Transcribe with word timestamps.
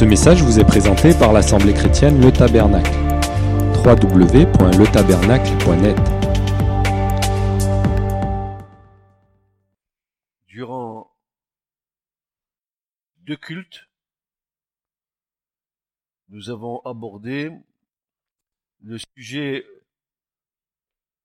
Ce 0.00 0.06
message 0.06 0.42
vous 0.42 0.58
est 0.58 0.64
présenté 0.64 1.12
par 1.12 1.34
l'Assemblée 1.34 1.74
chrétienne 1.74 2.22
Le 2.22 2.32
Tabernacle. 2.32 2.90
www.letabernacle.net 3.84 5.98
Durant 10.46 11.14
deux 13.18 13.36
cultes, 13.36 13.90
nous 16.30 16.48
avons 16.48 16.80
abordé 16.86 17.52
le 18.82 18.96
sujet 19.14 19.66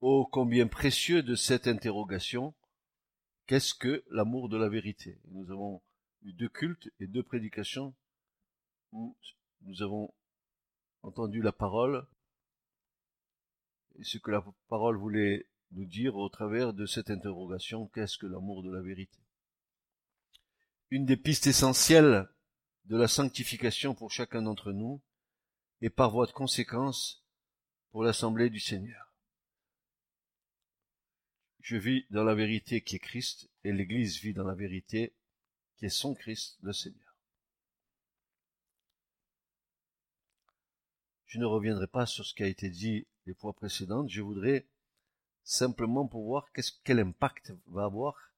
ô 0.02 0.28
combien 0.30 0.68
précieux 0.68 1.24
de 1.24 1.36
cette 1.36 1.68
interrogation. 1.68 2.54
Qu'est-ce 3.48 3.74
que 3.74 4.04
l'amour 4.12 4.50
de 4.50 4.58
la 4.58 4.68
vérité? 4.68 5.18
Nous 5.30 5.50
avons 5.50 5.82
eu 6.24 6.34
deux 6.34 6.50
cultes 6.50 6.90
et 7.00 7.08
deux 7.08 7.24
prédications 7.24 7.96
nous 8.92 9.82
avons 9.82 10.14
entendu 11.02 11.42
la 11.42 11.52
parole 11.52 12.08
et 13.98 14.04
ce 14.04 14.18
que 14.18 14.32
la 14.32 14.44
parole 14.68 14.98
voulait 14.98 15.48
nous 15.72 15.86
dire 15.86 16.16
au 16.16 16.30
travers 16.30 16.74
de 16.74 16.86
cette 16.86 17.10
interrogation, 17.10 17.88
qu'est-ce 17.88 18.18
que 18.18 18.28
l'amour 18.28 18.64
de 18.64 18.72
la 18.72 18.82
vérité? 18.82 19.20
Une 20.90 21.06
des 21.06 21.18
pistes 21.18 21.48
essentielles 21.48 22.30
de 22.86 22.98
la 22.98 23.08
sanctification 23.08 23.96
pour 23.96 24.12
chacun 24.12 24.44
d'entre 24.44 24.72
nous 24.72 25.02
et 25.82 25.90
par 25.90 26.12
voie 26.12 26.28
de 26.28 26.32
conséquence 26.32 27.26
pour 27.92 28.04
l'assemblée 28.04 28.50
du 28.50 28.60
Seigneur. 28.60 29.14
Je 31.62 31.78
vis 31.78 32.06
dans 32.12 32.24
la 32.24 32.36
vérité 32.36 32.82
qui 32.82 32.98
est 32.98 33.00
Christ 33.00 33.50
et 33.64 33.72
l'Église 33.72 34.20
vit 34.20 34.34
dans 34.34 34.44
la 34.44 34.54
vérité 34.54 35.16
qui 35.78 35.86
est 35.86 35.90
son 35.90 36.14
Christ, 36.14 36.60
le 36.62 36.74
Seigneur. 36.74 37.05
Je 41.36 41.42
ne 41.42 41.46
reviendrai 41.46 41.88
pas 41.88 42.06
sur 42.06 42.26
ce 42.26 42.34
qui 42.34 42.44
a 42.44 42.48
été 42.48 42.70
dit 42.70 43.06
les 43.26 43.34
fois 43.34 43.52
précédentes. 43.52 44.10
Je 44.10 44.22
voudrais 44.22 44.66
simplement 45.44 46.08
pour 46.08 46.24
voir 46.24 46.48
quel 46.86 46.98
impact 47.02 47.52
va 47.68 47.84
avoir 47.84 48.32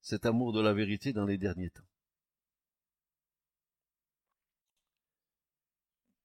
cet 0.00 0.26
amour 0.26 0.52
de 0.52 0.60
la 0.60 0.72
vérité 0.72 1.12
dans 1.12 1.24
les 1.24 1.38
derniers 1.38 1.70
temps. 1.70 1.86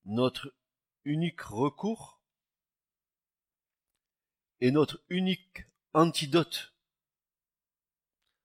Notre 0.05 0.55
unique 1.03 1.41
recours 1.41 2.19
et 4.61 4.71
notre 4.71 4.99
unique 5.09 5.65
antidote. 5.93 6.73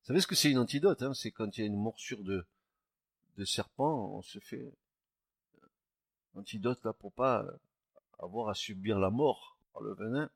Vous 0.02 0.08
savez 0.08 0.20
ce 0.20 0.26
que 0.26 0.34
c'est 0.34 0.50
une 0.50 0.58
antidote 0.58 1.00
hein? 1.00 1.14
C'est 1.14 1.30
quand 1.30 1.56
il 1.56 1.62
y 1.62 1.64
a 1.64 1.68
une 1.68 1.80
morsure 1.80 2.22
de, 2.22 2.44
de 3.38 3.44
serpent, 3.46 4.14
on 4.14 4.20
se 4.20 4.40
fait 4.40 4.74
antidote 6.34 6.84
là 6.84 6.92
pour 6.92 7.12
pas 7.12 7.44
avoir 8.18 8.48
à 8.48 8.54
subir 8.54 8.98
la 8.98 9.10
mort 9.10 9.58
par 9.72 9.82
le 9.82 9.94
venin. 9.94 10.30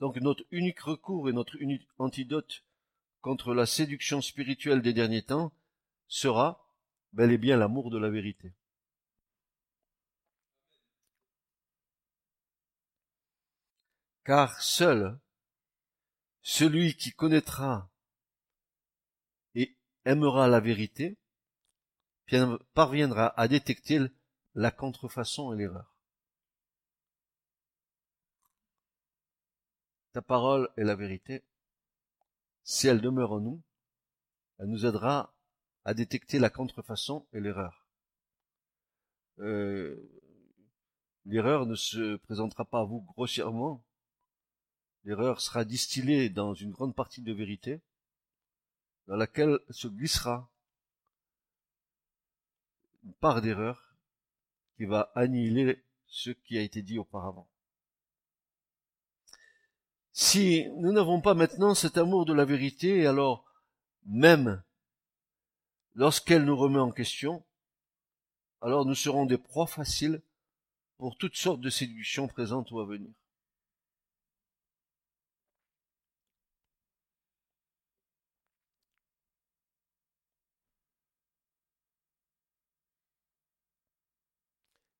Donc 0.00 0.16
notre 0.16 0.44
unique 0.50 0.80
recours 0.80 1.28
et 1.28 1.32
notre 1.32 1.56
unique 1.56 1.88
antidote 1.98 2.64
contre 3.20 3.54
la 3.54 3.66
séduction 3.66 4.20
spirituelle 4.20 4.82
des 4.82 4.92
derniers 4.92 5.22
temps 5.22 5.52
sera 6.08 6.66
bel 7.12 7.32
et 7.32 7.38
bien 7.38 7.56
l'amour 7.56 7.90
de 7.90 7.98
la 7.98 8.10
vérité. 8.10 8.52
Car 14.24 14.60
seul 14.60 15.18
celui 16.42 16.94
qui 16.94 17.12
connaîtra 17.12 17.90
et 19.56 19.76
aimera 20.04 20.46
la 20.46 20.60
vérité 20.60 21.16
parviendra 22.74 23.28
à 23.40 23.48
détecter 23.48 24.00
la 24.56 24.70
contrefaçon 24.70 25.52
et 25.52 25.56
l'erreur. 25.56 25.94
Ta 30.12 30.22
parole 30.22 30.70
est 30.78 30.84
la 30.84 30.96
vérité. 30.96 31.44
Si 32.64 32.88
elle 32.88 33.02
demeure 33.02 33.32
en 33.32 33.40
nous, 33.40 33.62
elle 34.58 34.68
nous 34.68 34.86
aidera 34.86 35.34
à 35.84 35.92
détecter 35.92 36.38
la 36.38 36.48
contrefaçon 36.48 37.26
et 37.34 37.40
l'erreur. 37.40 37.86
Euh, 39.40 40.10
l'erreur 41.26 41.66
ne 41.66 41.74
se 41.74 42.16
présentera 42.16 42.64
pas 42.64 42.80
à 42.80 42.84
vous 42.84 43.02
grossièrement. 43.02 43.84
L'erreur 45.04 45.42
sera 45.42 45.66
distillée 45.66 46.30
dans 46.30 46.54
une 46.54 46.70
grande 46.70 46.94
partie 46.94 47.20
de 47.20 47.32
vérité, 47.32 47.82
dans 49.06 49.16
laquelle 49.16 49.60
se 49.68 49.86
glissera 49.86 50.50
une 53.04 53.12
part 53.12 53.42
d'erreur 53.42 53.85
qui 54.76 54.84
va 54.84 55.10
annihiler 55.14 55.82
ce 56.06 56.30
qui 56.30 56.58
a 56.58 56.62
été 56.62 56.82
dit 56.82 56.98
auparavant. 56.98 57.48
Si 60.12 60.66
nous 60.78 60.92
n'avons 60.92 61.20
pas 61.20 61.34
maintenant 61.34 61.74
cet 61.74 61.98
amour 61.98 62.24
de 62.24 62.32
la 62.32 62.44
vérité, 62.44 63.06
alors 63.06 63.44
même 64.06 64.62
lorsqu'elle 65.94 66.44
nous 66.44 66.56
remet 66.56 66.78
en 66.78 66.90
question, 66.90 67.44
alors 68.62 68.86
nous 68.86 68.94
serons 68.94 69.26
des 69.26 69.38
proies 69.38 69.66
faciles 69.66 70.22
pour 70.96 71.16
toutes 71.16 71.36
sortes 71.36 71.60
de 71.60 71.70
séductions 71.70 72.28
présentes 72.28 72.70
ou 72.70 72.80
à 72.80 72.86
venir. 72.86 73.10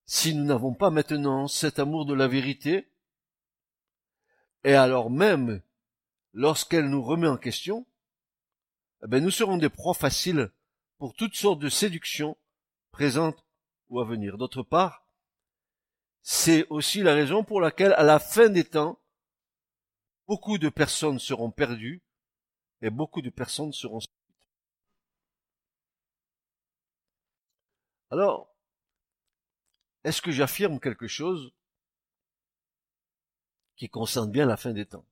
Si 0.07 0.35
nous 0.35 0.45
n'avons 0.45 0.73
pas 0.73 0.91
maintenant 0.91 1.49
cet 1.49 1.79
amour 1.79 2.07
de 2.07 2.15
la 2.15 2.29
vérité, 2.29 2.89
et 4.65 4.75
alors 4.75 5.11
même 5.11 5.63
lorsqu'elle 6.33 6.89
nous 6.89 7.03
remet 7.03 7.29
en 7.29 7.37
question, 7.37 7.87
eh 9.03 9.09
ben 9.09 9.23
nous 9.23 9.31
serons 9.31 9.59
des 9.59 9.69
proies 9.69 9.95
faciles 9.95 10.51
pour 10.99 11.15
toutes 11.15 11.35
sortes 11.35 11.59
de 11.59 11.69
séductions 11.69 12.37
présentes 12.91 13.45
ou 13.89 14.01
à 14.01 14.05
venir. 14.05 14.39
D'autre 14.39 14.63
part, 14.63 15.07
c'est 16.23 16.67
aussi 16.71 17.03
la 17.03 17.15
raison 17.15 17.45
pour 17.45 17.61
laquelle 17.61 17.93
à 17.95 18.03
la 18.03 18.19
fin 18.19 18.49
des 18.49 18.65
temps, 18.65 18.99
beaucoup 20.27 20.59
de 20.59 20.69
personnes 20.69 21.19
seront 21.19 21.51
perdues 21.51 22.03
et 22.81 22.91
beaucoup 22.91 23.23
de 23.23 23.31
personnes 23.31 23.73
seront 23.73 24.01
Alors, 28.11 28.56
est-ce 30.07 30.23
que 30.23 30.31
j'affirme 30.31 30.79
quelque 30.79 31.09
chose 31.09 31.53
qui 33.75 33.89
concerne 33.89 34.31
bien 34.31 34.47
la 34.47 34.57
fin 34.57 34.73
des 34.73 34.87
temps? 34.87 35.05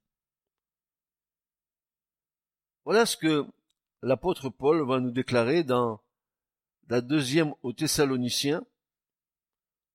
Voilà 2.85 3.05
ce 3.05 3.17
que 3.17 3.45
l'apôtre 4.03 4.51
Paul 4.51 4.87
va 4.87 5.01
nous 5.01 5.11
déclarer 5.11 5.65
dans 5.65 6.01
la 6.87 7.01
deuxième 7.01 7.55
aux 7.65 7.73
Thessaloniciens, 7.73 8.65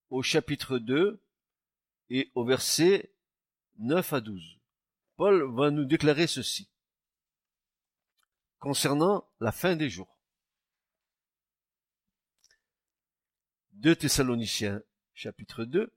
au 0.09 0.21
chapitre 0.21 0.79
2 0.79 1.23
et 2.09 2.29
au 2.35 2.43
verset 2.43 3.13
9 3.77 4.11
à 4.11 4.19
12. 4.19 4.59
Paul 5.15 5.55
va 5.55 5.71
nous 5.71 5.85
déclarer 5.85 6.27
ceci 6.27 6.69
concernant 8.57 9.25
la 9.39 9.53
fin 9.53 9.77
des 9.77 9.89
jours. 9.89 10.19
2 13.75 13.95
Thessaloniciens 13.95 14.83
chapitre 15.19 15.65
2, 15.65 15.93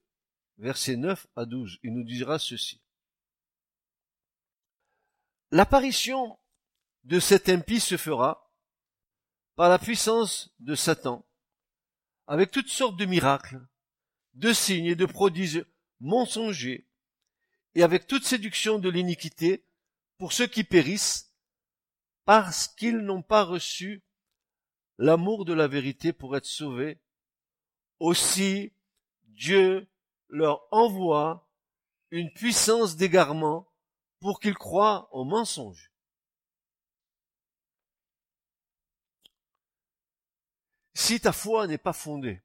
versets 0.59 0.97
9 0.97 1.29
à 1.37 1.45
12. 1.45 1.79
Il 1.85 1.95
nous 1.95 2.03
dira 2.03 2.41
ceci. 2.41 2.83
L'apparition 5.53 6.41
de 7.05 7.21
cet 7.21 7.49
impie 7.49 7.79
se 7.79 7.97
fera 7.97 8.53
par 9.55 9.69
la 9.69 9.79
puissance 9.79 10.53
de 10.59 10.75
Satan, 10.75 11.25
avec 12.27 12.51
toutes 12.51 12.69
sortes 12.69 12.97
de 12.97 13.05
miracles, 13.05 13.65
de 14.35 14.53
signes 14.53 14.87
et 14.87 14.97
de 14.97 15.07
prodiges 15.07 15.65
mensongers, 16.01 16.89
et 17.77 17.85
avec 17.85 18.09
toute 18.09 18.25
séduction 18.25 18.81
de 18.81 18.89
l'iniquité 18.89 19.65
pour 20.19 20.33
ceux 20.33 20.49
qui 20.49 20.65
périssent, 20.65 21.33
parce 22.25 22.67
qu'ils 22.67 22.99
n'ont 22.99 23.23
pas 23.23 23.45
reçu 23.45 24.03
l'amour 24.99 25.45
de 25.45 25.53
la 25.53 25.69
vérité 25.69 26.13
pour 26.13 26.37
être 26.37 26.47
sauvés. 26.47 27.01
Aussi, 28.01 28.73
Dieu 29.33 29.89
leur 30.29 30.67
envoie 30.71 31.49
une 32.11 32.33
puissance 32.33 32.97
d'égarement 32.97 33.71
pour 34.21 34.41
qu'ils 34.41 34.57
croient 34.57 35.09
au 35.13 35.25
mensonge. 35.25 35.91
Si 40.95 41.21
ta 41.21 41.33
foi 41.33 41.67
n'est 41.67 41.79
pas 41.79 41.93
fondée, 41.93 42.43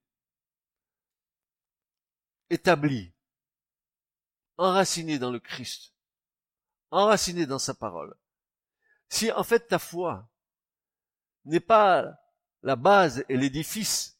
établie, 2.49 3.13
enracinée 4.57 5.19
dans 5.19 5.31
le 5.31 5.39
Christ, 5.39 5.93
enracinée 6.91 7.45
dans 7.45 7.59
sa 7.59 7.73
parole, 7.73 8.17
si 9.09 9.31
en 9.31 9.43
fait 9.43 9.67
ta 9.67 9.79
foi 9.79 10.29
n'est 11.45 11.59
pas 11.59 12.19
la 12.63 12.75
base 12.75 13.23
et 13.29 13.37
l'édifice 13.37 14.19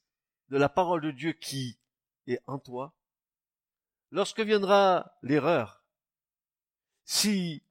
de 0.49 0.57
la 0.57 0.69
parole 0.69 1.01
de 1.01 1.11
Dieu 1.11 1.33
qui 1.33 1.79
est 2.27 2.41
en 2.47 2.59
toi, 2.59 2.93
lorsque 4.11 4.39
viendra 4.39 5.17
l'erreur, 5.21 5.83
si 7.05 7.63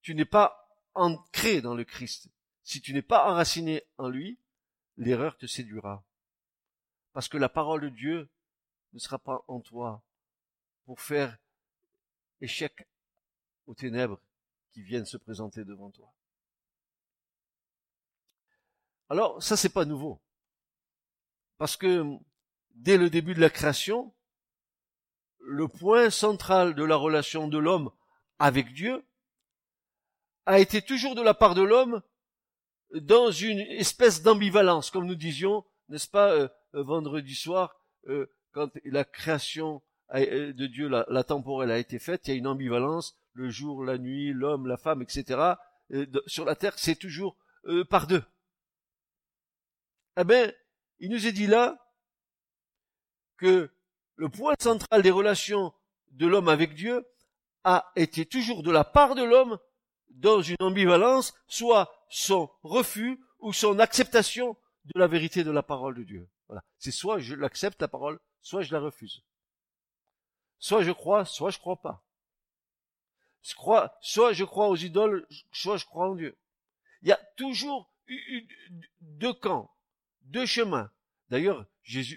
tu 0.00 0.14
n'es 0.14 0.24
pas 0.24 0.68
ancré 0.94 1.60
dans 1.60 1.74
le 1.74 1.84
Christ, 1.84 2.28
si 2.64 2.80
tu 2.80 2.92
n'es 2.92 3.02
pas 3.02 3.30
enraciné 3.30 3.84
en 3.98 4.08
lui, 4.08 4.38
l'erreur 4.96 5.36
te 5.36 5.46
séduira. 5.46 6.04
Parce 7.12 7.28
que 7.28 7.36
la 7.36 7.48
parole 7.48 7.82
de 7.82 7.88
Dieu 7.88 8.28
ne 8.92 8.98
sera 8.98 9.18
pas 9.18 9.44
en 9.48 9.60
toi 9.60 10.02
pour 10.84 11.00
faire 11.00 11.38
échec 12.40 12.86
aux 13.66 13.74
ténèbres 13.74 14.20
qui 14.72 14.82
viennent 14.82 15.06
se 15.06 15.16
présenter 15.16 15.64
devant 15.64 15.90
toi. 15.90 16.12
Alors, 19.08 19.42
ça 19.42 19.56
c'est 19.56 19.68
pas 19.68 19.84
nouveau. 19.84 20.20
Parce 21.58 21.76
que 21.76 22.18
dès 22.74 22.96
le 22.96 23.10
début 23.10 23.34
de 23.34 23.40
la 23.40 23.50
création, 23.50 24.12
le 25.40 25.68
point 25.68 26.10
central 26.10 26.74
de 26.74 26.84
la 26.84 26.96
relation 26.96 27.48
de 27.48 27.58
l'homme 27.58 27.90
avec 28.38 28.72
Dieu 28.72 29.04
a 30.46 30.58
été 30.58 30.82
toujours 30.82 31.14
de 31.14 31.22
la 31.22 31.34
part 31.34 31.54
de 31.54 31.62
l'homme 31.62 32.02
dans 32.94 33.30
une 33.30 33.60
espèce 33.60 34.22
d'ambivalence, 34.22 34.90
comme 34.90 35.06
nous 35.06 35.14
disions, 35.14 35.64
n'est-ce 35.88 36.08
pas, 36.08 36.32
euh, 36.32 36.48
euh, 36.74 36.82
vendredi 36.82 37.34
soir, 37.34 37.76
euh, 38.08 38.26
quand 38.52 38.70
la 38.84 39.04
création 39.04 39.82
de 40.14 40.66
Dieu, 40.66 40.88
la, 40.88 41.24
temporelle 41.24 41.70
a 41.70 41.78
été 41.78 41.98
faite, 41.98 42.26
il 42.26 42.30
y 42.32 42.34
a 42.34 42.36
une 42.36 42.46
ambivalence, 42.46 43.16
le 43.32 43.48
jour, 43.48 43.82
la 43.82 43.96
nuit, 43.96 44.34
l'homme, 44.34 44.66
la 44.66 44.76
femme, 44.76 45.00
etc. 45.00 45.54
sur 46.26 46.44
la 46.44 46.54
terre, 46.54 46.74
c'est 46.76 46.96
toujours 46.96 47.38
par 47.88 48.06
deux. 48.06 48.22
Eh 50.18 50.24
bien, 50.24 50.52
il 50.98 51.10
nous 51.10 51.26
est 51.26 51.32
dit 51.32 51.46
là 51.46 51.81
que 53.42 53.72
le 54.14 54.28
point 54.28 54.54
central 54.60 55.02
des 55.02 55.10
relations 55.10 55.74
de 56.12 56.28
l'homme 56.28 56.48
avec 56.48 56.74
Dieu 56.74 57.04
a 57.64 57.90
été 57.96 58.24
toujours 58.24 58.62
de 58.62 58.70
la 58.70 58.84
part 58.84 59.16
de 59.16 59.24
l'homme 59.24 59.58
dans 60.10 60.40
une 60.42 60.56
ambivalence, 60.60 61.34
soit 61.48 61.92
son 62.08 62.48
refus 62.62 63.20
ou 63.40 63.52
son 63.52 63.80
acceptation 63.80 64.56
de 64.84 65.00
la 65.00 65.08
vérité 65.08 65.42
de 65.42 65.50
la 65.50 65.64
parole 65.64 65.96
de 65.96 66.04
Dieu. 66.04 66.28
Voilà. 66.46 66.62
C'est 66.78 66.92
soit 66.92 67.18
je 67.18 67.34
l'accepte 67.34 67.82
la 67.82 67.88
parole, 67.88 68.20
soit 68.42 68.62
je 68.62 68.72
la 68.72 68.78
refuse. 68.78 69.24
Soit 70.58 70.84
je 70.84 70.92
crois, 70.92 71.24
soit 71.24 71.50
je 71.50 71.58
crois 71.58 71.82
pas. 71.82 72.04
Soit 73.40 74.32
je 74.32 74.44
crois 74.44 74.68
aux 74.68 74.76
idoles, 74.76 75.26
soit 75.50 75.78
je 75.78 75.86
crois 75.86 76.08
en 76.08 76.14
Dieu. 76.14 76.38
Il 77.02 77.08
y 77.08 77.12
a 77.12 77.20
toujours 77.36 77.92
deux 79.00 79.32
camps, 79.32 79.74
deux 80.20 80.46
chemins. 80.46 80.92
D'ailleurs, 81.28 81.66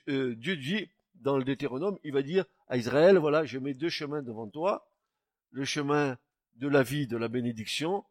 euh, 0.07 0.35
Dieu 0.35 0.57
dit 0.57 0.91
dans 1.25 1.39
le 1.39 1.43
Deutéronome, 1.43 1.97
il 2.03 2.13
va 2.13 2.21
dire 2.21 2.45
à 2.67 2.77
Israël, 2.77 3.17
voilà, 3.17 3.45
je 3.45 3.57
mets 3.57 3.73
deux 3.73 3.89
chemins 3.89 4.21
devant 4.21 4.47
toi, 4.47 4.87
le 5.49 5.65
chemin 5.65 6.19
de 6.53 6.67
la 6.67 6.83
vie, 6.83 7.07
de 7.07 7.17
la 7.17 7.27
bénédiction, 7.27 8.05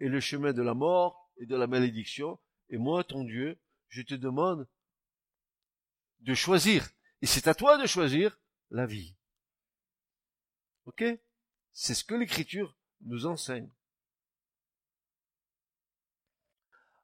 et 0.00 0.08
le 0.08 0.18
chemin 0.18 0.52
de 0.52 0.62
la 0.62 0.74
mort 0.74 1.30
et 1.36 1.46
de 1.46 1.54
la 1.54 1.68
malédiction. 1.68 2.36
Et 2.68 2.76
moi, 2.76 3.04
ton 3.04 3.22
Dieu, 3.22 3.60
je 3.88 4.02
te 4.02 4.14
demande 4.14 4.68
de 6.18 6.34
choisir. 6.34 6.88
Et 7.22 7.26
c'est 7.26 7.46
à 7.46 7.54
toi 7.54 7.78
de 7.78 7.86
choisir 7.86 8.36
la 8.70 8.86
vie. 8.86 9.14
Ok? 10.86 11.04
C'est 11.72 11.94
ce 11.94 12.02
que 12.02 12.16
l'Écriture 12.16 12.76
nous 13.02 13.26
enseigne. 13.26 13.70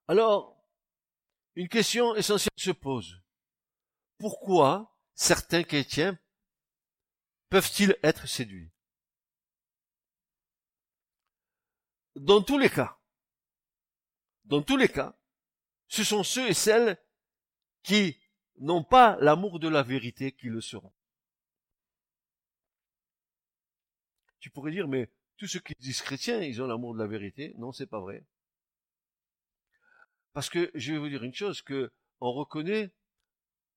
Alors, 0.08 0.60
une 1.54 1.68
question 1.68 2.16
essentielle 2.16 2.50
se 2.56 2.72
pose. 2.72 3.22
Pourquoi 4.18 4.93
certains 5.14 5.62
chrétiens 5.62 6.18
peuvent-ils 7.48 7.96
être 8.02 8.26
séduits? 8.26 8.70
Dans 12.16 12.42
tous 12.42 12.58
les 12.58 12.70
cas, 12.70 12.98
dans 14.44 14.62
tous 14.62 14.76
les 14.76 14.88
cas, 14.88 15.18
ce 15.88 16.04
sont 16.04 16.22
ceux 16.22 16.48
et 16.48 16.54
celles 16.54 16.98
qui 17.82 18.20
n'ont 18.58 18.84
pas 18.84 19.16
l'amour 19.20 19.58
de 19.58 19.68
la 19.68 19.82
vérité 19.82 20.32
qui 20.32 20.46
le 20.46 20.60
seront. 20.60 20.92
Tu 24.38 24.50
pourrais 24.50 24.70
dire, 24.70 24.88
mais 24.88 25.10
tous 25.36 25.46
ceux 25.46 25.60
qui 25.60 25.74
disent 25.78 26.02
chrétiens, 26.02 26.40
ils 26.40 26.62
ont 26.62 26.66
l'amour 26.66 26.94
de 26.94 26.98
la 26.98 27.06
vérité. 27.06 27.54
Non, 27.56 27.72
c'est 27.72 27.86
pas 27.86 28.00
vrai. 28.00 28.24
Parce 30.32 30.50
que 30.50 30.70
je 30.74 30.92
vais 30.92 30.98
vous 30.98 31.08
dire 31.08 31.24
une 31.24 31.34
chose, 31.34 31.62
que 31.62 31.92
on 32.20 32.32
reconnaît 32.32 32.92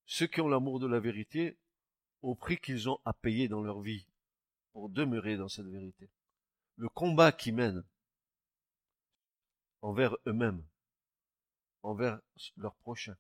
ceux 0.08 0.26
qui 0.26 0.42
ont 0.42 0.48
l'amour 0.48 0.80
de 0.80 0.88
la 0.88 1.00
vérité 1.00 1.60
au 2.22 2.34
prix 2.34 2.58
qu'ils 2.58 2.90
ont 2.90 3.00
à 3.06 3.14
payer 3.14 3.48
dans 3.48 3.62
leur 3.62 3.82
vie 3.82 4.08
pour 4.72 4.90
demeurer 4.90 5.38
dans 5.38 5.50
cette 5.50 5.68
vérité. 5.68 6.10
Le 6.78 6.90
combat 6.90 7.32
qu'ils 7.32 7.56
mènent 7.56 7.84
envers 9.82 10.16
eux-mêmes, 10.26 10.66
envers 11.84 12.20
leurs 12.56 12.76
prochains, 12.78 13.18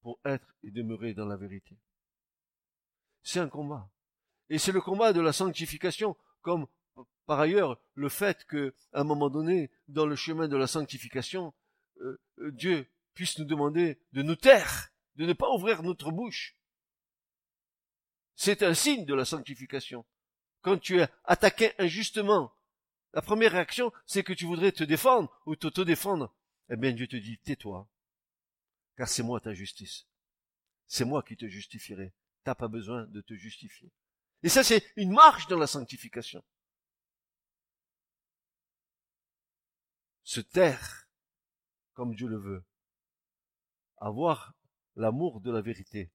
pour 0.00 0.20
être 0.24 0.54
et 0.62 0.70
demeurer 0.70 1.14
dans 1.14 1.26
la 1.26 1.36
vérité. 1.36 1.76
C'est 3.22 3.40
un 3.40 3.48
combat. 3.48 3.90
Et 4.48 4.58
c'est 4.58 4.72
le 4.72 4.80
combat 4.80 5.12
de 5.12 5.20
la 5.20 5.32
sanctification, 5.32 6.16
comme 6.40 6.66
par 7.26 7.40
ailleurs 7.40 7.80
le 7.94 8.08
fait 8.08 8.44
que, 8.44 8.74
à 8.92 9.00
un 9.00 9.04
moment 9.04 9.30
donné, 9.30 9.70
dans 9.88 10.06
le 10.06 10.16
chemin 10.16 10.48
de 10.48 10.56
la 10.56 10.66
sanctification, 10.66 11.52
euh, 12.00 12.18
Dieu 12.52 12.88
puisse 13.14 13.38
nous 13.38 13.44
demander 13.44 14.00
de 14.12 14.22
nous 14.22 14.36
taire, 14.36 14.90
de 15.18 15.26
ne 15.26 15.32
pas 15.32 15.50
ouvrir 15.50 15.82
notre 15.82 16.10
bouche. 16.12 16.56
C'est 18.36 18.62
un 18.62 18.72
signe 18.72 19.04
de 19.04 19.14
la 19.14 19.24
sanctification. 19.24 20.06
Quand 20.62 20.78
tu 20.78 21.00
es 21.00 21.08
attaqué 21.24 21.72
injustement, 21.78 22.54
la 23.12 23.20
première 23.20 23.52
réaction, 23.52 23.92
c'est 24.06 24.22
que 24.22 24.32
tu 24.32 24.46
voudrais 24.46 24.70
te 24.70 24.84
défendre 24.84 25.30
ou 25.44 25.56
t'auto-défendre. 25.56 26.32
Eh 26.70 26.76
bien, 26.76 26.92
Dieu 26.92 27.08
te 27.08 27.16
dit, 27.16 27.38
tais-toi, 27.38 27.88
car 28.96 29.08
c'est 29.08 29.24
moi 29.24 29.40
ta 29.40 29.54
justice. 29.54 30.06
C'est 30.86 31.04
moi 31.04 31.22
qui 31.22 31.36
te 31.36 31.48
justifierai. 31.48 32.14
T'as 32.44 32.54
pas 32.54 32.68
besoin 32.68 33.04
de 33.06 33.20
te 33.20 33.34
justifier. 33.34 33.90
Et 34.44 34.48
ça, 34.48 34.62
c'est 34.62 34.92
une 34.96 35.12
marche 35.12 35.48
dans 35.48 35.58
la 35.58 35.66
sanctification. 35.66 36.44
Se 40.22 40.40
taire, 40.40 41.08
comme 41.94 42.14
Dieu 42.14 42.28
le 42.28 42.38
veut. 42.38 42.64
Avoir 43.96 44.57
l'amour 44.98 45.40
de 45.40 45.50
la 45.50 45.60
vérité, 45.60 46.10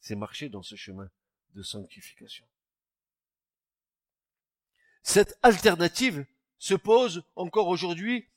c'est 0.00 0.14
marcher 0.14 0.48
dans 0.48 0.62
ce 0.62 0.76
chemin 0.76 1.10
de 1.54 1.62
sanctification. 1.62 2.46
Cette 5.02 5.38
alternative 5.42 6.26
se 6.58 6.74
pose 6.74 7.24
encore 7.34 7.68
aujourd'hui, 7.68 8.28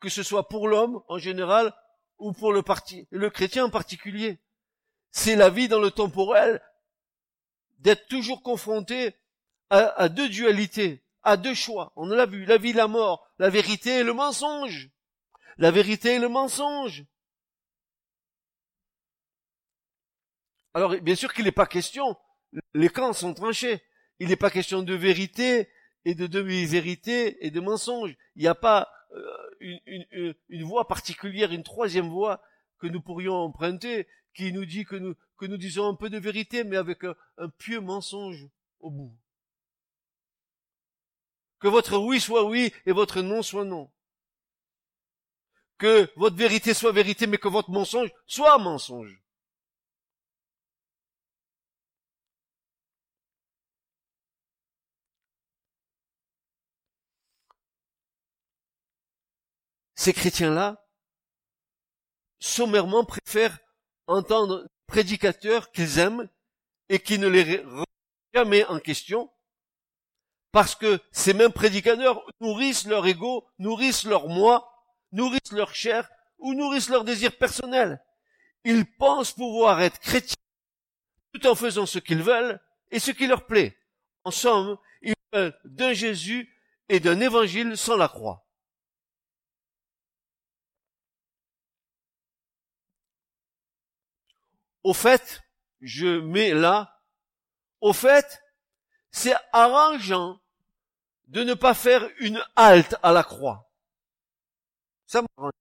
que 0.00 0.08
ce 0.08 0.22
soit 0.22 0.48
pour 0.48 0.68
l'homme 0.68 1.02
en 1.08 1.18
général 1.18 1.74
ou 2.18 2.32
pour 2.32 2.52
le, 2.52 2.62
parti, 2.62 3.08
le 3.10 3.28
chrétien 3.28 3.66
en 3.66 3.70
particulier. 3.70 4.38
C'est 5.10 5.36
la 5.36 5.50
vie 5.50 5.68
dans 5.68 5.80
le 5.80 5.90
temporel 5.90 6.62
d'être 7.80 8.06
toujours 8.06 8.42
confronté 8.42 9.16
à, 9.70 10.08
deux 10.08 10.28
dualités, 10.28 11.02
à 11.22 11.36
deux 11.36 11.54
choix. 11.54 11.92
On 11.96 12.06
l'a 12.06 12.26
vu, 12.26 12.44
la 12.44 12.58
vie, 12.58 12.72
la 12.72 12.86
mort, 12.86 13.26
la 13.38 13.50
vérité 13.50 13.98
et 13.98 14.02
le 14.04 14.12
mensonge. 14.12 14.90
La 15.56 15.70
vérité 15.70 16.14
et 16.14 16.18
le 16.18 16.28
mensonge. 16.28 17.04
Alors, 20.74 20.96
bien 21.00 21.14
sûr 21.14 21.32
qu'il 21.32 21.44
n'est 21.44 21.52
pas 21.52 21.66
question, 21.66 22.16
les 22.74 22.88
camps 22.88 23.12
sont 23.12 23.34
tranchés. 23.34 23.82
Il 24.18 24.28
n'est 24.28 24.36
pas 24.36 24.50
question 24.50 24.82
de 24.82 24.94
vérité 24.94 25.68
et 26.04 26.14
de 26.14 26.26
demi-vérité 26.26 27.44
et 27.44 27.50
de 27.50 27.60
mensonges. 27.60 28.16
Il 28.36 28.42
n'y 28.42 28.48
a 28.48 28.54
pas 28.54 28.90
euh, 29.12 29.36
une, 29.60 30.34
une, 30.48 30.64
voie 30.64 30.88
particulière, 30.88 31.52
une 31.52 31.62
troisième 31.62 32.08
voie 32.08 32.42
que 32.78 32.86
nous 32.86 33.00
pourrions 33.00 33.34
emprunter, 33.34 34.06
qui 34.34 34.52
nous 34.52 34.64
dit 34.64 34.84
que 34.84 34.96
nous, 34.96 35.56
disons 35.56 35.86
un 35.86 35.94
peu 35.94 36.08
de 36.10 36.18
vérité, 36.18 36.64
mais 36.64 36.76
avec 36.76 37.04
un 37.04 37.48
pieux 37.58 37.80
mensonge 37.80 38.46
au 38.80 38.90
bout. 38.90 39.16
Que 41.60 41.68
votre 41.68 41.98
oui 41.98 42.20
soit 42.20 42.44
oui 42.44 42.72
et 42.86 42.92
votre 42.92 43.22
non 43.22 43.42
soit 43.42 43.64
non. 43.64 43.90
Que 45.78 46.10
votre 46.16 46.36
vérité 46.36 46.74
soit 46.74 46.92
vérité, 46.92 47.26
mais 47.26 47.38
que 47.38 47.48
votre 47.48 47.70
mensonge 47.70 48.10
soit 48.26 48.58
mensonge. 48.58 49.21
Ces 60.02 60.12
chrétiens-là, 60.12 60.84
sommairement 62.40 63.04
préfèrent 63.04 63.56
entendre 64.08 64.68
prédicateurs 64.88 65.70
qu'ils 65.70 66.00
aiment 66.00 66.28
et 66.88 66.98
qui 66.98 67.20
ne 67.20 67.28
les 67.28 67.58
remettent 67.58 67.86
jamais 68.34 68.64
en 68.64 68.80
question, 68.80 69.30
parce 70.50 70.74
que 70.74 70.98
ces 71.12 71.34
mêmes 71.34 71.52
prédicateurs 71.52 72.26
nourrissent 72.40 72.88
leur 72.88 73.06
ego, 73.06 73.46
nourrissent 73.60 74.02
leur 74.02 74.26
moi, 74.26 74.74
nourrissent 75.12 75.52
leur 75.52 75.72
chair 75.72 76.10
ou 76.38 76.54
nourrissent 76.54 76.88
leur 76.88 77.04
désir 77.04 77.38
personnel. 77.38 78.04
Ils 78.64 78.84
pensent 78.84 79.30
pouvoir 79.30 79.80
être 79.82 80.00
chrétiens 80.00 80.34
tout 81.32 81.46
en 81.46 81.54
faisant 81.54 81.86
ce 81.86 82.00
qu'ils 82.00 82.24
veulent 82.24 82.60
et 82.90 82.98
ce 82.98 83.12
qui 83.12 83.28
leur 83.28 83.46
plaît. 83.46 83.78
En 84.24 84.32
somme, 84.32 84.78
ils 85.00 85.14
veulent 85.32 85.56
d'un 85.64 85.92
Jésus 85.92 86.52
et 86.88 86.98
d'un 86.98 87.20
évangile 87.20 87.76
sans 87.76 87.96
la 87.96 88.08
croix. 88.08 88.44
Au 94.82 94.94
fait, 94.94 95.42
je 95.80 96.20
mets 96.20 96.54
là, 96.54 97.00
au 97.80 97.92
fait, 97.92 98.42
c'est 99.10 99.34
arrangeant 99.52 100.40
de 101.28 101.42
ne 101.42 101.54
pas 101.54 101.74
faire 101.74 102.08
une 102.18 102.42
halte 102.56 102.96
à 103.02 103.12
la 103.12 103.22
croix. 103.22 103.70
Ça 105.06 105.22
m'arrange 105.22 105.52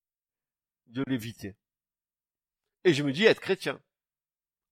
de 0.88 1.04
l'éviter. 1.08 1.56
Et 2.84 2.94
je 2.94 3.04
me 3.04 3.12
dis 3.12 3.26
être 3.26 3.40
chrétien. 3.40 3.80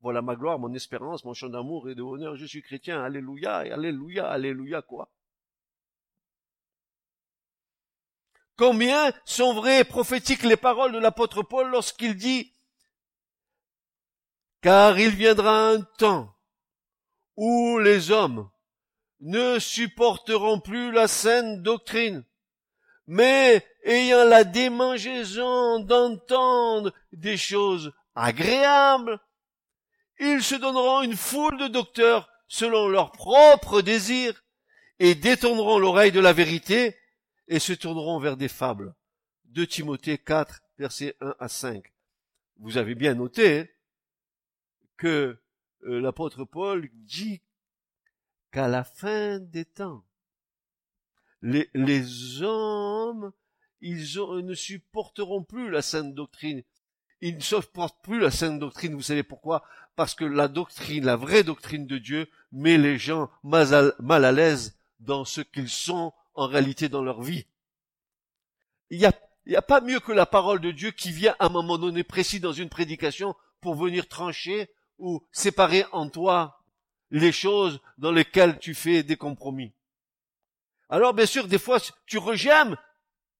Voilà 0.01 0.21
ma 0.21 0.35
gloire, 0.35 0.59
mon 0.59 0.73
espérance, 0.73 1.25
mon 1.25 1.33
chant 1.33 1.49
d'amour 1.49 1.89
et 1.89 1.95
de 1.95 2.01
honneur. 2.01 2.35
Je 2.35 2.45
suis 2.45 2.61
chrétien. 2.61 3.03
Alléluia, 3.03 3.57
alléluia, 3.57 4.29
alléluia 4.29 4.81
quoi. 4.81 5.11
Combien 8.57 9.13
sont 9.25 9.53
vraies 9.53 9.81
et 9.81 9.85
prophétiques 9.85 10.43
les 10.43 10.57
paroles 10.57 10.91
de 10.91 10.99
l'apôtre 10.99 11.43
Paul 11.43 11.69
lorsqu'il 11.69 12.15
dit 12.15 12.53
car 14.61 14.99
il 14.99 15.15
viendra 15.15 15.69
un 15.69 15.81
temps 15.81 16.35
où 17.35 17.79
les 17.79 18.11
hommes 18.11 18.49
ne 19.21 19.59
supporteront 19.59 20.59
plus 20.59 20.91
la 20.91 21.07
saine 21.07 21.61
doctrine, 21.61 22.23
mais 23.07 23.65
ayant 23.83 24.23
la 24.23 24.43
démangeaison 24.43 25.79
d'entendre 25.79 26.93
des 27.11 27.37
choses 27.37 27.93
agréables, 28.15 29.19
ils 30.19 30.43
se 30.43 30.55
donneront 30.55 31.01
une 31.01 31.15
foule 31.15 31.57
de 31.57 31.67
docteurs 31.67 32.29
selon 32.47 32.87
leurs 32.87 33.11
propres 33.11 33.81
désirs 33.81 34.43
et 34.99 35.15
détourneront 35.15 35.79
l'oreille 35.79 36.11
de 36.11 36.19
la 36.19 36.33
vérité 36.33 36.97
et 37.47 37.59
se 37.59 37.73
tourneront 37.73 38.19
vers 38.19 38.35
des 38.35 38.49
fables. 38.49 38.93
2 39.45 39.65
Timothée 39.65 40.17
4, 40.17 40.61
versets 40.77 41.15
1 41.21 41.35
à 41.39 41.47
5. 41.47 41.83
Vous 42.57 42.77
avez 42.77 42.95
bien 42.95 43.15
noté 43.15 43.59
hein, 43.59 43.65
que 44.99 45.39
euh, 45.85 45.99
l'apôtre 46.01 46.43
Paul 46.43 46.87
dit 46.93 47.41
qu'à 48.51 48.67
la 48.67 48.83
fin 48.83 49.39
des 49.39 49.65
temps, 49.65 50.03
les, 51.41 52.41
hommes, 52.43 53.31
ils 53.81 54.03
ne 54.43 54.53
supporteront 54.53 55.43
plus 55.43 55.71
la 55.71 55.81
sainte 55.81 56.13
doctrine. 56.13 56.63
Ils 57.21 57.37
ne 57.37 57.41
supportent 57.41 58.03
plus 58.03 58.19
la 58.19 58.29
sainte 58.29 58.59
doctrine. 58.59 58.93
Vous 58.93 59.01
savez 59.01 59.23
pourquoi? 59.23 59.63
Parce 59.95 60.15
que 60.15 60.25
la 60.25 60.49
doctrine, 60.49 61.05
la 61.05 61.15
vraie 61.15 61.43
doctrine 61.43 61.87
de 61.87 61.97
Dieu, 61.97 62.29
met 62.51 62.77
les 62.77 62.97
gens 62.97 63.29
mal 63.43 63.73
à, 64.25 64.31
l'aise 64.33 64.77
dans 64.99 65.23
ce 65.23 65.39
qu'ils 65.39 65.69
sont 65.69 66.13
en 66.35 66.47
réalité 66.47 66.89
dans 66.89 67.03
leur 67.03 67.21
vie. 67.21 67.45
Il 68.89 68.99
n'y 68.99 69.05
a, 69.05 69.13
a 69.55 69.61
pas 69.61 69.79
mieux 69.79 69.99
que 70.01 70.11
la 70.11 70.25
parole 70.25 70.59
de 70.59 70.71
Dieu 70.71 70.91
qui 70.91 71.11
vient 71.11 71.35
à 71.39 71.45
un 71.45 71.49
moment 71.49 71.77
donné 71.77 72.03
précis 72.03 72.41
dans 72.41 72.53
une 72.53 72.69
prédication 72.69 73.35
pour 73.61 73.75
venir 73.75 74.07
trancher 74.07 74.69
ou 74.99 75.25
séparer 75.31 75.85
en 75.91 76.09
toi 76.09 76.63
les 77.11 77.31
choses 77.31 77.81
dans 77.97 78.11
lesquelles 78.11 78.59
tu 78.59 78.75
fais 78.75 79.03
des 79.03 79.17
compromis. 79.17 79.73
Alors 80.89 81.13
bien 81.13 81.25
sûr, 81.25 81.47
des 81.47 81.59
fois, 81.59 81.79
tu 82.05 82.17
rejettes, 82.17 82.77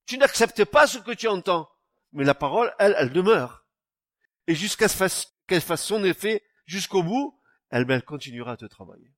tu 0.06 0.18
n'acceptes 0.18 0.64
pas 0.64 0.86
ce 0.86 0.98
que 0.98 1.12
tu 1.12 1.28
entends, 1.28 1.70
mais 2.12 2.24
la 2.24 2.34
parole, 2.34 2.74
elle, 2.78 2.94
elle 2.98 3.12
demeure. 3.12 3.64
Et 4.46 4.54
jusqu'à 4.54 4.88
ce 4.88 5.26
qu'elle 5.46 5.60
fasse 5.60 5.84
son 5.84 6.02
effet 6.04 6.42
jusqu'au 6.66 7.02
bout, 7.02 7.40
elle, 7.70 7.88
elle 7.90 8.04
continuera 8.04 8.52
à 8.52 8.56
te 8.56 8.64
travailler. 8.64 9.12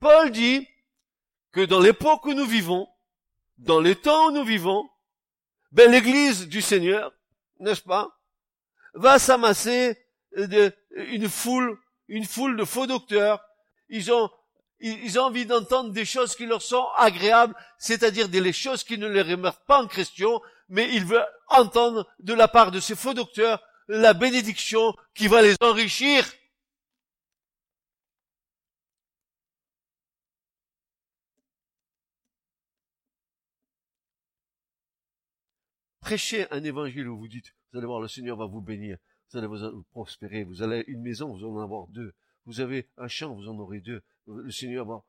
Paul 0.00 0.30
dit 0.30 0.68
que 1.52 1.64
dans 1.64 1.80
l'époque 1.80 2.26
où 2.26 2.34
nous 2.34 2.46
vivons, 2.46 2.88
dans 3.58 3.80
les 3.80 3.96
temps 3.96 4.28
où 4.28 4.30
nous 4.32 4.44
vivons, 4.44 4.88
ben 5.74 5.90
l'église 5.90 6.46
du 6.46 6.62
Seigneur, 6.62 7.12
n'est-ce 7.58 7.82
pas, 7.82 8.16
va 8.94 9.18
s'amasser 9.18 9.98
de, 10.36 10.72
une 10.92 11.28
foule, 11.28 11.76
une 12.06 12.24
foule 12.24 12.56
de 12.56 12.64
faux 12.64 12.86
docteurs. 12.86 13.44
Ils 13.88 14.12
ont, 14.12 14.30
ils, 14.78 15.18
ont 15.18 15.24
envie 15.24 15.46
d'entendre 15.46 15.90
des 15.90 16.04
choses 16.04 16.36
qui 16.36 16.46
leur 16.46 16.62
sont 16.62 16.86
agréables, 16.96 17.56
c'est-à-dire 17.76 18.28
des 18.28 18.52
choses 18.52 18.84
qui 18.84 18.98
ne 18.98 19.08
les 19.08 19.22
remettent 19.22 19.64
pas 19.66 19.82
en 19.82 19.88
question, 19.88 20.40
mais 20.68 20.88
ils 20.94 21.04
veulent 21.04 21.26
entendre 21.48 22.08
de 22.20 22.34
la 22.34 22.46
part 22.46 22.70
de 22.70 22.78
ces 22.78 22.94
faux 22.94 23.12
docteurs 23.12 23.60
la 23.88 24.14
bénédiction 24.14 24.94
qui 25.12 25.26
va 25.26 25.42
les 25.42 25.56
enrichir. 25.60 26.24
Prêchez 36.04 36.46
un 36.50 36.62
évangile 36.62 37.08
où 37.08 37.16
vous 37.16 37.28
dites, 37.28 37.54
vous 37.72 37.78
allez 37.78 37.86
voir, 37.86 37.98
le 37.98 38.08
Seigneur 38.08 38.36
va 38.36 38.44
vous 38.44 38.60
bénir, 38.60 38.98
vous 39.32 39.38
allez 39.38 39.46
vous 39.46 39.84
prospérer, 39.90 40.44
vous 40.44 40.62
allez 40.62 40.84
une 40.86 41.00
maison, 41.00 41.34
vous 41.34 41.46
en 41.46 41.58
avoir 41.62 41.86
deux, 41.86 42.12
vous 42.44 42.60
avez 42.60 42.90
un 42.98 43.08
champ, 43.08 43.34
vous 43.34 43.48
en 43.48 43.58
aurez 43.58 43.80
deux, 43.80 44.02
le 44.26 44.50
Seigneur 44.50 44.84
va... 44.84 45.02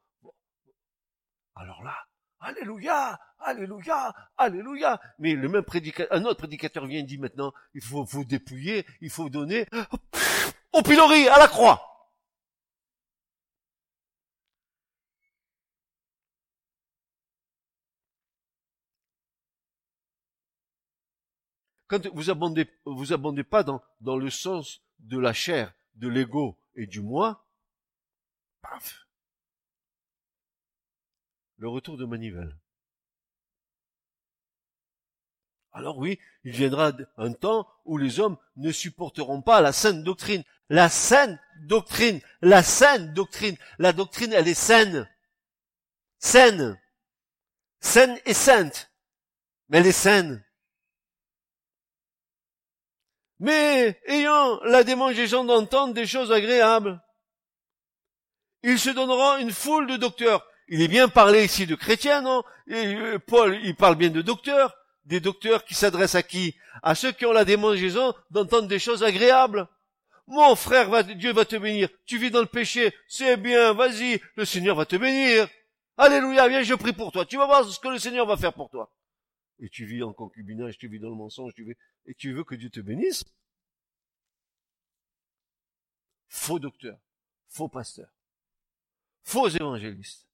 Alors 1.56 1.84
là, 1.84 1.98
Alléluia, 2.40 3.20
Alléluia, 3.40 4.14
Alléluia. 4.38 5.02
Mais 5.20 5.34
le 5.34 5.50
même 5.50 5.64
prédicateur, 5.64 6.18
un 6.18 6.24
autre 6.24 6.38
prédicateur 6.38 6.86
vient 6.86 7.00
et 7.00 7.04
dit 7.04 7.18
maintenant, 7.18 7.52
il 7.74 7.82
faut 7.82 8.06
vous 8.06 8.24
dépouiller, 8.24 8.86
il 9.02 9.10
faut 9.10 9.30
donner 9.30 9.68
au 10.72 10.82
pilori, 10.82 11.28
à 11.28 11.40
la 11.40 11.50
croix. 11.50 11.95
Quand 21.88 22.08
vous 22.14 22.30
abondez, 22.30 22.70
vous 22.86 23.14
abondez 23.14 23.44
pas 23.44 23.64
dans, 23.64 23.82
dans 24.02 24.18
le 24.18 24.30
sens 24.30 24.82
de 25.00 25.20
la 25.20 25.34
chair, 25.34 25.74
de 25.96 26.08
l'ego 26.08 26.58
et 26.76 26.88
du 26.88 27.02
moi, 27.02 27.48
paf, 28.62 29.08
le 31.58 31.70
retour 31.70 31.98
de 31.98 32.06
manivelle. 32.06 32.58
Alors 35.72 35.98
oui, 35.98 36.20
il 36.46 36.54
viendra 36.54 36.94
un 37.18 37.34
temps 37.34 37.68
où 37.84 37.98
les 37.98 38.22
hommes 38.22 38.38
ne 38.56 38.72
supporteront 38.72 39.42
pas 39.42 39.60
la 39.60 39.74
saine 39.74 40.04
doctrine. 40.04 40.44
La 40.70 40.90
saine 40.90 41.40
doctrine, 41.64 42.22
la 42.42 42.64
saine 42.64 43.14
doctrine. 43.14 43.58
La 43.78 43.92
doctrine, 43.92 44.32
elle 44.34 44.48
est 44.48 44.54
saine. 44.54 45.08
Saine. 46.18 46.80
Saine 47.82 48.18
et 48.26 48.34
sainte. 48.34 48.90
Mais 49.68 49.80
elle 49.80 49.88
est 49.88 49.92
saine. 49.92 50.44
Mais 53.40 54.00
ayant 54.08 54.60
la 54.64 54.84
démangeaison 54.84 55.44
d'entendre 55.44 55.94
des 55.94 56.06
choses 56.06 56.32
agréables. 56.32 57.02
Ils 58.64 58.80
se 58.80 58.90
donneront 58.90 59.38
une 59.38 59.52
foule 59.52 59.88
de 59.88 59.98
docteurs. 59.98 60.46
Il 60.68 60.82
est 60.82 60.88
bien 60.88 61.08
parlé 61.08 61.46
ici 61.46 61.68
de 61.68 61.76
chrétiens, 61.76 62.22
non? 62.22 62.44
Euh, 62.72 63.20
Paul, 63.20 63.60
il 63.64 63.76
parle 63.76 63.96
bien 63.96 64.10
de 64.10 64.22
docteurs, 64.22 64.76
des 65.06 65.20
docteurs 65.20 65.64
qui 65.64 65.76
s'adressent 65.76 66.16
à 66.16 66.24
qui? 66.24 66.56
À 66.82 66.96
ceux 66.96 67.12
qui 67.12 67.26
ont 67.26 67.32
la 67.32 67.46
démangeaison 67.46 68.16
d'entendre 68.32 68.68
des 68.68 68.80
choses 68.80 69.04
agréables. 69.04 69.68
Mon 70.28 70.56
frère, 70.56 71.04
Dieu 71.04 71.34
va 71.34 71.46
te 71.46 71.56
bénir. 71.56 71.90
Tu 72.08 72.18
vis 72.18 72.32
dans 72.32 72.40
le 72.40 72.48
péché, 72.48 72.96
c'est 73.08 73.38
bien, 73.38 73.74
vas-y, 73.74 74.20
le 74.36 74.46
Seigneur 74.46 74.76
va 74.76 74.86
te 74.86 74.96
bénir. 74.96 75.48
Alléluia, 75.98 76.48
viens, 76.48 76.64
je 76.64 76.74
prie 76.74 76.94
pour 76.94 77.12
toi. 77.12 77.26
Tu 77.26 77.38
vas 77.38 77.46
voir 77.46 77.64
ce 77.64 77.80
que 77.80 77.88
le 77.90 78.00
Seigneur 78.00 78.26
va 78.26 78.36
faire 78.36 78.54
pour 78.54 78.70
toi 78.70 78.90
et 79.60 79.70
tu 79.70 79.86
vis 79.86 80.04
en 80.04 80.14
concubinage, 80.14 80.78
tu 80.78 80.88
vis 80.88 81.00
dans 81.00 81.10
le 81.10 81.16
mensonge, 81.16 81.54
tu 81.54 81.78
et 82.06 82.14
tu 82.16 82.34
veux 82.34 82.44
que 82.44 82.56
Dieu 82.56 82.70
te 82.70 82.80
bénisse. 82.80 83.24
Faux 86.28 86.60
docteur, 86.60 87.00
faux 87.48 87.70
pasteur, 87.70 88.10
faux 89.24 89.48
évangéliste. 89.48 90.28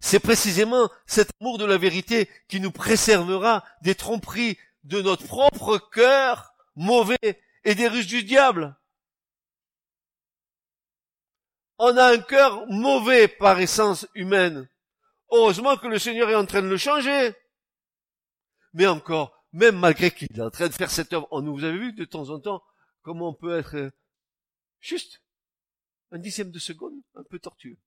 C'est 0.00 0.18
précisément 0.18 0.90
cet 1.06 1.30
amour 1.40 1.58
de 1.58 1.64
la 1.64 1.78
vérité 1.78 2.28
qui 2.48 2.58
nous 2.58 2.72
préservera 2.72 3.64
des 3.82 3.94
tromperies 3.94 4.58
de 4.82 5.00
notre 5.00 5.24
propre 5.24 5.78
cœur 5.78 6.54
mauvais 6.74 7.40
et 7.64 7.74
des 7.74 7.86
ruses 7.86 8.06
du 8.06 8.24
diable 8.24 8.76
on 11.82 11.96
a 11.96 12.12
un 12.12 12.18
cœur 12.18 12.66
mauvais 12.68 13.26
par 13.26 13.58
essence 13.58 14.06
humaine. 14.14 14.68
Heureusement 15.30 15.78
que 15.78 15.86
le 15.86 15.98
Seigneur 15.98 16.28
est 16.28 16.34
en 16.34 16.44
train 16.44 16.60
de 16.60 16.68
le 16.68 16.76
changer. 16.76 17.32
Mais 18.74 18.86
encore, 18.86 19.46
même 19.52 19.78
malgré 19.78 20.10
qu'il 20.10 20.28
est 20.36 20.42
en 20.42 20.50
train 20.50 20.68
de 20.68 20.74
faire 20.74 20.90
cette 20.90 21.12
œuvre, 21.14 21.26
on 21.30 21.42
vous 21.50 21.64
avez 21.64 21.78
vu 21.78 21.92
de 21.94 22.04
temps 22.04 22.28
en 22.28 22.38
temps 22.38 22.62
comment 23.00 23.30
on 23.30 23.34
peut 23.34 23.58
être 23.58 23.76
euh, 23.76 23.90
juste 24.78 25.22
un 26.12 26.18
dixième 26.18 26.50
de 26.50 26.58
seconde, 26.58 27.00
un 27.14 27.24
peu 27.24 27.38
tortueux. 27.38 27.78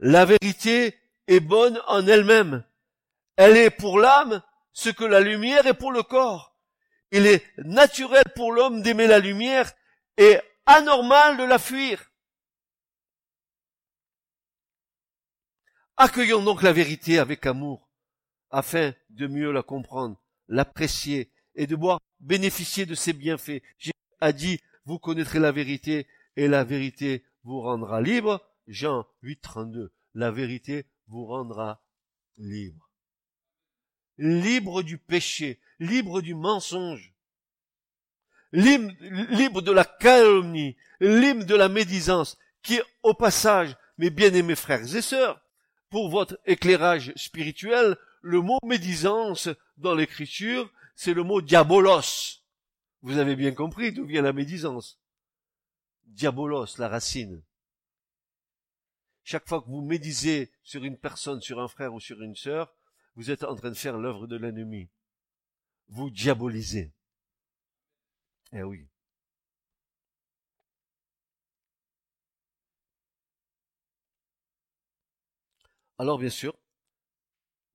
La 0.00 0.24
vérité 0.24 0.98
est 1.28 1.40
bonne 1.40 1.80
en 1.86 2.04
elle-même. 2.04 2.64
Elle 3.36 3.56
est 3.56 3.70
pour 3.70 4.00
l'âme 4.00 4.42
ce 4.72 4.88
que 4.88 5.04
la 5.04 5.20
lumière 5.20 5.68
est 5.68 5.74
pour 5.74 5.92
le 5.92 6.02
corps. 6.02 6.49
Il 7.12 7.26
est 7.26 7.44
naturel 7.58 8.24
pour 8.34 8.52
l'homme 8.52 8.82
d'aimer 8.82 9.06
la 9.06 9.18
lumière 9.18 9.72
et 10.16 10.38
anormal 10.66 11.36
de 11.36 11.44
la 11.44 11.58
fuir. 11.58 12.10
Accueillons 15.96 16.42
donc 16.42 16.62
la 16.62 16.72
vérité 16.72 17.18
avec 17.18 17.44
amour, 17.46 17.90
afin 18.50 18.94
de 19.10 19.26
mieux 19.26 19.52
la 19.52 19.62
comprendre, 19.62 20.20
l'apprécier 20.48 21.30
et 21.54 21.66
de 21.66 21.74
pouvoir 21.74 22.00
bénéficier 22.20 22.86
de 22.86 22.94
ses 22.94 23.12
bienfaits. 23.12 23.62
Jésus 23.78 23.92
a 24.20 24.32
dit, 24.32 24.60
vous 24.84 24.98
connaîtrez 24.98 25.38
la 25.38 25.52
vérité 25.52 26.06
et 26.36 26.48
la 26.48 26.64
vérité 26.64 27.24
vous 27.44 27.60
rendra 27.60 28.00
libre. 28.00 28.40
Jean 28.66 29.06
8, 29.22 29.40
32. 29.40 29.92
La 30.14 30.30
vérité 30.30 30.86
vous 31.08 31.26
rendra 31.26 31.82
libre. 32.36 32.89
Libre 34.20 34.82
du 34.82 34.98
péché, 34.98 35.58
libre 35.78 36.20
du 36.20 36.34
mensonge, 36.34 37.14
libre, 38.52 39.62
de 39.62 39.72
la 39.72 39.86
calomnie, 39.86 40.76
libre 41.00 41.44
de 41.44 41.54
la 41.54 41.70
médisance, 41.70 42.36
qui 42.62 42.78
au 43.02 43.14
passage, 43.14 43.74
mes 43.96 44.10
bien-aimés 44.10 44.56
frères 44.56 44.94
et 44.94 45.00
sœurs, 45.00 45.40
pour 45.88 46.10
votre 46.10 46.38
éclairage 46.44 47.14
spirituel, 47.16 47.96
le 48.20 48.42
mot 48.42 48.58
médisance 48.62 49.48
dans 49.78 49.94
l'écriture, 49.94 50.70
c'est 50.94 51.14
le 51.14 51.22
mot 51.22 51.40
diabolos. 51.40 52.42
Vous 53.00 53.16
avez 53.16 53.36
bien 53.36 53.52
compris 53.52 53.90
d'où 53.90 54.04
vient 54.04 54.20
la 54.20 54.34
médisance. 54.34 55.00
Diabolos, 56.04 56.76
la 56.76 56.88
racine. 56.88 57.42
Chaque 59.24 59.48
fois 59.48 59.62
que 59.62 59.68
vous 59.70 59.80
médisez 59.80 60.52
sur 60.62 60.84
une 60.84 60.98
personne, 60.98 61.40
sur 61.40 61.58
un 61.58 61.68
frère 61.68 61.94
ou 61.94 62.00
sur 62.00 62.20
une 62.20 62.36
sœur, 62.36 62.74
vous 63.20 63.30
êtes 63.30 63.44
en 63.44 63.54
train 63.54 63.68
de 63.68 63.74
faire 63.74 63.98
l'œuvre 63.98 64.26
de 64.26 64.36
l'ennemi. 64.36 64.88
Vous 65.88 66.08
diabolisez. 66.08 66.90
Eh 68.54 68.62
oui. 68.62 68.88
Alors 75.98 76.16
bien 76.16 76.30
sûr, 76.30 76.56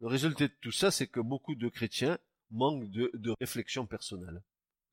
le 0.01 0.07
résultat 0.07 0.47
de 0.47 0.53
tout 0.61 0.71
ça, 0.71 0.89
c'est 0.89 1.05
que 1.05 1.19
beaucoup 1.19 1.53
de 1.53 1.69
chrétiens 1.69 2.17
manquent 2.49 2.89
de, 2.89 3.35
réflexion 3.39 3.85
personnelle. 3.85 4.41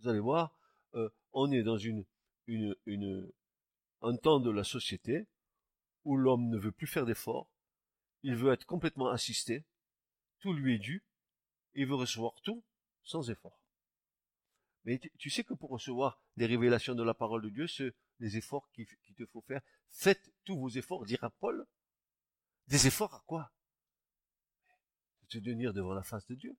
Vous 0.00 0.08
allez 0.10 0.20
voir, 0.20 0.54
euh, 0.96 1.08
on 1.32 1.50
est 1.50 1.62
dans 1.62 1.78
une, 1.78 2.04
une, 2.46 2.76
une, 2.84 3.32
un 4.02 4.16
temps 4.16 4.38
de 4.38 4.50
la 4.50 4.64
société 4.64 5.26
où 6.04 6.18
l'homme 6.18 6.50
ne 6.50 6.58
veut 6.58 6.72
plus 6.72 6.86
faire 6.86 7.06
d'efforts, 7.06 7.48
il 8.22 8.36
veut 8.36 8.52
être 8.52 8.66
complètement 8.66 9.08
assisté, 9.08 9.64
tout 10.42 10.52
lui 10.52 10.74
est 10.74 10.78
dû, 10.78 11.02
il 11.74 11.86
veut 11.86 11.94
recevoir 11.94 12.34
tout 12.42 12.62
sans 13.02 13.30
effort. 13.30 13.58
Mais 14.84 14.98
tu 15.18 15.30
sais 15.30 15.44
que 15.44 15.54
pour 15.54 15.70
recevoir 15.70 16.20
les 16.36 16.46
révélations 16.46 16.94
de 16.94 17.04
la 17.04 17.14
parole 17.14 17.42
de 17.42 17.48
Dieu, 17.48 17.66
ce, 17.68 17.94
les 18.18 18.36
efforts 18.36 18.68
qu'il 18.72 18.86
te 18.86 19.26
faut 19.26 19.40
faire, 19.42 19.62
faites 19.90 20.32
tous 20.44 20.58
vos 20.58 20.68
efforts, 20.68 21.06
dira 21.06 21.30
Paul, 21.30 21.66
des 22.66 22.86
efforts 22.88 23.14
à 23.14 23.22
quoi? 23.26 23.52
De 25.22 25.26
te 25.28 25.44
tenir 25.44 25.72
devant 25.72 25.94
la 25.94 26.02
face 26.02 26.26
de 26.26 26.34
Dieu, 26.34 26.56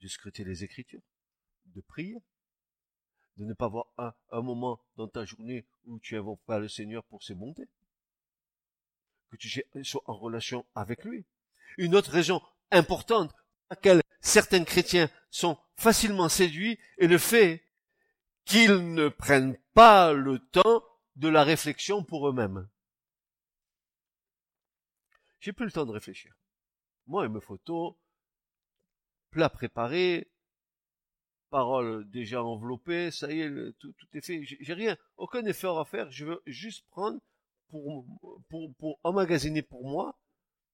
de 0.00 0.08
scruter 0.08 0.44
les 0.44 0.64
Écritures, 0.64 1.02
de 1.66 1.82
prier, 1.82 2.22
de 3.36 3.44
ne 3.44 3.52
pas 3.52 3.66
avoir 3.66 3.86
un, 3.98 4.14
un 4.30 4.40
moment 4.40 4.80
dans 4.96 5.08
ta 5.08 5.26
journée 5.26 5.66
où 5.84 6.00
tu 6.00 6.16
invoques 6.16 6.42
pas 6.46 6.58
le 6.58 6.68
Seigneur 6.68 7.04
pour 7.04 7.22
ses 7.22 7.34
bontés, 7.34 7.68
que 9.30 9.36
tu 9.36 9.62
sois 9.82 10.02
en 10.06 10.16
relation 10.16 10.64
avec 10.74 11.04
lui. 11.04 11.26
Une 11.76 11.94
autre 11.94 12.10
raison 12.10 12.40
importante 12.70 13.32
pour 13.32 13.40
laquelle 13.70 14.02
certains 14.20 14.64
chrétiens 14.64 15.08
sont 15.30 15.58
facilement 15.76 16.28
séduits 16.28 16.78
est 16.98 17.06
le 17.06 17.18
fait 17.18 17.64
qu'ils 18.44 18.94
ne 18.94 19.08
prennent 19.08 19.58
pas 19.74 20.12
le 20.12 20.38
temps 20.38 20.82
de 21.16 21.28
la 21.28 21.44
réflexion 21.44 22.04
pour 22.04 22.28
eux-mêmes. 22.28 22.68
J'ai 25.40 25.52
plus 25.52 25.66
le 25.66 25.72
temps 25.72 25.86
de 25.86 25.92
réfléchir. 25.92 26.34
Moi, 27.06 27.24
il 27.24 27.30
me 27.30 27.40
photo, 27.40 27.98
plat 29.30 29.48
préparé, 29.48 30.30
parole 31.50 32.08
déjà 32.10 32.42
enveloppée, 32.42 33.10
ça 33.10 33.32
y 33.32 33.40
est, 33.40 33.72
tout, 33.78 33.94
est 34.12 34.24
fait. 34.24 34.42
J'ai 34.42 34.74
rien, 34.74 34.96
aucun 35.16 35.44
effort 35.44 35.78
à 35.78 35.84
faire. 35.84 36.10
Je 36.10 36.24
veux 36.24 36.42
juste 36.46 36.86
prendre 36.88 37.20
pour, 37.68 38.06
pour, 38.48 38.74
pour 38.74 39.00
emmagasiner 39.04 39.62
pour 39.62 39.88
moi, 39.88 40.18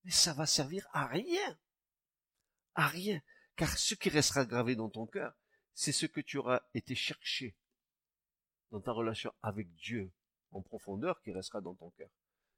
mais 0.05 0.11
ça 0.11 0.33
va 0.33 0.47
servir 0.47 0.87
à 0.93 1.07
rien. 1.07 1.59
À 2.75 2.89
rien. 2.89 3.21
Car 3.57 3.77
ce 3.77 3.95
qui 3.95 4.09
restera 4.09 4.45
gravé 4.45 4.77
dans 4.77 4.89
ton 4.89 5.07
cœur, 5.07 5.35
c'est 5.75 5.93
ce 5.93 6.07
que 6.07 6.21
tu 6.21 6.39
auras 6.39 6.63
été 6.75 6.95
chercher 6.95 7.55
dans 8.71 8.81
ta 8.81 8.93
relation 8.93 9.33
avec 9.43 9.75
Dieu 9.75 10.11
en 10.51 10.63
profondeur 10.63 11.21
qui 11.23 11.33
restera 11.33 11.61
dans 11.61 11.75
ton 11.75 11.91
cœur. 11.91 12.11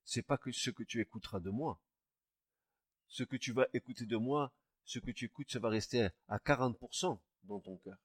C'est 0.05 0.23
pas 0.23 0.39
que 0.39 0.53
ce 0.53 0.71
que 0.71 0.83
tu 0.83 1.01
écouteras 1.01 1.41
de 1.41 1.51
moi, 1.51 1.81
ce 3.09 3.25
que 3.25 3.37
tu 3.37 3.53
vas 3.53 3.67
écouter 3.73 4.07
de 4.07 4.17
moi, 4.17 4.53
ce 4.85 4.99
que 4.99 5.11
tu 5.11 5.27
écoutes, 5.27 5.51
ça 5.51 5.59
va 5.59 5.69
rester 5.69 6.09
à 6.29 6.39
40% 6.39 7.19
dans 7.45 7.61
ton 7.61 7.77
cœur. 7.79 7.99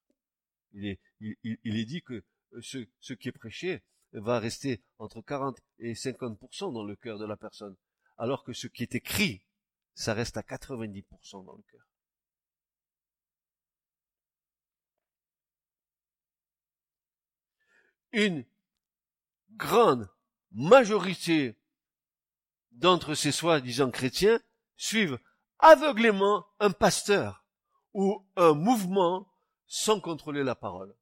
Il 0.72 0.86
est, 0.86 1.00
il, 1.20 1.78
est 1.78 1.86
dit 1.86 2.02
que 2.02 2.24
euh, 2.54 2.62
ce, 2.62 2.88
ce 3.00 3.14
qui 3.14 3.28
est 3.28 3.34
prêché 3.34 3.84
va 4.14 4.40
rester 4.40 4.84
entre 4.98 5.22
40 5.22 5.60
et 5.80 5.94
50% 5.94 6.74
dans 6.74 6.84
le 6.84 6.96
cœur 6.96 7.18
de 7.18 7.26
la 7.26 7.38
personne, 7.38 7.76
alors 8.18 8.44
que 8.44 8.54
ce 8.54 8.68
qui 8.68 8.84
est 8.84 8.96
écrit, 8.96 9.44
ça 9.94 10.14
reste 10.14 10.38
à 10.38 10.42
90% 10.42 11.46
dans 11.46 11.56
le 11.56 11.64
cœur. 11.64 11.89
Une 18.12 18.46
grande 19.52 20.10
majorité 20.52 21.56
d'entre 22.72 23.14
ces 23.14 23.32
soi-disant 23.32 23.92
chrétiens 23.92 24.40
suivent 24.78 25.20
aveuglément 25.60 26.48
un 26.60 26.72
pasteur 26.72 27.46
ou 27.94 28.26
un 28.36 28.54
mouvement 28.54 29.32
sans 29.68 30.00
contrôler 30.00 30.44
la 30.44 30.56
parole. 30.56 30.96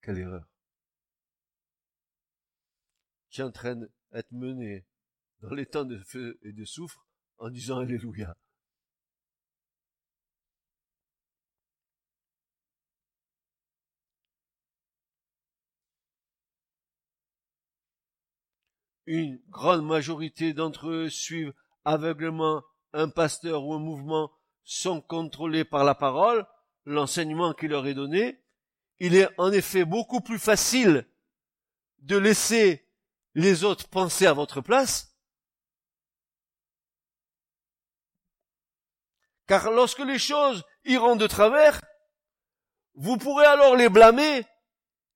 Quelle 0.00 0.18
erreur. 0.18 0.48
Qui 3.30 3.42
entraîne 3.42 3.88
être 4.12 4.30
mené 4.30 4.86
dans 5.40 5.52
les 5.52 5.66
temps 5.66 5.84
de 5.84 5.98
feu 5.98 6.38
et 6.42 6.52
de 6.52 6.64
souffre 6.64 7.06
en 7.38 7.50
disant 7.50 7.78
Alléluia. 7.78 8.36
Une 19.06 19.40
grande 19.48 19.86
majorité 19.86 20.52
d'entre 20.52 20.88
eux 20.88 21.08
suivent 21.08 21.54
aveuglement 21.84 22.62
un 22.92 23.08
pasteur 23.08 23.64
ou 23.64 23.74
un 23.74 23.78
mouvement 23.78 24.32
sont 24.64 25.00
contrôlés 25.00 25.64
par 25.64 25.84
la 25.84 25.94
parole, 25.94 26.44
l'enseignement 26.84 27.52
qui 27.52 27.68
leur 27.68 27.86
est 27.86 27.94
donné, 27.94 28.42
il 28.98 29.14
est 29.14 29.28
en 29.38 29.52
effet 29.52 29.84
beaucoup 29.84 30.20
plus 30.20 30.38
facile 30.38 31.06
de 31.98 32.16
laisser 32.16 32.88
les 33.34 33.64
autres 33.64 33.88
penser 33.88 34.26
à 34.26 34.32
votre 34.32 34.60
place, 34.60 35.14
car 39.46 39.70
lorsque 39.70 40.00
les 40.00 40.18
choses 40.18 40.64
iront 40.84 41.16
de 41.16 41.26
travers, 41.26 41.80
vous 42.94 43.18
pourrez 43.18 43.46
alors 43.46 43.76
les 43.76 43.88
blâmer 43.88 44.44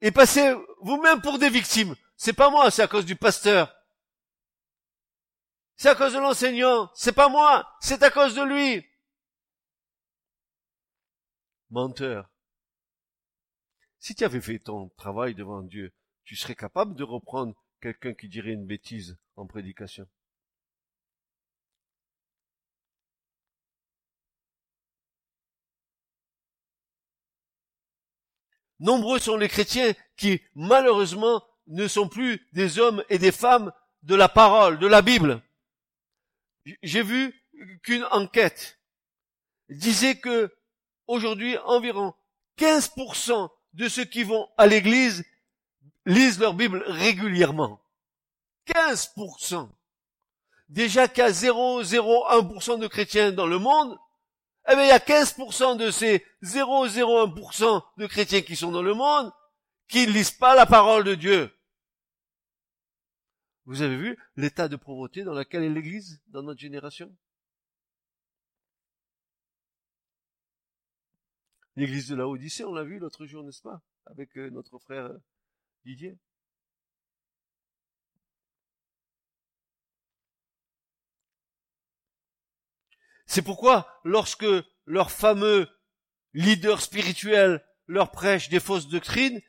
et 0.00 0.10
passer 0.10 0.54
vous-même 0.80 1.20
pour 1.22 1.38
des 1.38 1.50
victimes. 1.50 1.96
C'est 2.16 2.34
pas 2.34 2.50
moi, 2.50 2.70
c'est 2.70 2.82
à 2.82 2.88
cause 2.88 3.06
du 3.06 3.16
pasteur. 3.16 3.74
C'est 5.80 5.88
à 5.88 5.94
cause 5.94 6.12
de 6.12 6.18
l'enseignant. 6.18 6.90
C'est 6.94 7.14
pas 7.14 7.30
moi. 7.30 7.66
C'est 7.80 8.02
à 8.02 8.10
cause 8.10 8.34
de 8.34 8.42
lui. 8.42 8.84
Menteur. 11.70 12.28
Si 13.98 14.14
tu 14.14 14.22
avais 14.24 14.42
fait 14.42 14.58
ton 14.58 14.90
travail 14.98 15.34
devant 15.34 15.62
Dieu, 15.62 15.94
tu 16.24 16.36
serais 16.36 16.54
capable 16.54 16.94
de 16.96 17.02
reprendre 17.02 17.54
quelqu'un 17.80 18.12
qui 18.12 18.28
dirait 18.28 18.52
une 18.52 18.66
bêtise 18.66 19.16
en 19.36 19.46
prédication? 19.46 20.06
Nombreux 28.80 29.18
sont 29.18 29.38
les 29.38 29.48
chrétiens 29.48 29.94
qui, 30.18 30.42
malheureusement, 30.54 31.42
ne 31.68 31.88
sont 31.88 32.10
plus 32.10 32.46
des 32.52 32.78
hommes 32.78 33.02
et 33.08 33.18
des 33.18 33.32
femmes 33.32 33.72
de 34.02 34.14
la 34.14 34.28
parole, 34.28 34.78
de 34.78 34.86
la 34.86 35.00
Bible 35.00 35.42
j'ai 36.82 37.02
vu 37.02 37.34
qu'une 37.82 38.04
enquête 38.10 38.78
disait 39.68 40.18
que 40.18 40.54
aujourd'hui 41.06 41.56
environ 41.58 42.14
15% 42.58 43.48
de 43.74 43.88
ceux 43.88 44.04
qui 44.04 44.22
vont 44.22 44.48
à 44.58 44.66
l'église 44.66 45.24
lisent 46.06 46.38
leur 46.38 46.54
Bible 46.54 46.82
régulièrement. 46.86 47.80
15%. 48.66 49.68
Déjà 50.68 51.08
qu'il 51.08 51.24
y 51.24 51.26
a 51.26 51.30
0,01% 51.30 52.78
de 52.78 52.86
chrétiens 52.86 53.32
dans 53.32 53.46
le 53.46 53.58
monde, 53.58 53.98
eh 54.68 54.74
bien, 54.74 54.84
il 54.84 54.88
y 54.88 54.92
a 54.92 54.98
15% 54.98 55.76
de 55.76 55.90
ces 55.90 56.24
0,01% 56.42 57.82
de 57.96 58.06
chrétiens 58.06 58.42
qui 58.42 58.56
sont 58.56 58.70
dans 58.70 58.82
le 58.82 58.94
monde 58.94 59.32
qui 59.88 60.06
ne 60.06 60.12
lisent 60.12 60.30
pas 60.30 60.54
la 60.54 60.66
parole 60.66 61.04
de 61.04 61.14
Dieu. 61.14 61.50
Vous 63.66 63.82
avez 63.82 63.96
vu 63.96 64.18
l'état 64.36 64.68
de 64.68 64.76
pauvreté 64.76 65.22
dans 65.22 65.34
lequel 65.34 65.62
est 65.62 65.68
l'Église 65.68 66.22
dans 66.28 66.42
notre 66.42 66.60
génération? 66.60 67.14
L'Église 71.76 72.08
de 72.08 72.16
la 72.16 72.28
Odyssée, 72.28 72.64
on 72.64 72.74
l'a 72.74 72.84
vu 72.84 72.98
l'autre 72.98 73.26
jour, 73.26 73.44
n'est-ce 73.44 73.62
pas 73.62 73.80
Avec 74.06 74.36
euh, 74.36 74.50
notre 74.50 74.78
frère 74.78 75.06
euh, 75.06 75.18
Didier. 75.84 76.18
C'est 83.26 83.42
pourquoi, 83.42 84.00
lorsque 84.04 84.44
leurs 84.86 85.12
fameux 85.12 85.68
leaders 86.34 86.82
spirituels 86.82 87.64
leur 87.86 88.10
prêchent 88.10 88.48
des 88.48 88.58
fausses 88.58 88.88
doctrines, 88.88 89.40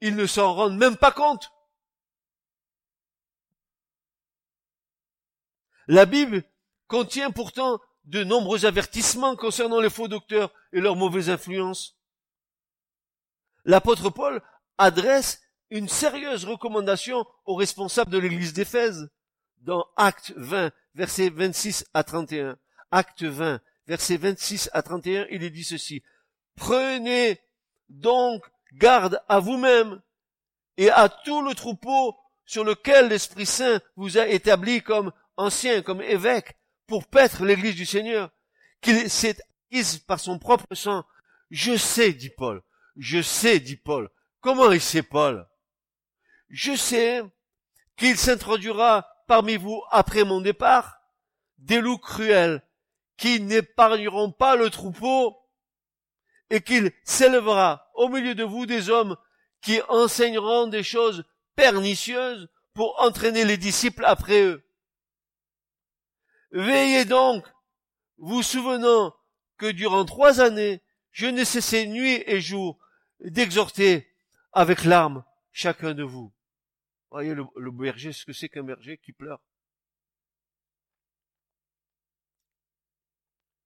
ils 0.00 0.14
ne 0.14 0.26
s'en 0.26 0.54
rendent 0.54 0.78
même 0.78 0.96
pas 0.96 1.12
compte. 1.12 1.50
La 5.86 6.06
Bible 6.06 6.42
contient 6.88 7.30
pourtant 7.30 7.80
de 8.04 8.24
nombreux 8.24 8.66
avertissements 8.66 9.36
concernant 9.36 9.80
les 9.80 9.90
faux 9.90 10.08
docteurs 10.08 10.52
et 10.72 10.80
leurs 10.80 10.96
mauvaises 10.96 11.30
influences. 11.30 11.96
L'apôtre 13.64 14.10
Paul 14.10 14.42
adresse 14.78 15.40
une 15.70 15.88
sérieuse 15.88 16.44
recommandation 16.44 17.26
aux 17.44 17.56
responsables 17.56 18.10
de 18.10 18.18
l'église 18.18 18.52
d'Éphèse 18.52 19.10
dans 19.58 19.86
Acte 19.96 20.32
20, 20.36 20.70
versets 20.94 21.30
26 21.30 21.84
à 21.92 22.04
31. 22.04 22.56
Acte 22.92 23.24
20, 23.24 23.60
versets 23.88 24.16
26 24.16 24.70
à 24.72 24.82
31, 24.82 25.26
il 25.30 25.50
dit 25.50 25.64
ceci. 25.64 26.02
Prenez 26.54 27.40
donc 27.88 28.44
garde 28.74 29.20
à 29.28 29.40
vous-même 29.40 30.00
et 30.76 30.90
à 30.90 31.08
tout 31.08 31.42
le 31.42 31.54
troupeau 31.54 32.16
sur 32.44 32.62
lequel 32.62 33.08
l'Esprit 33.08 33.46
Saint 33.46 33.80
vous 33.96 34.18
a 34.18 34.26
établi 34.28 34.82
comme 34.82 35.12
ancien, 35.36 35.82
comme 35.82 36.02
évêque, 36.02 36.56
pour 36.86 37.06
paître 37.06 37.44
l'église 37.44 37.74
du 37.74 37.86
Seigneur, 37.86 38.30
qu'il 38.80 39.10
s'est 39.10 39.36
acquise 39.70 39.98
par 39.98 40.20
son 40.20 40.38
propre 40.38 40.74
sang. 40.74 41.04
Je 41.50 41.76
sais, 41.76 42.12
dit 42.12 42.30
Paul, 42.30 42.62
je 42.96 43.22
sais, 43.22 43.60
dit 43.60 43.76
Paul. 43.76 44.10
Comment 44.40 44.70
il 44.70 44.80
sait, 44.80 45.02
Paul? 45.02 45.46
Je 46.48 46.74
sais 46.76 47.22
qu'il 47.96 48.16
s'introduira 48.16 49.08
parmi 49.26 49.56
vous 49.56 49.82
après 49.90 50.24
mon 50.24 50.40
départ 50.40 50.98
des 51.58 51.80
loups 51.80 51.98
cruels 51.98 52.62
qui 53.16 53.40
n'épargneront 53.40 54.30
pas 54.30 54.56
le 54.56 54.70
troupeau 54.70 55.36
et 56.50 56.60
qu'il 56.60 56.92
s'élèvera 57.04 57.90
au 57.94 58.08
milieu 58.08 58.34
de 58.34 58.44
vous 58.44 58.66
des 58.66 58.90
hommes 58.90 59.16
qui 59.62 59.80
enseigneront 59.88 60.68
des 60.68 60.82
choses 60.82 61.24
pernicieuses 61.56 62.48
pour 62.74 63.00
entraîner 63.02 63.44
les 63.44 63.56
disciples 63.56 64.04
après 64.04 64.42
eux. 64.42 64.65
Veillez 66.52 67.04
donc, 67.04 67.46
vous 68.18 68.42
souvenant 68.42 69.14
que 69.58 69.70
durant 69.70 70.04
trois 70.04 70.40
années, 70.40 70.82
je 71.10 71.26
n'ai 71.26 71.44
cessé 71.44 71.86
nuit 71.86 72.22
et 72.26 72.40
jour 72.40 72.78
d'exhorter 73.20 74.06
avec 74.52 74.84
larmes 74.84 75.24
chacun 75.52 75.94
de 75.94 76.02
vous. 76.02 76.32
Voyez 77.10 77.34
le, 77.34 77.70
berger, 77.70 78.12
ce 78.12 78.24
que 78.24 78.32
c'est 78.32 78.48
qu'un 78.48 78.62
berger 78.62 78.98
qui 78.98 79.12
pleure. 79.12 79.40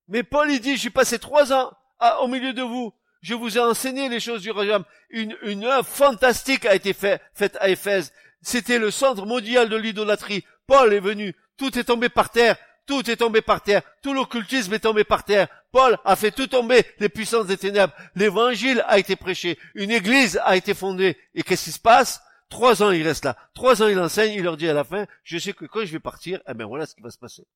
Mais 0.08 0.22
Paul, 0.22 0.50
il 0.50 0.60
dit, 0.60 0.76
j'ai 0.76 0.90
passé 0.90 1.18
trois 1.18 1.52
ans 1.52 1.72
au 2.20 2.28
milieu 2.28 2.52
de 2.52 2.62
vous. 2.62 2.92
Je 3.22 3.34
vous 3.34 3.58
ai 3.58 3.60
enseigné 3.60 4.08
les 4.08 4.20
choses 4.20 4.42
du 4.42 4.50
royaume. 4.50 4.84
Une, 5.10 5.36
une 5.42 5.64
œuvre 5.64 5.86
fantastique 5.86 6.64
a 6.64 6.74
été 6.74 6.92
fait, 6.92 7.20
faite 7.34 7.56
à 7.60 7.68
Éphèse. 7.68 8.12
C'était 8.42 8.78
le 8.78 8.90
centre 8.90 9.26
mondial 9.26 9.68
de 9.68 9.76
l'idolâtrie. 9.76 10.44
Paul 10.66 10.92
est 10.92 11.00
venu. 11.00 11.34
Tout 11.56 11.78
est 11.78 11.84
tombé 11.84 12.08
par 12.08 12.30
terre. 12.30 12.56
Tout 12.90 13.08
est 13.08 13.18
tombé 13.18 13.40
par 13.40 13.62
terre. 13.62 13.82
Tout 14.02 14.12
l'occultisme 14.12 14.74
est 14.74 14.80
tombé 14.80 15.04
par 15.04 15.22
terre. 15.22 15.46
Paul 15.70 15.96
a 16.04 16.16
fait 16.16 16.32
tout 16.32 16.48
tomber 16.48 16.84
les 16.98 17.08
puissances 17.08 17.46
des 17.46 17.56
ténèbres. 17.56 17.94
L'évangile 18.16 18.84
a 18.88 18.98
été 18.98 19.14
prêché. 19.14 19.60
Une 19.76 19.92
église 19.92 20.40
a 20.42 20.56
été 20.56 20.74
fondée. 20.74 21.16
Et 21.34 21.44
qu'est-ce 21.44 21.66
qui 21.66 21.70
se 21.70 21.78
passe? 21.78 22.20
Trois 22.48 22.82
ans, 22.82 22.90
il 22.90 23.06
reste 23.06 23.24
là. 23.24 23.36
Trois 23.54 23.80
ans, 23.80 23.86
il 23.86 23.96
enseigne. 24.00 24.32
Il 24.32 24.42
leur 24.42 24.56
dit 24.56 24.68
à 24.68 24.72
la 24.72 24.82
fin, 24.82 25.06
je 25.22 25.38
sais 25.38 25.52
que 25.52 25.66
quand 25.66 25.84
je 25.84 25.92
vais 25.92 26.00
partir, 26.00 26.42
eh 26.48 26.54
ben 26.54 26.66
voilà 26.66 26.84
ce 26.84 26.96
qui 26.96 27.00
va 27.00 27.12
se 27.12 27.18
passer. 27.18 27.46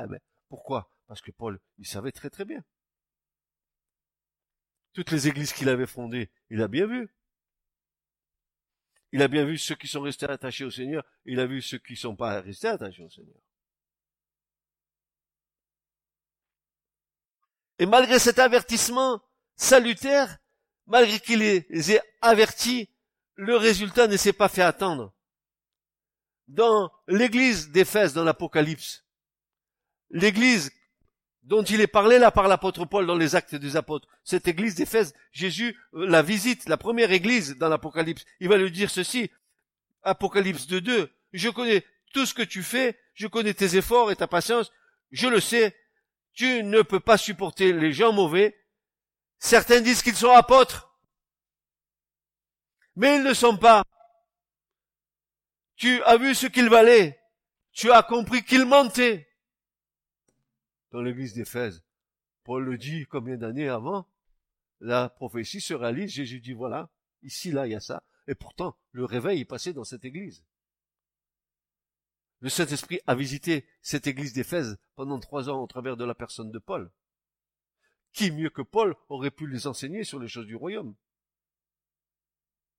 Eh 0.00 0.06
ben, 0.06 0.20
pourquoi? 0.48 0.88
Parce 1.08 1.22
que 1.22 1.32
Paul, 1.32 1.58
il 1.78 1.86
savait 1.86 2.12
très 2.12 2.30
très 2.30 2.44
bien. 2.44 2.62
Toutes 4.92 5.10
les 5.10 5.26
églises 5.26 5.52
qu'il 5.52 5.68
avait 5.70 5.88
fondées, 5.88 6.30
il 6.50 6.62
a 6.62 6.68
bien 6.68 6.86
vu. 6.86 7.08
Il 9.10 9.22
a 9.22 9.26
bien 9.26 9.44
vu 9.44 9.58
ceux 9.58 9.74
qui 9.74 9.88
sont 9.88 10.02
restés 10.02 10.26
attachés 10.26 10.64
au 10.64 10.70
Seigneur, 10.70 11.04
il 11.24 11.40
a 11.40 11.46
vu 11.46 11.62
ceux 11.62 11.78
qui 11.78 11.94
ne 11.94 11.98
sont 11.98 12.14
pas 12.14 12.40
restés 12.42 12.68
attachés 12.68 13.02
au 13.02 13.10
Seigneur. 13.10 13.40
Et 17.78 17.86
malgré 17.86 18.18
cet 18.18 18.38
avertissement 18.38 19.20
salutaire, 19.56 20.38
malgré 20.86 21.20
qu'il 21.20 21.40
les 21.40 21.92
ait 21.92 22.02
avertis, 22.20 22.88
le 23.34 23.56
résultat 23.56 24.08
ne 24.08 24.16
s'est 24.16 24.32
pas 24.32 24.48
fait 24.48 24.62
attendre. 24.62 25.14
Dans 26.48 26.90
l'église 27.06 27.70
d'Éphèse, 27.70 28.14
dans 28.14 28.24
l'Apocalypse, 28.24 29.04
l'église 30.10 30.72
dont 31.48 31.62
il 31.62 31.80
est 31.80 31.86
parlé 31.86 32.18
là 32.18 32.30
par 32.30 32.46
l'apôtre 32.46 32.84
Paul 32.84 33.06
dans 33.06 33.16
les 33.16 33.34
actes 33.34 33.54
des 33.54 33.76
apôtres. 33.76 34.06
Cette 34.22 34.48
église 34.48 34.74
d'Éphèse, 34.74 35.14
Jésus 35.32 35.78
euh, 35.94 36.06
la 36.06 36.20
visite, 36.20 36.68
la 36.68 36.76
première 36.76 37.10
église 37.10 37.56
dans 37.56 37.70
l'Apocalypse. 37.70 38.24
Il 38.40 38.48
va 38.48 38.58
lui 38.58 38.70
dire 38.70 38.90
ceci, 38.90 39.30
Apocalypse 40.02 40.66
2, 40.66 40.80
2, 40.80 41.10
je 41.32 41.48
connais 41.48 41.84
tout 42.12 42.26
ce 42.26 42.34
que 42.34 42.42
tu 42.42 42.62
fais, 42.62 42.98
je 43.14 43.26
connais 43.26 43.54
tes 43.54 43.76
efforts 43.76 44.10
et 44.10 44.16
ta 44.16 44.26
patience, 44.26 44.70
je 45.10 45.26
le 45.26 45.40
sais, 45.40 45.74
tu 46.32 46.62
ne 46.62 46.82
peux 46.82 47.00
pas 47.00 47.18
supporter 47.18 47.72
les 47.72 47.92
gens 47.92 48.12
mauvais. 48.12 48.56
Certains 49.38 49.80
disent 49.80 50.02
qu'ils 50.02 50.16
sont 50.16 50.30
apôtres, 50.30 50.98
mais 52.96 53.16
ils 53.16 53.22
ne 53.22 53.34
sont 53.34 53.56
pas. 53.56 53.82
Tu 55.76 56.02
as 56.02 56.16
vu 56.16 56.34
ce 56.34 56.46
qu'ils 56.46 56.68
valaient, 56.68 57.20
tu 57.72 57.92
as 57.92 58.02
compris 58.02 58.44
qu'ils 58.44 58.66
mentaient 58.66 59.28
dans 60.90 61.00
l'église 61.00 61.34
d'Éphèse. 61.34 61.84
Paul 62.44 62.64
le 62.64 62.78
dit 62.78 63.06
combien 63.06 63.36
d'années 63.36 63.68
avant? 63.68 64.08
La 64.80 65.08
prophétie 65.08 65.60
se 65.60 65.74
réalise, 65.74 66.12
Jésus 66.12 66.40
dit 66.40 66.52
voilà, 66.52 66.90
ici, 67.22 67.50
là, 67.50 67.66
il 67.66 67.72
y 67.72 67.76
a 67.76 67.80
ça. 67.80 68.02
Et 68.26 68.34
pourtant, 68.34 68.76
le 68.92 69.04
réveil 69.04 69.40
est 69.40 69.44
passé 69.44 69.72
dans 69.72 69.84
cette 69.84 70.04
église. 70.04 70.44
Le 72.40 72.48
Saint-Esprit 72.48 73.00
a 73.06 73.14
visité 73.14 73.66
cette 73.82 74.06
église 74.06 74.32
d'Éphèse 74.32 74.78
pendant 74.94 75.18
trois 75.18 75.48
ans 75.48 75.62
au 75.62 75.66
travers 75.66 75.96
de 75.96 76.04
la 76.04 76.14
personne 76.14 76.52
de 76.52 76.58
Paul. 76.58 76.90
Qui 78.12 78.30
mieux 78.30 78.50
que 78.50 78.62
Paul 78.62 78.94
aurait 79.08 79.30
pu 79.30 79.46
les 79.46 79.66
enseigner 79.66 80.04
sur 80.04 80.18
les 80.18 80.28
choses 80.28 80.46
du 80.46 80.56
royaume? 80.56 80.94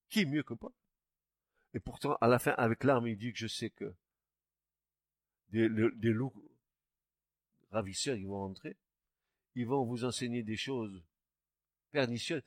Qui 0.10 0.26
mieux 0.26 0.44
que 0.44 0.54
Paul? 0.54 0.72
Et 1.74 1.80
pourtant, 1.80 2.18
à 2.22 2.28
la 2.28 2.40
fin, 2.40 2.52
avec 2.52 2.84
l'arme, 2.84 3.08
il 3.08 3.18
dit 3.18 3.32
que 3.32 3.38
je 3.38 3.48
sais 3.48 3.70
que 3.70 3.94
des, 5.50 5.68
loups 5.68 6.34
ravisseurs, 7.72 8.16
ils 8.16 8.28
vont 8.28 8.44
entrer, 8.44 8.78
ils 9.56 9.68
vont 9.68 9.84
vous 9.84 10.06
enseigner 10.06 10.42
des 10.42 10.58
choses 10.58 11.04
pernicieuses 11.92 12.44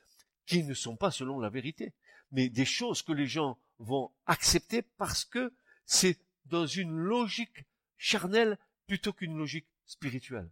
qui 0.47 0.65
ne 0.65 0.75
sont 0.75 0.97
pas 0.97 1.11
selon 1.11 1.39
la 1.39 1.51
vérité, 1.51 1.95
mais 2.31 2.49
des 2.49 2.65
choses 2.65 3.03
que 3.03 3.13
les 3.13 3.27
gens 3.27 3.59
vont 3.79 4.13
accepter 4.27 4.83
parce 4.83 5.25
que 5.25 5.53
c'est 5.85 6.19
dans 6.47 6.67
une 6.67 6.97
logique 6.97 7.65
charnelle 7.97 8.59
plutôt 8.87 9.13
qu'une 9.13 9.37
logique 9.37 9.69
spirituelle. 9.87 10.51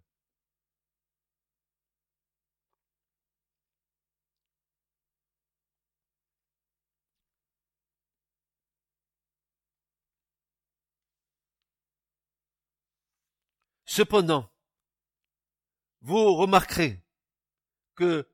Cependant, 13.90 14.48
vous 16.02 16.36
remarquerez 16.36 17.02
que 17.96 18.30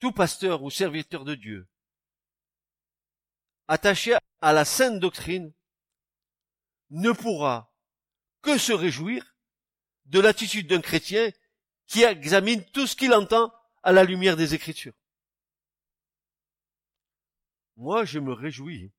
tout 0.00 0.10
pasteur 0.10 0.64
ou 0.64 0.70
serviteur 0.70 1.24
de 1.24 1.36
Dieu, 1.36 1.68
attaché 3.68 4.16
à 4.40 4.52
la 4.52 4.64
sainte 4.64 4.98
doctrine, 4.98 5.52
ne 6.90 7.12
pourra 7.12 7.72
que 8.42 8.58
se 8.58 8.72
réjouir 8.72 9.36
de 10.06 10.20
l'attitude 10.20 10.68
d'un 10.68 10.80
chrétien 10.80 11.30
qui 11.86 12.02
examine 12.02 12.64
tout 12.72 12.86
ce 12.86 12.96
qu'il 12.96 13.12
entend 13.12 13.52
à 13.82 13.92
la 13.92 14.04
lumière 14.04 14.36
des 14.36 14.54
Écritures. 14.54 14.94
Moi, 17.76 18.04
je 18.04 18.18
me 18.18 18.32
réjouis 18.32 18.92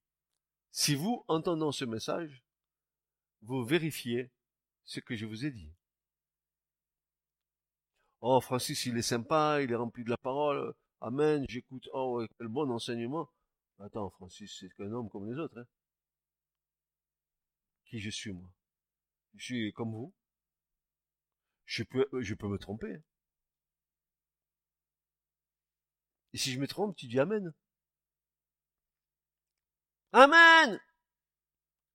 si 0.72 0.96
vous, 0.96 1.24
entendant 1.28 1.72
ce 1.72 1.86
message, 1.86 2.44
vous 3.42 3.64
vérifiez 3.64 4.32
ce 4.86 5.00
que 5.00 5.16
je 5.16 5.26
vous 5.26 5.46
ai 5.46 5.52
dit. 5.52 5.72
Oh, 8.22 8.40
Francis, 8.40 8.86
il 8.86 8.98
est 8.98 9.02
sympa, 9.02 9.62
il 9.62 9.72
est 9.72 9.76
rempli 9.76 10.04
de 10.04 10.10
la 10.10 10.18
parole. 10.18 10.74
Amen, 11.02 11.46
j'écoute. 11.50 11.90
Oh, 11.94 12.24
quel 12.38 12.48
bon 12.48 12.70
enseignement. 12.70 13.30
Attends, 13.80 14.10
Francis, 14.12 14.58
c'est 14.60 14.70
qu'un 14.76 14.92
homme 14.92 15.10
comme 15.10 15.30
les 15.32 15.40
autres. 15.40 15.58
Hein. 15.58 15.66
Qui 17.92 18.00
je 18.00 18.10
suis, 18.10 18.32
moi 18.32 18.50
Je 19.36 19.44
suis 19.44 19.74
comme 19.74 19.92
vous. 19.92 20.14
Je 21.66 21.84
peux, 21.84 22.08
je 22.22 22.34
peux 22.36 22.48
me 22.48 22.58
tromper. 22.58 23.02
Et 26.32 26.38
si 26.38 26.54
je 26.54 26.60
me 26.62 26.68
trompe, 26.68 26.96
tu 26.96 27.08
dis 27.08 27.20
Amen. 27.20 27.54
Amen 30.14 30.80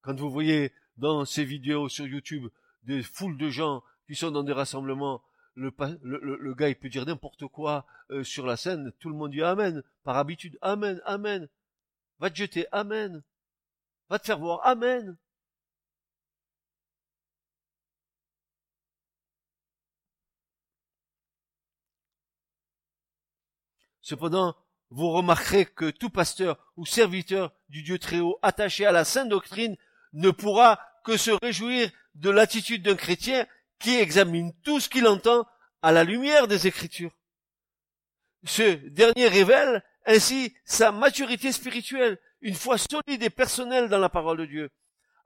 Quand 0.02 0.20
vous 0.20 0.30
voyez 0.30 0.70
dans 0.98 1.24
ces 1.24 1.46
vidéos 1.46 1.88
sur 1.88 2.06
YouTube 2.06 2.50
des 2.82 3.02
foules 3.02 3.38
de 3.38 3.48
gens 3.48 3.82
qui 4.06 4.14
sont 4.14 4.30
dans 4.30 4.44
des 4.44 4.52
rassemblements, 4.52 5.24
le, 5.54 5.72
le, 6.02 6.54
gars 6.54 6.68
il 6.68 6.76
peut 6.76 6.90
dire 6.90 7.06
n'importe 7.06 7.46
quoi 7.46 7.86
euh, 8.10 8.22
sur 8.22 8.44
la 8.44 8.58
scène, 8.58 8.92
tout 9.00 9.08
le 9.08 9.16
monde 9.16 9.30
dit 9.30 9.42
Amen, 9.42 9.82
par 10.04 10.18
habitude, 10.18 10.58
Amen, 10.60 11.00
Amen. 11.06 11.48
Va 12.18 12.28
te 12.28 12.36
jeter, 12.36 12.66
Amen. 12.70 13.22
Va 14.10 14.18
te 14.18 14.26
faire 14.26 14.38
voir, 14.38 14.60
Amen. 14.66 15.16
Cependant, 24.06 24.54
vous 24.90 25.10
remarquerez 25.10 25.66
que 25.66 25.90
tout 25.90 26.10
pasteur 26.10 26.64
ou 26.76 26.86
serviteur 26.86 27.52
du 27.68 27.82
Dieu 27.82 27.98
très 27.98 28.20
haut 28.20 28.38
attaché 28.40 28.86
à 28.86 28.92
la 28.92 29.04
sainte 29.04 29.30
doctrine 29.30 29.76
ne 30.12 30.30
pourra 30.30 30.78
que 31.02 31.16
se 31.16 31.32
réjouir 31.42 31.90
de 32.14 32.30
l'attitude 32.30 32.84
d'un 32.84 32.94
chrétien 32.94 33.48
qui 33.80 33.96
examine 33.96 34.52
tout 34.62 34.78
ce 34.78 34.88
qu'il 34.88 35.08
entend 35.08 35.44
à 35.82 35.90
la 35.90 36.04
lumière 36.04 36.46
des 36.46 36.68
Écritures. 36.68 37.18
Ce 38.44 38.76
dernier 38.90 39.26
révèle 39.26 39.82
ainsi 40.06 40.54
sa 40.64 40.92
maturité 40.92 41.50
spirituelle, 41.50 42.20
une 42.42 42.54
foi 42.54 42.78
solide 42.78 43.24
et 43.24 43.28
personnelle 43.28 43.88
dans 43.88 43.98
la 43.98 44.08
parole 44.08 44.38
de 44.38 44.46
Dieu, 44.46 44.70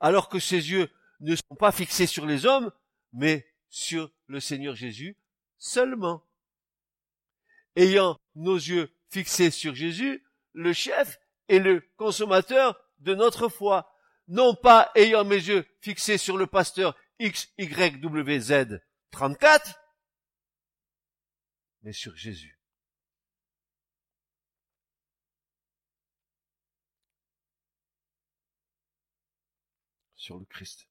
alors 0.01 0.31
que 0.31 0.38
ses 0.38 0.71
yeux 0.71 0.88
ne 1.21 1.37
sont 1.37 1.57
pas 1.59 1.71
fixés 1.71 2.07
sur 2.07 2.25
les 2.25 2.47
hommes, 2.47 2.73
mais 3.12 3.47
sur 3.69 4.11
le 4.27 4.40
Seigneur 4.40 4.75
Jésus 4.75 5.19
seulement 5.59 6.25
ayant 7.81 8.21
nos 8.35 8.57
yeux 8.57 8.95
fixés 9.11 9.51
sur 9.51 9.75
Jésus, 9.75 10.25
le 10.53 10.73
chef 10.73 11.19
et 11.49 11.59
le 11.59 11.81
consommateur 11.97 12.79
de 12.99 13.14
notre 13.14 13.49
foi, 13.49 13.90
non 14.29 14.55
pas 14.55 14.93
ayant 14.95 15.25
mes 15.25 15.37
yeux 15.37 15.66
fixés 15.81 16.19
sur 16.19 16.37
le 16.37 16.47
pasteur 16.47 16.97
XYWZ 17.21 18.81
34, 19.11 19.81
mais 21.83 21.93
sur 21.93 22.14
Jésus. 22.16 22.59
Sur 30.14 30.38
le 30.38 30.45
Christ. 30.45 30.89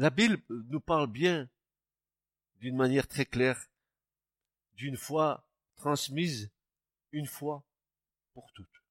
La 0.00 0.08
Bible 0.08 0.40
nous 0.48 0.80
parle 0.80 1.08
bien, 1.08 1.46
d'une 2.56 2.74
manière 2.74 3.06
très 3.06 3.26
claire, 3.26 3.68
d'une 4.72 4.96
foi 4.96 5.46
transmise 5.76 6.50
une 7.12 7.26
fois 7.26 7.66
pour 8.32 8.50
toutes. 8.54 8.82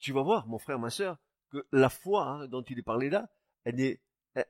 Tu 0.00 0.12
vas 0.12 0.20
voir, 0.20 0.46
mon 0.48 0.58
frère, 0.58 0.78
ma 0.78 0.90
sœur, 0.90 1.16
que 1.48 1.66
la 1.72 1.88
foi 1.88 2.26
hein, 2.26 2.46
dont 2.48 2.60
il 2.60 2.78
est 2.78 2.82
parlé 2.82 3.08
là, 3.08 3.32
elle, 3.64 3.96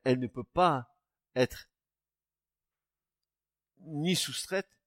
elle 0.02 0.18
ne 0.18 0.26
peut 0.26 0.42
pas 0.42 0.92
être 1.36 1.68
ni 3.82 4.16
soustraite, 4.16 4.80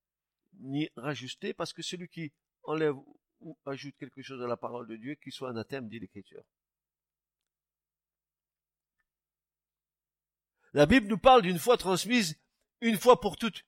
ni 0.59 0.89
rajustée, 0.97 1.53
parce 1.53 1.71
que 1.71 1.81
celui 1.81 2.09
qui 2.09 2.33
enlève 2.63 2.97
ou 3.39 3.57
ajoute 3.65 3.95
quelque 3.95 4.21
chose 4.21 4.43
à 4.43 4.47
la 4.47 4.57
parole 4.57 4.89
de 4.89 4.97
Dieu, 4.97 5.15
qu'il 5.15 5.31
soit 5.31 5.51
anathème, 5.51 5.87
dit 5.87 5.99
l'Écriture. 5.99 6.43
La 10.75 10.85
Bible 10.85 11.07
nous 11.07 11.17
parle 11.17 11.41
d'une 11.41 11.57
foi 11.57 11.77
transmise 11.77 12.37
une 12.81 12.99
fois 12.99 13.21
pour 13.21 13.37
toutes. 13.37 13.63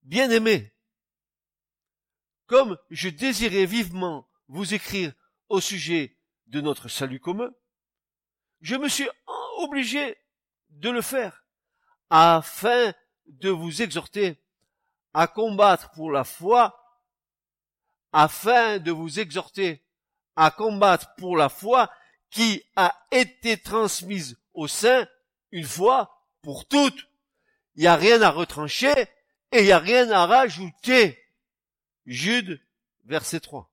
Bien 0.00 0.30
aimé, 0.30 0.72
comme 2.46 2.78
je 2.88 3.10
désirais 3.10 3.66
vivement 3.66 4.26
vous 4.48 4.72
écrire 4.72 5.12
au 5.50 5.60
sujet 5.60 6.16
de 6.46 6.62
notre 6.62 6.88
salut 6.88 7.20
commun, 7.20 7.50
je 8.62 8.74
me 8.76 8.88
suis 8.88 9.06
obligé 9.58 10.16
de 10.70 10.88
le 10.88 11.02
faire 11.02 11.44
afin 12.08 12.94
de 13.26 13.50
vous 13.50 13.82
exhorter 13.82 14.42
à 15.12 15.26
combattre 15.26 15.90
pour 15.90 16.10
la 16.10 16.24
foi, 16.24 17.04
afin 18.14 18.78
de 18.78 18.90
vous 18.90 19.20
exhorter 19.20 19.84
à 20.36 20.50
combattre 20.50 21.14
pour 21.16 21.36
la 21.36 21.50
foi 21.50 21.92
qui 22.30 22.62
a 22.76 22.98
été 23.10 23.58
transmise 23.58 24.40
au 24.54 24.68
sein 24.68 25.06
une 25.50 25.66
fois 25.66 26.16
pour 26.42 26.66
toutes. 26.66 27.08
Il 27.76 27.82
n'y 27.82 27.86
a 27.86 27.96
rien 27.96 28.20
à 28.22 28.30
retrancher 28.30 28.92
et 29.52 29.60
il 29.60 29.64
n'y 29.64 29.72
a 29.72 29.78
rien 29.78 30.10
à 30.10 30.26
rajouter. 30.26 31.18
Jude, 32.06 32.60
verset 33.04 33.40
3. 33.40 33.70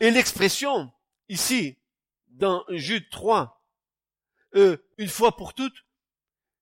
Et 0.00 0.10
l'expression, 0.10 0.90
ici, 1.28 1.76
dans 2.28 2.64
Jude 2.70 3.10
3, 3.10 3.62
euh, 4.54 4.78
une 4.96 5.08
fois 5.08 5.36
pour 5.36 5.52
toutes, 5.52 5.84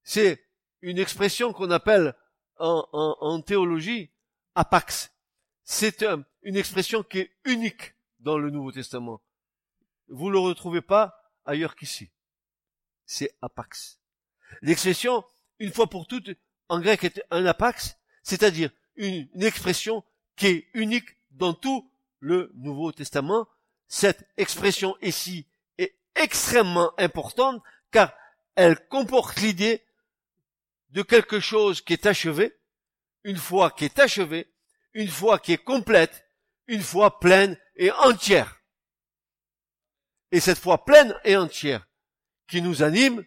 c'est 0.02 0.44
une 0.82 0.98
expression 0.98 1.52
qu'on 1.52 1.70
appelle 1.70 2.14
en, 2.58 2.88
en, 2.92 3.40
théologie 3.40 4.10
apax. 4.56 5.12
C'est 5.62 6.04
une 6.42 6.56
expression 6.56 7.04
qui 7.04 7.20
est 7.20 7.30
unique 7.44 7.94
dans 8.18 8.38
le 8.38 8.50
Nouveau 8.50 8.72
Testament. 8.72 9.20
Vous 10.08 10.30
le 10.30 10.38
retrouvez 10.38 10.80
pas 10.80 11.18
ailleurs 11.44 11.76
qu'ici. 11.76 12.10
C'est 13.06 13.34
apax. 13.42 13.98
L'expression, 14.62 15.24
une 15.58 15.72
fois 15.72 15.88
pour 15.88 16.06
toutes, 16.06 16.30
en 16.68 16.80
grec 16.80 17.04
est 17.04 17.22
un 17.30 17.44
apax, 17.46 17.96
c'est-à-dire 18.22 18.70
une, 18.96 19.28
expression 19.42 20.04
qui 20.36 20.46
est 20.46 20.68
unique 20.74 21.16
dans 21.30 21.54
tout 21.54 21.90
le 22.20 22.50
Nouveau 22.54 22.92
Testament. 22.92 23.48
Cette 23.86 24.28
expression 24.36 24.96
ici 25.02 25.46
est 25.78 25.94
extrêmement 26.14 26.92
importante 26.98 27.62
car 27.90 28.12
elle 28.54 28.86
comporte 28.88 29.40
l'idée 29.40 29.82
de 30.90 31.02
quelque 31.02 31.40
chose 31.40 31.80
qui 31.80 31.92
est 31.92 32.06
achevé, 32.06 32.56
une 33.24 33.36
fois 33.36 33.70
qui 33.70 33.84
est 33.84 33.98
achevé, 33.98 34.50
une 34.94 35.08
fois 35.08 35.38
qui 35.38 35.52
est 35.52 35.64
complète, 35.64 36.26
une 36.66 36.82
fois 36.82 37.20
pleine 37.20 37.58
et 37.76 37.90
entière 37.92 38.57
et 40.32 40.40
cette 40.40 40.58
foi 40.58 40.84
pleine 40.84 41.14
et 41.24 41.36
entière 41.36 41.86
qui 42.46 42.62
nous 42.62 42.82
anime, 42.82 43.24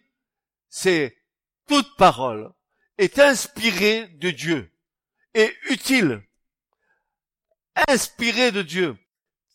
c'est 0.69 1.17
toute 1.67 1.95
parole 1.95 2.51
est 2.97 3.19
inspirée 3.19 4.07
de 4.07 4.29
Dieu 4.29 4.71
et 5.33 5.55
utile. 5.69 6.21
Inspirée 7.87 8.51
de 8.51 8.61
Dieu. 8.61 8.97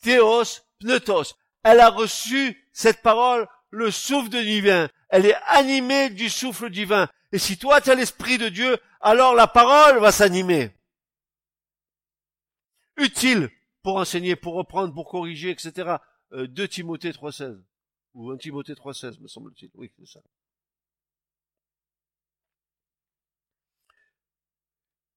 Théos, 0.03 0.63
pneutos. 0.81 1.35
Elle 1.63 1.81
a 1.81 1.91
reçu 1.91 2.69
cette 2.73 3.03
parole, 3.03 3.47
le 3.71 3.91
souffle 3.91 4.31
divin. 4.31 4.89
Elle 5.11 5.27
est 5.27 5.37
animée 5.47 6.11
du 6.11 6.29
souffle 6.29 6.71
divin. 6.71 7.09
Et 7.33 7.39
si 7.39 7.59
toi 7.59 7.81
tu 7.81 7.91
as 7.91 7.95
l'esprit 7.95 8.39
de 8.39 8.49
Dieu, 8.49 8.79
alors 9.01 9.35
la 9.35 9.47
parole 9.47 9.99
va 10.01 10.13
s'animer. 10.13 10.73
Utile 12.97 13.51
pour 13.83 13.97
enseigner, 13.97 14.35
pour 14.35 14.55
reprendre, 14.55 14.95
pour 14.95 15.09
corriger, 15.09 15.51
etc. 15.51 15.97
2 16.33 16.63
euh, 16.63 16.69
Timothée 16.69 17.13
3.16. 17.13 17.63
Ou 18.15 18.31
1 18.31 18.39
Timothée 18.39 18.75
3.16, 18.75 19.21
me 19.21 19.29
semble-t-il. 19.29 19.71
Oui, 19.75 19.93
c'est 19.99 20.07
ça. 20.07 20.21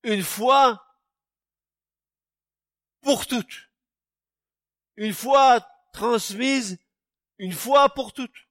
Une 0.03 0.23
fois 0.23 0.85
pour 3.01 3.25
toutes. 3.27 3.69
Une 4.97 5.13
fois 5.13 5.65
transmise, 5.93 6.77
une 7.37 7.53
fois 7.53 7.89
pour 7.93 8.13
toutes. 8.13 8.47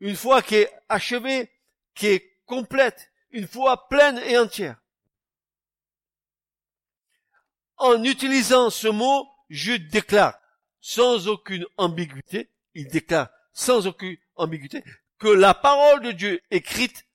Une 0.00 0.16
fois 0.16 0.42
qui 0.42 0.56
est 0.56 0.72
achevée, 0.88 1.50
qui 1.94 2.06
est 2.08 2.40
complète, 2.46 3.12
une 3.30 3.46
fois 3.46 3.88
pleine 3.88 4.18
et 4.18 4.36
entière. 4.38 4.80
En 7.76 8.02
utilisant 8.02 8.70
ce 8.70 8.88
mot, 8.88 9.28
je 9.48 9.72
déclare 9.74 10.39
sans 10.80 11.28
aucune 11.28 11.66
ambiguïté, 11.76 12.50
il 12.74 12.88
déclare 12.88 13.28
sans 13.52 13.86
aucune 13.86 14.16
ambiguïté 14.36 14.82
que 15.18 15.28
la 15.28 15.54
parole 15.54 16.02
de 16.02 16.12
Dieu 16.12 16.40
écrite 16.50 17.06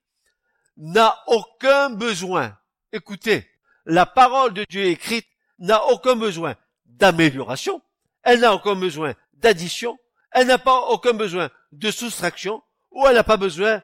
n'a 0.78 1.24
aucun 1.28 1.90
besoin. 1.90 2.58
Écoutez, 2.92 3.50
la 3.86 4.06
parole 4.06 4.54
de 4.54 4.66
Dieu 4.70 4.86
écrite 4.86 5.28
n'a 5.60 5.84
aucun 5.88 6.16
besoin 6.16 6.56
d'amélioration, 6.86 7.82
elle 8.24 8.42
n'a 8.42 8.54
aucun 8.54 8.76
besoin 8.76 9.16
d'addition, 9.34 9.98
elle 10.32 10.48
n'a 10.48 10.58
pas 10.58 10.80
aucun 10.90 11.14
besoin 11.14 11.50
de 11.72 11.92
soustraction, 11.92 12.64
ou 12.92 13.06
elle 13.08 13.16
n'a 13.16 13.24
pas 13.24 13.38
besoin 13.38 13.82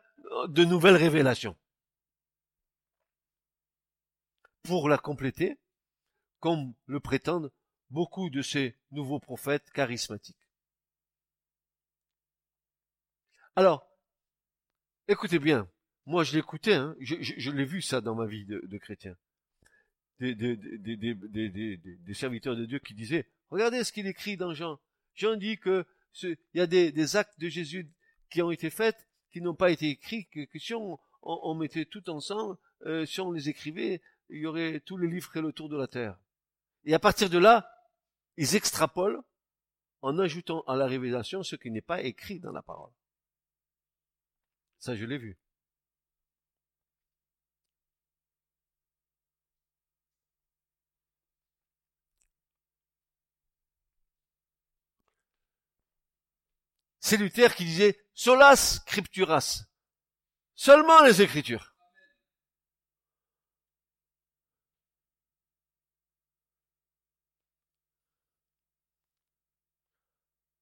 de 0.48 0.64
nouvelles 0.64 0.96
révélations. 0.96 1.56
Pour 4.64 4.90
la 4.90 4.98
compléter, 4.98 5.58
comme 6.40 6.74
le 6.86 7.00
prétendent 7.00 7.52
beaucoup 7.92 8.30
de 8.30 8.42
ces 8.42 8.76
nouveaux 8.92 9.20
prophètes 9.20 9.70
charismatiques. 9.72 10.48
Alors, 13.56 13.86
écoutez 15.08 15.40
bien, 15.40 15.70
moi 16.06 16.24
je 16.24 16.36
l'écoutais, 16.36 16.74
hein, 16.74 16.96
je, 17.00 17.52
l'ai 17.52 17.66
vu 17.66 17.82
ça 17.82 18.02
dans 18.02 18.16
ma 18.16 18.26
vie 18.26 18.46
de, 18.46 18.78
chrétien. 18.78 19.16
Des, 20.20 20.36
serviteurs 22.14 22.56
de 22.56 22.66
Dieu 22.66 22.80
qui 22.80 22.94
disaient, 22.94 23.28
regardez 23.50 23.84
ce 23.84 23.92
qu'il 23.92 24.08
écrit 24.08 24.38
dans 24.38 24.54
Jean. 24.54 24.80
Jean 25.16 25.36
dit 25.36 25.58
que 25.58 25.86
il 26.24 26.38
y 26.56 26.62
a 26.62 26.68
des, 26.68 27.16
actes 27.16 27.40
de 27.40 27.50
Jésus 27.50 27.92
qui 28.30 28.42
ont 28.42 28.52
été 28.52 28.70
faits, 28.70 28.98
qui 29.32 29.42
n'ont 29.42 29.56
pas 29.56 29.72
été 29.72 29.90
écrits, 29.90 30.28
que, 30.28 30.60
si 30.60 30.74
on, 30.74 31.56
mettait 31.56 31.86
tout 31.86 32.10
ensemble, 32.10 32.58
euh, 32.86 33.06
si 33.06 33.20
on 33.22 33.32
les 33.32 33.50
écrivait, 33.50 34.02
il 34.30 34.40
y 34.40 34.46
aurait 34.46 34.80
tous 34.80 34.98
les 34.98 35.08
livres 35.08 35.28
feraient 35.28 35.42
le 35.42 35.52
tour 35.52 35.70
de 35.70 35.78
la 35.78 35.88
terre. 35.88 36.18
Et 36.86 36.94
à 36.94 37.00
partir 37.00 37.30
de 37.30 37.38
là, 37.38 37.71
ils 38.42 38.56
extrapolent 38.56 39.24
en 40.02 40.18
ajoutant 40.18 40.62
à 40.62 40.76
la 40.76 40.88
révélation 40.88 41.44
ce 41.44 41.56
qui 41.56 41.70
n'est 41.70 41.80
pas 41.80 42.02
écrit 42.02 42.40
dans 42.40 42.52
la 42.52 42.64
parole. 42.64 42.92
Ça, 44.80 44.96
je 44.96 45.06
l'ai 45.06 45.20
vu. 45.20 45.38
C'est 57.00 57.18
Luther 57.18 57.54
qui 57.54 57.66
disait 57.66 58.04
solas 58.16 58.56
scripturas. 58.56 59.66
Seulement 60.56 61.04
les 61.04 61.22
écritures. 61.22 61.71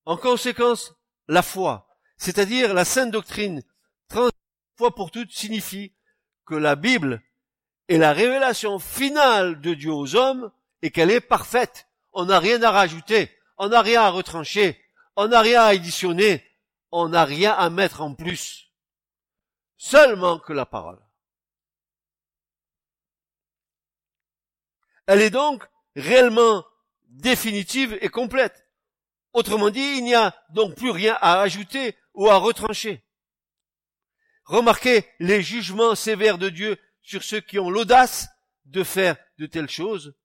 En 0.10 0.18
conséquence, 0.18 0.96
la 1.28 1.44
foi, 1.44 1.88
c'est-à-dire 2.18 2.74
la 2.74 2.84
sainte 2.84 3.12
doctrine, 3.12 3.62
fois 4.10 4.96
pour 4.96 5.12
toutes, 5.12 5.32
signifie 5.32 5.94
que 6.48 6.56
la 6.56 6.76
Bible 6.76 7.22
est 7.90 8.00
la 8.00 8.12
révélation 8.12 8.80
finale 8.80 9.62
de 9.62 9.76
Dieu 9.76 9.92
aux 9.92 10.16
hommes 10.16 10.52
et 10.82 10.90
qu'elle 10.90 11.12
est 11.12 11.22
parfaite. 11.22 11.88
On 12.12 12.26
n'a 12.26 12.40
rien 12.40 12.64
à 12.64 12.72
rajouter, 12.72 13.30
on 13.60 13.68
n'a 13.68 13.84
rien 13.84 14.02
à 14.02 14.10
retrancher, 14.10 14.84
on 15.16 15.28
n'a 15.28 15.42
rien 15.42 15.62
à 15.62 15.66
additionner, 15.66 16.44
on 16.92 17.10
n'a 17.10 17.24
rien 17.24 17.54
à 17.54 17.70
mettre 17.70 18.02
en 18.02 18.16
plus. 18.16 18.74
Seulement 19.78 20.40
que 20.40 20.54
la 20.54 20.66
parole. 20.66 21.06
Elle 25.06 25.22
est 25.22 25.30
donc 25.30 25.70
réellement 25.96 26.66
définitive 27.10 27.96
et 28.02 28.10
complète. 28.10 28.69
Autrement 29.34 29.70
dit, 29.70 29.98
il 29.98 30.04
n'y 30.04 30.16
a 30.16 30.36
donc 30.50 30.76
plus 30.76 30.90
rien 30.90 31.18
à 31.22 31.42
ajouter 31.42 31.96
ou 32.14 32.28
à 32.28 32.38
retrancher. 32.38 33.04
Remarquez 34.46 35.06
les 35.20 35.44
jugements 35.44 35.96
sévères 35.96 36.40
de 36.40 36.50
Dieu 36.50 36.78
sur 37.02 37.24
ceux 37.24 37.40
qui 37.40 37.60
ont 37.60 37.70
l'audace 37.70 38.30
de 38.66 38.84
faire 38.84 39.16
de 39.38 39.46
telles 39.46 39.70
choses, 39.70 40.16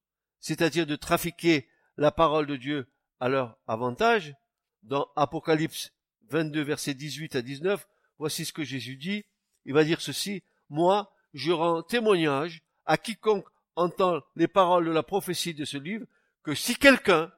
c'est-à-dire 0.41 0.87
de 0.87 0.97
trafiquer 0.97 1.69
la 1.97 2.11
parole 2.11 2.47
de 2.47 2.57
Dieu 2.57 2.91
à 3.21 3.29
leur 3.29 3.59
avantage. 3.67 4.35
Dans 4.83 5.09
Apocalypse 5.17 5.93
22, 6.29 6.63
versets 6.63 6.95
18 6.95 7.37
à 7.37 7.43
19, 7.43 7.87
voici 8.19 8.45
ce 8.45 8.53
que 8.53 8.65
Jésus 8.65 8.97
dit. 8.97 9.25
Il 9.67 9.75
va 9.75 9.85
dire 9.85 10.01
ceci, 10.01 10.43
moi, 10.69 11.15
je 11.33 11.53
rends 11.53 11.83
témoignage 11.83 12.63
à 12.87 12.97
quiconque 12.97 13.47
entend 13.77 14.21
les 14.37 14.49
paroles 14.49 14.87
de 14.87 14.91
la 14.91 15.03
prophétie 15.03 15.55
de 15.55 15.65
ce 15.65 15.77
livre, 15.77 16.07
que 16.43 16.55
si 16.55 16.77
quelqu'un 16.77 17.33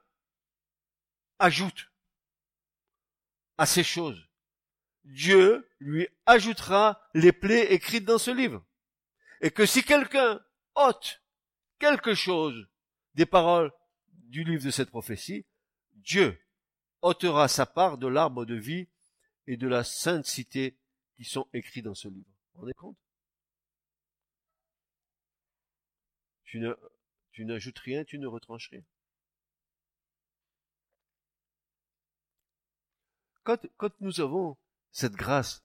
ajoute 1.39 1.91
à 3.57 3.65
ces 3.65 3.83
choses. 3.83 4.27
Dieu 5.03 5.69
lui 5.79 6.07
ajoutera 6.25 7.01
les 7.13 7.31
plaies 7.31 7.73
écrites 7.73 8.05
dans 8.05 8.17
ce 8.17 8.31
livre. 8.31 8.65
Et 9.41 9.51
que 9.51 9.65
si 9.65 9.83
quelqu'un 9.83 10.43
ôte 10.75 11.21
quelque 11.79 12.13
chose 12.13 12.67
des 13.13 13.25
paroles 13.25 13.71
du 14.09 14.43
livre 14.43 14.65
de 14.65 14.71
cette 14.71 14.89
prophétie, 14.89 15.45
Dieu 15.93 16.39
ôtera 17.01 17.47
sa 17.47 17.65
part 17.65 17.97
de 17.97 18.07
l'arbre 18.07 18.45
de 18.45 18.55
vie 18.55 18.89
et 19.45 19.57
de 19.57 19.67
la 19.67 19.83
sainte 19.83 20.25
cité 20.25 20.77
qui 21.15 21.23
sont 21.23 21.47
écrits 21.53 21.81
dans 21.81 21.95
ce 21.95 22.07
livre. 22.07 22.27
Vous 22.27 22.53
vous 22.53 22.59
rendez 22.61 22.73
compte? 22.73 22.97
Tu 26.43 27.45
n'ajoutes 27.45 27.79
rien, 27.79 28.03
tu 28.03 28.19
ne 28.19 28.27
retranches 28.27 28.69
rien. 28.69 28.83
Quand, 33.77 34.01
nous 34.01 34.19
avons 34.19 34.57
cette 34.91 35.13
grâce 35.13 35.63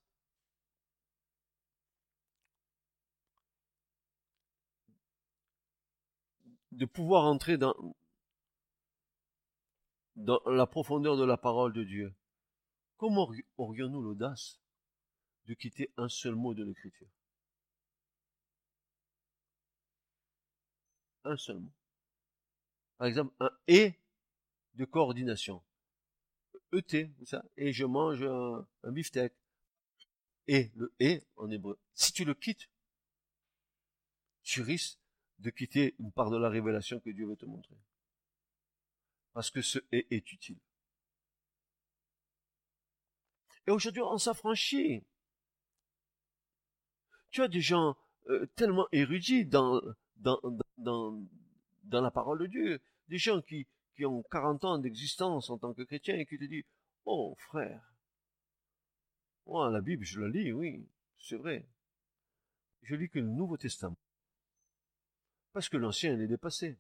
de 6.71 6.87
pouvoir 6.87 7.25
entrer 7.25 7.59
dans, 7.59 7.75
la 10.15 10.67
profondeur 10.67 11.17
de 11.17 11.25
la 11.25 11.37
parole 11.37 11.73
de 11.73 11.83
Dieu, 11.83 12.15
comment 12.99 13.29
aurions-nous 13.57 14.01
l'audace 14.01 14.61
de 15.47 15.55
quitter 15.55 15.93
un 15.97 16.09
seul 16.09 16.37
mot 16.37 16.55
de 16.55 16.65
l'écriture? 16.65 17.09
Un 21.25 21.37
seul 21.37 21.59
mot. 21.59 21.73
Par 22.99 23.09
exemple, 23.09 23.35
un 23.41 23.51
et 23.67 23.95
de 24.75 24.85
coordination. 24.85 25.63
ET, 26.73 27.11
et 27.57 27.73
je 27.73 27.85
mange 27.85 28.23
un, 28.23 28.67
beefsteak. 28.85 29.33
Et, 30.49 30.71
le 30.75 30.93
et 30.99 31.23
en 31.37 31.51
hébreu. 31.51 31.79
Si 31.95 32.13
tu 32.13 32.25
le 32.25 32.35
quittes, 32.35 32.69
tu 34.43 34.61
risques 34.63 34.99
de 35.39 35.51
quitter 35.51 35.95
une 35.99 36.11
part 36.11 36.31
de 36.31 36.37
la 36.37 36.49
révélation 36.49 36.99
que 37.01 37.11
Dieu 37.11 37.27
veut 37.27 37.37
te 37.37 37.47
montrer. 37.47 37.77
Parce 39.33 39.51
que 39.51 39.63
ce 39.63 39.79
et 39.93 40.07
est 40.11 40.33
utile. 40.33 40.59
Et 43.67 43.71
aujourd'hui, 43.71 44.03
on 44.03 44.19
s'affranchit. 44.19 45.05
Tu 47.31 47.43
as 47.43 47.49
des 47.49 47.61
gens 47.61 47.97
euh, 48.29 48.47
tellement 48.57 48.89
érudits 48.93 49.47
dans 49.47 49.81
la 51.91 52.11
parole 52.11 52.41
de 52.41 52.47
Dieu, 52.47 52.81
des 53.09 53.19
gens 53.19 53.41
qui, 53.41 53.67
qui 53.95 54.05
ont 54.05 54.23
40 54.25 54.65
ans 54.65 54.79
d'existence 54.79 55.51
en 55.51 55.59
tant 55.59 55.75
que 55.75 55.83
chrétien 55.83 56.17
et 56.17 56.27
qui 56.27 56.39
te 56.39 56.45
disent, 56.45 56.65
oh 57.05 57.35
frère, 57.39 57.95
moi 59.47 59.71
la 59.71 59.81
Bible 59.81 60.05
je 60.05 60.21
la 60.21 60.29
lis, 60.29 60.53
oui, 60.53 60.89
c'est 61.19 61.37
vrai. 61.37 61.69
Je 62.83 62.95
lis 62.95 63.09
que 63.09 63.19
le 63.19 63.29
Nouveau 63.29 63.57
Testament. 63.57 63.99
Parce 65.53 65.69
que 65.69 65.77
l'Ancien 65.77 66.19
est 66.19 66.27
dépassé. 66.27 66.79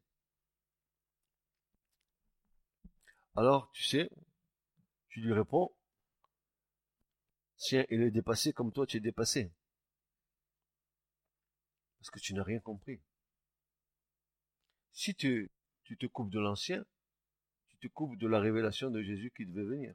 Alors, 3.36 3.70
tu 3.72 3.82
sais, 3.82 4.10
tu 5.08 5.20
lui 5.20 5.32
réponds, 5.32 5.70
Tiens, 7.62 7.86
il 7.90 8.02
est 8.02 8.10
dépassé 8.10 8.52
comme 8.52 8.72
toi 8.72 8.88
tu 8.88 8.96
es 8.96 9.00
dépassé. 9.00 9.52
Parce 12.00 12.10
que 12.10 12.18
tu 12.18 12.34
n'as 12.34 12.42
rien 12.42 12.58
compris. 12.58 13.00
Si 14.92 15.14
tu 15.14 15.48
te 15.84 16.06
coupes 16.06 16.30
de 16.30 16.40
l'ancien, 16.40 16.84
tu 17.82 17.90
coupes 17.90 18.16
de 18.16 18.28
la 18.28 18.38
révélation 18.38 18.92
de 18.92 19.02
Jésus 19.02 19.32
qui 19.36 19.44
devait 19.44 19.64
venir 19.64 19.92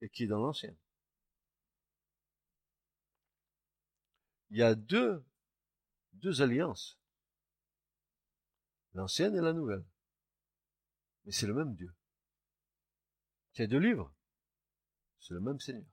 et 0.00 0.08
qui 0.08 0.22
est 0.22 0.28
dans 0.28 0.38
l'ancien. 0.38 0.72
Il 4.50 4.58
y 4.58 4.62
a 4.62 4.76
deux, 4.76 5.24
deux 6.12 6.42
alliances. 6.42 6.96
L'ancienne 8.94 9.34
et 9.34 9.40
la 9.40 9.52
nouvelle. 9.52 9.84
Mais 11.24 11.32
c'est 11.32 11.48
le 11.48 11.54
même 11.54 11.74
Dieu. 11.74 11.92
Il 13.58 13.66
deux 13.66 13.78
livres. 13.78 14.14
C'est 15.18 15.34
le 15.34 15.40
même 15.40 15.58
Seigneur. 15.58 15.90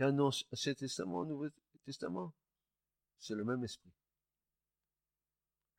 A 0.00 0.06
un 0.06 0.18
Ancien 0.18 0.74
Testament, 0.74 1.22
un 1.22 1.26
Nouveau 1.26 1.48
Testament? 1.84 2.34
C'est 3.24 3.34
le 3.34 3.44
même 3.44 3.64
esprit. 3.64 3.90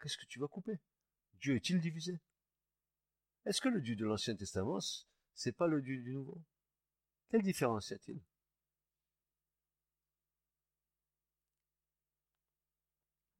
Qu'est-ce 0.01 0.17
que 0.17 0.25
tu 0.25 0.39
vas 0.39 0.47
couper? 0.47 0.79
Dieu 1.33 1.55
est-il 1.55 1.79
divisé? 1.79 2.19
Est-ce 3.45 3.61
que 3.61 3.69
le 3.69 3.81
Dieu 3.81 3.95
de 3.95 4.03
l'Ancien 4.03 4.35
Testament, 4.35 4.79
c'est 5.35 5.51
pas 5.51 5.67
le 5.67 5.79
Dieu 5.79 6.01
du 6.01 6.11
Nouveau? 6.15 6.41
Quelle 7.29 7.43
différence 7.43 7.91
y 7.91 7.93
a-t-il? 7.93 8.19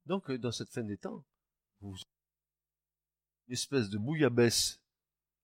Donc, 0.04 0.30
dans 0.30 0.52
cette 0.52 0.70
fin 0.70 0.84
des 0.84 0.98
temps, 0.98 1.24
vous 1.80 1.96
une 3.48 3.54
espèce 3.54 3.90
de 3.90 3.98
bouillabaisse 3.98 4.80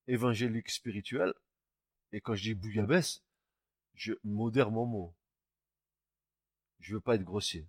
évangélique 0.07 0.71
spirituelle, 0.71 1.35
et 2.13 2.21
quand 2.21 2.37
je 2.37 2.43
dis 2.45 2.55
bouillabaisse, 2.55 3.25
je 3.95 4.13
modère 4.23 4.71
mon 4.71 4.87
mot. 4.87 5.17
Je 6.79 6.95
veux 6.95 7.01
pas 7.01 7.17
être 7.17 7.25
grossier. 7.25 7.67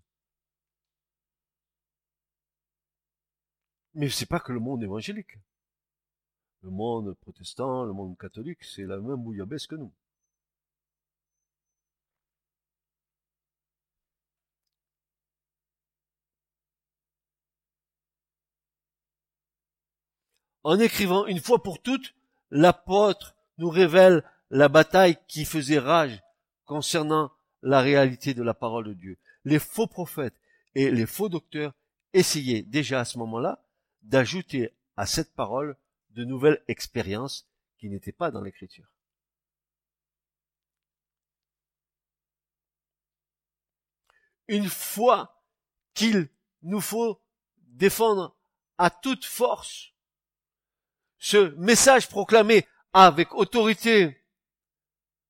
Mais 3.95 4.09
c'est 4.09 4.25
pas 4.25 4.39
que 4.39 4.51
le 4.51 4.59
monde 4.59 4.83
évangélique. 4.83 5.37
Le 6.61 6.69
monde 6.69 7.13
protestant, 7.15 7.83
le 7.85 7.93
monde 7.93 8.17
catholique, 8.17 8.63
c'est 8.63 8.83
la 8.83 8.97
même 8.97 9.17
bouillabaisse 9.17 9.67
que 9.67 9.75
nous. 9.75 9.93
En 20.63 20.79
écrivant 20.79 21.25
une 21.25 21.39
fois 21.41 21.61
pour 21.61 21.81
toutes, 21.81 22.15
l'apôtre 22.49 23.35
nous 23.57 23.69
révèle 23.69 24.23
la 24.49 24.69
bataille 24.69 25.17
qui 25.27 25.45
faisait 25.45 25.79
rage 25.79 26.21
concernant 26.65 27.31
la 27.61 27.81
réalité 27.81 28.33
de 28.33 28.43
la 28.43 28.53
parole 28.53 28.85
de 28.85 28.93
Dieu. 28.93 29.17
Les 29.43 29.59
faux 29.59 29.87
prophètes 29.87 30.39
et 30.75 30.89
les 30.89 31.05
faux 31.05 31.27
docteurs 31.27 31.73
essayaient 32.13 32.61
déjà 32.63 33.01
à 33.01 33.05
ce 33.05 33.17
moment-là 33.17 33.61
d'ajouter 34.03 34.73
à 34.95 35.05
cette 35.05 35.33
parole 35.33 35.77
de 36.11 36.23
nouvelles 36.23 36.63
expériences 36.67 37.47
qui 37.77 37.89
n'étaient 37.89 38.11
pas 38.11 38.31
dans 38.31 38.41
l'écriture. 38.41 38.87
Une 44.47 44.69
fois 44.69 45.43
qu'il 45.93 46.29
nous 46.61 46.81
faut 46.81 47.21
défendre 47.57 48.35
à 48.77 48.89
toute 48.89 49.25
force 49.25 49.93
ce 51.17 51.55
message 51.55 52.09
proclamé 52.09 52.67
avec 52.91 53.33
autorité 53.33 54.21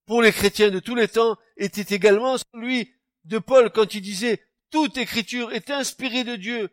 pour 0.05 0.21
les 0.21 0.31
chrétiens 0.31 0.71
de 0.71 0.79
tous 0.79 0.95
les 0.95 1.07
temps 1.07 1.37
était 1.55 1.95
également 1.95 2.35
celui 2.37 2.93
de 3.25 3.37
Paul 3.37 3.71
quand 3.71 3.93
il 3.93 4.01
disait 4.01 4.43
toute 4.69 4.97
écriture 4.97 5.53
est 5.53 5.69
inspirée 5.69 6.23
de 6.23 6.35
Dieu 6.35 6.71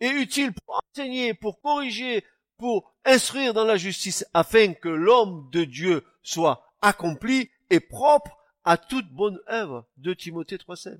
et 0.00 0.08
utile 0.08 0.52
pour 0.52 0.80
enseigner, 0.90 1.34
pour 1.34 1.60
corriger, 1.60 2.24
pour 2.56 2.94
instruire 3.04 3.54
dans 3.54 3.64
la 3.64 3.76
justice 3.76 4.24
afin 4.34 4.74
que 4.74 4.88
l'homme 4.88 5.48
de 5.50 5.64
Dieu 5.64 6.04
soit 6.22 6.74
accompli 6.80 7.50
et 7.70 7.80
propre 7.80 8.36
à 8.64 8.76
toute 8.76 9.08
bonne 9.10 9.40
œuvre 9.48 9.88
de 9.96 10.12
Timothée 10.14 10.56
3.7. 10.56 10.98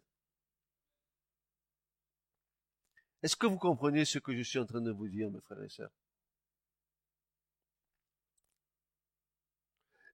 Est-ce 3.22 3.36
que 3.36 3.46
vous 3.46 3.58
comprenez 3.58 4.04
ce 4.04 4.18
que 4.18 4.36
je 4.36 4.42
suis 4.42 4.58
en 4.58 4.66
train 4.66 4.80
de 4.80 4.92
vous 4.92 5.08
dire, 5.08 5.30
mes 5.30 5.40
frères 5.40 5.62
et 5.62 5.68
sœurs? 5.68 5.90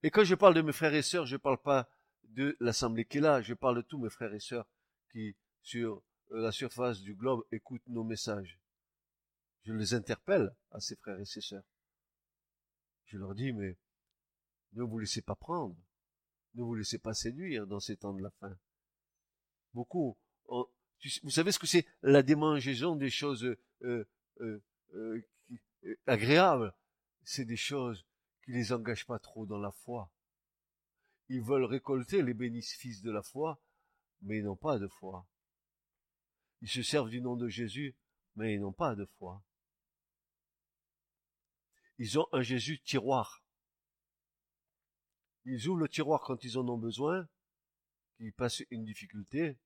Et 0.03 0.11
quand 0.11 0.25
je 0.25 0.35
parle 0.35 0.55
de 0.55 0.63
mes 0.63 0.73
frères 0.73 0.95
et 0.95 1.03
sœurs, 1.03 1.27
je 1.27 1.37
ne 1.37 1.41
parle 1.41 1.59
pas 1.59 1.89
de 2.25 2.57
l'assemblée 2.61 3.05
qui 3.05 3.19
est 3.19 3.21
là, 3.21 3.43
je 3.43 3.55
parle 3.55 3.77
de 3.77 3.83
tous 3.83 3.99
mes 3.99 4.11
frères 4.11 4.33
et 4.33 4.41
sœurs 4.41 4.67
qui, 5.13 5.37
sur 5.63 6.03
la 6.31 6.51
surface 6.51 7.01
du 7.01 7.15
globe, 7.15 7.45
écoutent 7.53 7.87
nos 7.87 8.03
messages. 8.03 8.62
Je 9.65 9.73
les 9.73 9.95
interpelle 9.95 10.55
à 10.71 10.81
ces 10.81 10.97
frères 10.97 11.21
et 11.21 11.25
ces 11.25 11.41
sœurs. 11.41 11.65
Je 13.07 13.19
leur 13.19 13.35
dis, 13.35 13.53
mais 13.53 13.77
ne 14.73 14.83
vous 14.83 14.99
laissez 14.99 15.23
pas 15.23 15.37
prendre, 15.37 15.77
ne 16.55 16.63
vous 16.63 16.75
laissez 16.75 16.99
pas 16.99 17.15
séduire 17.15 17.67
dans 17.67 17.81
ces 17.81 17.97
temps 17.97 18.15
de 18.15 18.23
la 18.23 18.31
fin. 18.31 18.57
Beaucoup, 19.75 20.17
vous 20.49 21.31
savez 21.31 21.53
ce 21.53 21.59
que 21.59 21.67
c'est 21.67 21.87
la 22.03 22.23
démangeaison 22.23 22.97
des 22.97 23.11
choses 23.11 23.45
euh, 23.83 24.09
euh, 24.41 24.63
euh 24.95 25.23
agréables? 26.07 26.75
C'est 27.25 27.45
des 27.45 27.57
choses 27.57 28.05
qui 28.45 28.53
les 28.53 28.73
engagent 28.73 29.07
pas 29.07 29.19
trop 29.19 29.47
dans 29.47 29.59
la 29.59 29.71
foi. 29.71 30.11
Ils 31.29 31.41
veulent 31.41 31.65
récolter 31.65 32.23
les 32.23 32.35
bénéfices 32.35 33.03
de 33.03 33.11
la 33.11 33.23
foi, 33.23 33.61
mais 34.23 34.39
ils 34.39 34.45
n'ont 34.45 34.57
pas 34.57 34.79
de 34.79 34.89
foi. 34.89 35.27
Ils 36.61 36.69
se 36.69 36.83
servent 36.83 37.11
du 37.11 37.21
nom 37.21 37.37
de 37.37 37.49
Jésus, 37.49 37.97
mais 38.37 38.55
ils 38.55 38.61
n'ont 38.61 38.73
pas 38.73 38.95
de 38.95 39.05
foi. 39.05 39.43
Ils 42.03 42.19
ont 42.19 42.27
un 42.33 42.43
Jésus 42.43 42.81
tiroir. 42.81 43.45
Ils 45.45 45.69
ouvrent 45.69 45.83
le 45.83 45.89
tiroir 45.89 46.21
quand 46.23 46.43
ils 46.43 46.59
en 46.59 46.69
ont 46.69 46.77
besoin, 46.77 47.29
qu'ils 48.17 48.33
passent 48.33 48.65
une 48.71 48.83
difficulté. 48.85 49.57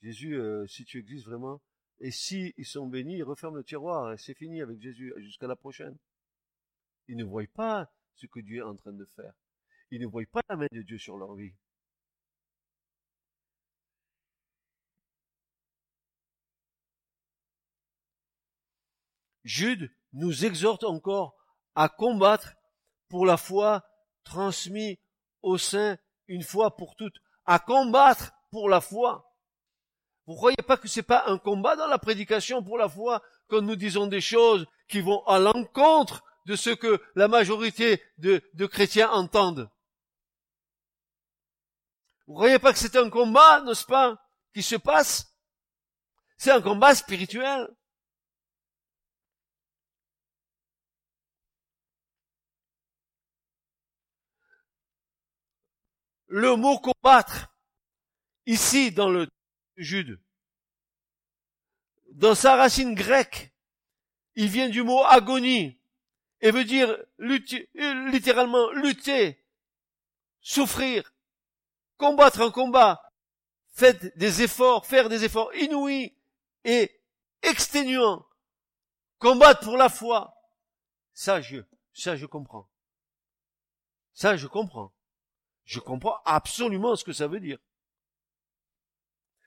Jésus, 0.00 0.36
euh, 0.36 0.64
si 0.68 0.84
tu 0.84 1.00
existes 1.00 1.26
vraiment, 1.26 1.60
et 1.98 2.12
si 2.12 2.54
ils 2.56 2.66
sont 2.66 2.86
bénis, 2.86 3.16
ils 3.16 3.24
referment 3.24 3.56
le 3.56 3.64
tiroir 3.64 4.12
et 4.12 4.16
c'est 4.16 4.34
fini 4.34 4.62
avec 4.62 4.80
Jésus 4.80 5.12
jusqu'à 5.16 5.48
la 5.48 5.56
prochaine. 5.56 5.98
Ils 7.08 7.16
ne 7.16 7.24
voient 7.24 7.42
pas 7.52 7.92
ce 8.14 8.26
que 8.26 8.38
Dieu 8.38 8.58
est 8.58 8.62
en 8.62 8.76
train 8.76 8.92
de 8.92 9.04
faire. 9.04 9.34
Ils 9.90 10.00
ne 10.00 10.06
voient 10.06 10.22
pas 10.30 10.42
la 10.48 10.54
main 10.54 10.68
de 10.70 10.82
Dieu 10.82 10.98
sur 10.98 11.16
leur 11.16 11.34
vie. 11.34 11.52
Jude 19.42 19.92
nous 20.12 20.44
exhorte 20.44 20.84
encore 20.84 21.35
à 21.76 21.88
combattre 21.88 22.54
pour 23.08 23.26
la 23.26 23.36
foi 23.36 23.84
transmise 24.24 24.96
au 25.42 25.58
sein 25.58 25.96
une 26.26 26.42
fois 26.42 26.74
pour 26.74 26.96
toutes, 26.96 27.16
à 27.44 27.60
combattre 27.60 28.32
pour 28.50 28.68
la 28.68 28.80
foi. 28.80 29.32
Vous 30.26 30.34
croyez 30.34 30.56
pas 30.56 30.76
que 30.76 30.88
c'est 30.88 31.04
pas 31.04 31.24
un 31.26 31.38
combat 31.38 31.76
dans 31.76 31.86
la 31.86 31.98
prédication 31.98 32.64
pour 32.64 32.78
la 32.78 32.88
foi 32.88 33.22
quand 33.48 33.62
nous 33.62 33.76
disons 33.76 34.08
des 34.08 34.20
choses 34.20 34.66
qui 34.88 35.00
vont 35.00 35.24
à 35.26 35.38
l'encontre 35.38 36.24
de 36.46 36.56
ce 36.56 36.70
que 36.70 37.00
la 37.14 37.28
majorité 37.28 38.02
de, 38.18 38.42
de 38.54 38.66
chrétiens 38.66 39.10
entendent? 39.10 39.70
Vous 42.26 42.34
croyez 42.34 42.58
pas 42.58 42.72
que 42.72 42.78
c'est 42.78 42.96
un 42.96 43.08
combat, 43.08 43.60
n'est-ce 43.60 43.84
pas, 43.84 44.16
qui 44.52 44.62
se 44.62 44.74
passe? 44.74 45.32
C'est 46.36 46.50
un 46.50 46.60
combat 46.60 46.94
spirituel. 46.94 47.68
Le 56.28 56.56
mot 56.56 56.78
combattre, 56.78 57.54
ici 58.46 58.90
dans 58.90 59.08
le 59.08 59.28
Jude, 59.76 60.20
dans 62.12 62.34
sa 62.34 62.56
racine 62.56 62.94
grecque, 62.94 63.52
il 64.34 64.48
vient 64.48 64.68
du 64.68 64.82
mot 64.82 65.04
agonie, 65.04 65.78
et 66.40 66.50
veut 66.50 66.64
dire 66.64 66.96
littéralement 67.18 68.70
lutter, 68.72 69.44
souffrir, 70.40 71.14
combattre 71.96 72.40
un 72.40 72.50
combat, 72.50 73.12
faites 73.74 74.16
des 74.16 74.42
efforts, 74.42 74.86
faire 74.86 75.08
des 75.08 75.24
efforts 75.24 75.54
inouïs 75.54 76.14
et 76.64 77.00
exténuants, 77.42 78.26
combattre 79.18 79.60
pour 79.60 79.76
la 79.76 79.88
foi. 79.88 80.34
Ça, 81.14 81.40
je, 81.40 81.58
ça, 81.92 82.16
je 82.16 82.26
comprends. 82.26 82.68
Ça, 84.12 84.36
je 84.36 84.46
comprends. 84.46 84.92
Je 85.66 85.80
comprends 85.80 86.18
absolument 86.24 86.96
ce 86.96 87.04
que 87.04 87.12
ça 87.12 87.26
veut 87.26 87.40
dire. 87.40 87.58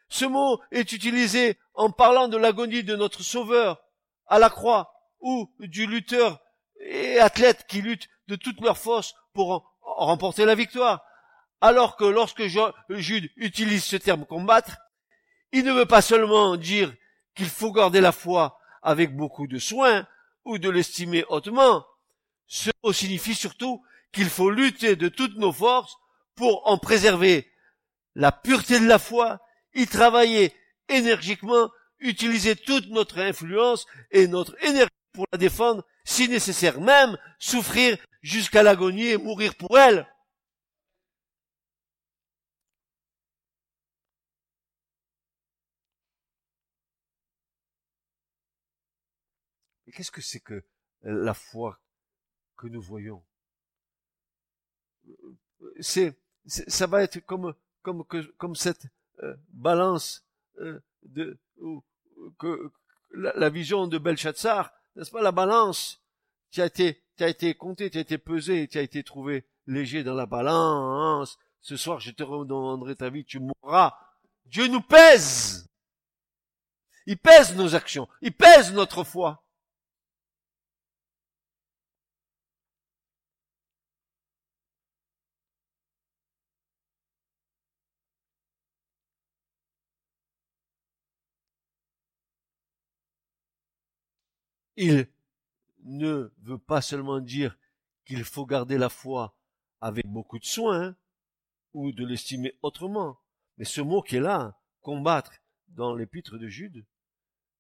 Ce 0.10 0.26
mot 0.26 0.60
est 0.72 0.92
utilisé 0.92 1.58
en 1.74 1.92
parlant 1.92 2.28
de 2.28 2.38
l'agonie 2.38 2.84
de 2.84 2.96
notre 2.96 3.24
Sauveur 3.24 3.82
à 4.28 4.38
la 4.38 4.50
croix 4.50 4.94
ou 5.22 5.50
du 5.60 5.88
lutteur 5.88 6.40
et 6.82 7.20
athlètes 7.20 7.66
qui 7.68 7.82
luttent 7.82 8.10
de 8.28 8.36
toutes 8.36 8.62
leurs 8.62 8.78
forces 8.78 9.16
pour 9.34 9.76
remporter 9.82 10.46
la 10.46 10.56
victoire. 10.56 11.04
Alors 11.62 11.96
que 11.96 12.06
lorsque 12.06 12.44
Jude 12.90 13.30
utilise 13.36 13.84
ce 13.84 13.96
terme 13.96 14.26
combattre, 14.26 14.78
il 15.52 15.64
ne 15.64 15.74
veut 15.74 15.86
pas 15.86 16.02
seulement 16.02 16.58
dire 16.58 16.94
qu'il 17.36 17.50
faut 17.50 17.72
garder 17.72 18.02
la 18.02 18.12
foi 18.12 18.60
avec 18.82 19.16
beaucoup 19.16 19.48
de 19.48 19.60
soin 19.60 20.08
ou 20.44 20.58
de 20.58 20.70
l'estimer 20.70 21.24
hautement. 21.30 21.86
Ce 22.48 22.72
mot 22.84 22.94
signifie 22.94 23.36
surtout 23.36 23.84
qu'il 24.12 24.30
faut 24.30 24.50
lutter 24.50 24.96
de 24.96 25.08
toutes 25.08 25.38
nos 25.38 25.52
forces 25.52 25.98
pour 26.40 26.66
en 26.68 26.78
préserver 26.78 27.52
la 28.16 28.32
pureté 28.32 28.80
de 28.80 28.88
la 28.88 28.98
foi, 28.98 29.42
y 29.74 29.86
travailler 29.88 30.56
énergiquement, 30.88 31.70
utiliser 32.00 32.56
toute 32.56 32.88
notre 32.88 33.20
influence 33.20 33.86
et 34.10 34.26
notre 34.26 34.56
énergie 34.64 34.90
pour 35.12 35.26
la 35.34 35.38
défendre 35.38 35.86
si 36.06 36.30
nécessaire 36.30 36.80
même, 36.80 37.18
souffrir 37.40 37.98
jusqu'à 38.22 38.64
l'agonie 38.64 39.08
et 39.08 39.18
mourir 39.18 39.54
pour 39.56 39.78
elle. 39.78 40.08
Qu'est-ce 49.94 50.12
que 50.12 50.22
c'est 50.22 50.40
que 50.40 50.64
la 51.02 51.34
foi 51.34 51.82
que 52.56 52.68
nous 52.68 52.82
voyons? 52.82 53.26
C'est, 55.82 56.16
ça 56.50 56.88
va 56.88 57.04
être 57.04 57.20
comme 57.26 57.54
comme 57.82 58.04
comme 58.38 58.56
cette 58.56 58.88
euh, 59.24 59.36
balance 59.50 60.26
euh, 60.60 60.80
de 61.04 61.38
que 62.38 62.72
la, 63.12 63.50
vision 63.50 63.88
de 63.88 63.98
Belshazzar, 63.98 64.72
n'est-ce 64.96 65.12
pas? 65.12 65.22
La 65.22 65.32
balance 65.32 66.02
qui 66.52 66.62
a 66.62 66.66
été 66.66 67.02
qui 67.16 67.24
a 67.24 67.28
été 67.28 67.54
comptée, 67.56 67.90
qui 67.90 67.98
a 67.98 68.02
été 68.02 68.18
pesée, 68.18 68.68
qui 68.68 68.78
a 68.78 68.82
été 68.82 69.04
trouvée 69.04 69.46
léger 69.68 70.04
dans 70.04 70.16
la 70.16 70.26
balance. 70.26 71.38
Ce 71.62 71.76
soir, 71.76 72.00
je 72.00 72.12
te 72.12 72.24
redemanderai 72.24 72.96
ta 72.96 73.10
vie, 73.10 73.26
tu 73.26 73.40
mourras. 73.40 73.98
Dieu 74.46 74.68
nous 74.68 74.82
pèse. 74.82 75.68
Il 77.06 77.18
pèse 77.18 77.56
nos 77.56 77.76
actions. 77.76 78.08
Il 78.22 78.34
pèse 78.34 78.74
notre 78.74 79.04
foi. 79.04 79.44
Il 94.82 95.10
ne 95.84 96.32
veut 96.38 96.58
pas 96.58 96.82
seulement 96.82 97.20
dire 97.20 97.58
qu'il 98.06 98.24
faut 98.24 98.46
garder 98.46 98.78
la 98.78 98.88
foi 98.88 99.38
avec 99.82 100.08
beaucoup 100.08 100.40
de 100.40 100.46
soin, 100.46 100.96
ou 101.74 101.92
de 101.92 102.06
l'estimer 102.06 102.58
autrement. 102.62 103.20
Mais 103.58 103.66
ce 103.66 103.82
mot 103.82 104.02
qui 104.02 104.16
est 104.16 104.22
là, 104.22 104.58
combattre, 104.80 105.34
dans 105.68 105.94
l'épître 105.94 106.38
de 106.38 106.48
Jude, 106.48 106.86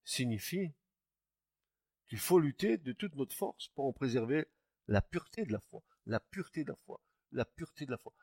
signifie 0.05 0.71
qu'il 2.07 2.19
faut 2.19 2.39
lutter 2.39 2.77
de 2.77 2.93
toute 2.93 3.15
notre 3.15 3.35
force 3.35 3.67
pour 3.75 3.85
en 3.85 3.91
préserver 3.91 4.47
la 4.87 5.01
pureté 5.01 5.43
de 5.43 5.51
la 5.51 5.59
foi, 5.59 5.83
la 6.05 6.21
pureté 6.21 6.63
de 6.63 6.69
la 6.69 6.77
foi, 6.85 7.01
la 7.33 7.43
pureté 7.43 7.85
de 7.85 7.91
la 7.91 7.97
foi, 7.97 8.13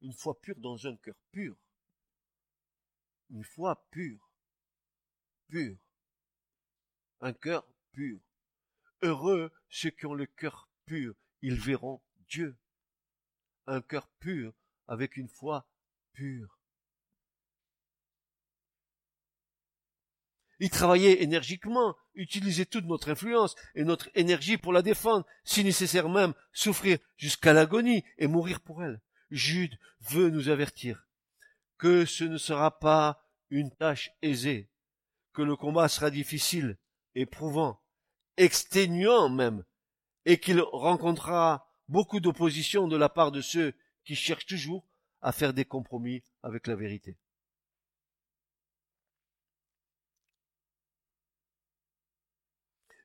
une, 0.00 0.12
foi 0.14 0.40
pure 0.40 0.58
dans 0.60 0.86
un 0.86 0.96
cœur 0.96 1.14
pur, 1.30 1.56
une 3.28 3.44
foi 3.44 3.86
pure, 3.90 4.32
pure, 5.46 5.76
un 7.20 7.34
cœur 7.34 7.68
Heureux 9.02 9.52
ceux 9.68 9.90
qui 9.90 10.06
ont 10.06 10.14
le 10.14 10.26
cœur 10.26 10.68
pur, 10.86 11.14
ils 11.42 11.60
verront 11.60 12.00
Dieu. 12.28 12.56
Un 13.66 13.80
cœur 13.80 14.08
pur 14.18 14.52
avec 14.86 15.16
une 15.16 15.28
foi 15.28 15.66
pure. 16.12 16.58
Il 20.60 20.70
travaillait 20.70 21.22
énergiquement, 21.22 21.96
utilisait 22.14 22.64
toute 22.64 22.84
notre 22.84 23.10
influence 23.10 23.56
et 23.74 23.84
notre 23.84 24.08
énergie 24.14 24.56
pour 24.56 24.72
la 24.72 24.82
défendre, 24.82 25.26
si 25.44 25.64
nécessaire 25.64 26.08
même 26.08 26.32
souffrir 26.52 26.98
jusqu'à 27.16 27.52
l'agonie 27.52 28.04
et 28.18 28.28
mourir 28.28 28.60
pour 28.60 28.82
elle. 28.82 29.02
Jude 29.30 29.76
veut 30.00 30.30
nous 30.30 30.48
avertir 30.48 31.06
que 31.76 32.04
ce 32.04 32.24
ne 32.24 32.38
sera 32.38 32.78
pas 32.78 33.28
une 33.50 33.74
tâche 33.74 34.10
aisée, 34.22 34.70
que 35.32 35.42
le 35.42 35.56
combat 35.56 35.88
sera 35.88 36.10
difficile, 36.10 36.78
éprouvant, 37.14 37.83
exténuant 38.36 39.28
même, 39.28 39.64
et 40.24 40.38
qu'il 40.38 40.60
rencontrera 40.60 41.68
beaucoup 41.88 42.20
d'opposition 42.20 42.88
de 42.88 42.96
la 42.96 43.08
part 43.08 43.32
de 43.32 43.40
ceux 43.40 43.74
qui 44.04 44.14
cherchent 44.14 44.46
toujours 44.46 44.86
à 45.20 45.32
faire 45.32 45.54
des 45.54 45.64
compromis 45.64 46.22
avec 46.42 46.66
la 46.66 46.76
vérité. 46.76 47.16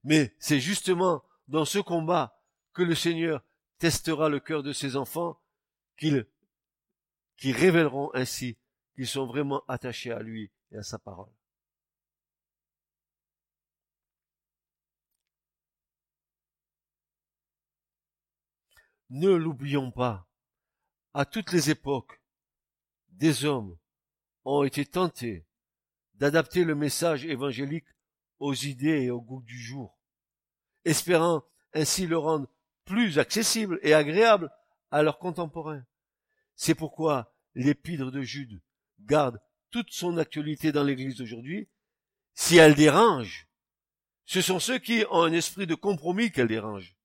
Mais 0.03 0.33
c'est 0.39 0.59
justement 0.59 1.23
dans 1.47 1.65
ce 1.65 1.79
combat 1.79 2.41
que 2.73 2.83
le 2.83 2.95
Seigneur 2.95 3.43
testera 3.77 4.29
le 4.29 4.39
cœur 4.39 4.63
de 4.63 4.73
ses 4.73 4.95
enfants, 4.95 5.39
qu'ils 5.97 6.25
qui 7.37 7.51
révéleront 7.51 8.11
ainsi 8.13 8.57
qu'ils 8.95 9.07
sont 9.07 9.25
vraiment 9.25 9.63
attachés 9.67 10.11
à 10.11 10.19
lui 10.19 10.51
et 10.71 10.77
à 10.77 10.83
sa 10.83 10.99
parole. 10.99 11.31
Ne 19.09 19.29
l'oublions 19.29 19.91
pas, 19.91 20.29
à 21.15 21.25
toutes 21.25 21.51
les 21.51 21.71
époques, 21.71 22.21
des 23.09 23.43
hommes 23.43 23.75
ont 24.45 24.63
été 24.63 24.85
tentés 24.85 25.47
d'adapter 26.13 26.63
le 26.63 26.75
message 26.75 27.25
évangélique 27.25 27.87
aux 28.37 28.53
idées 28.53 29.01
et 29.01 29.09
au 29.09 29.19
goût 29.19 29.41
du 29.41 29.57
jour, 29.57 29.97
espérant 30.85 31.43
ainsi 31.73 32.05
le 32.05 32.17
rendre 32.17 32.47
plus 32.85 33.17
accessible 33.17 33.79
et 33.81 33.95
agréable 33.95 34.51
à 34.91 35.01
leurs 35.01 35.17
contemporains. 35.17 35.83
C'est 36.55 36.75
pourquoi 36.75 37.33
l'épître 37.55 38.11
de 38.11 38.21
Jude 38.21 38.61
garde 38.99 39.41
toute 39.71 39.91
son 39.91 40.17
actualité 40.17 40.71
dans 40.71 40.83
l'Église 40.83 41.17
d'aujourd'hui. 41.17 41.67
Si 42.35 42.57
elle 42.57 42.75
dérange, 42.75 43.47
ce 44.25 44.41
sont 44.41 44.59
ceux 44.59 44.77
qui 44.77 45.03
ont 45.09 45.23
un 45.23 45.33
esprit 45.33 45.65
de 45.65 45.75
compromis 45.75 46.31
qu'elle 46.31 46.47
dérange 46.47 46.95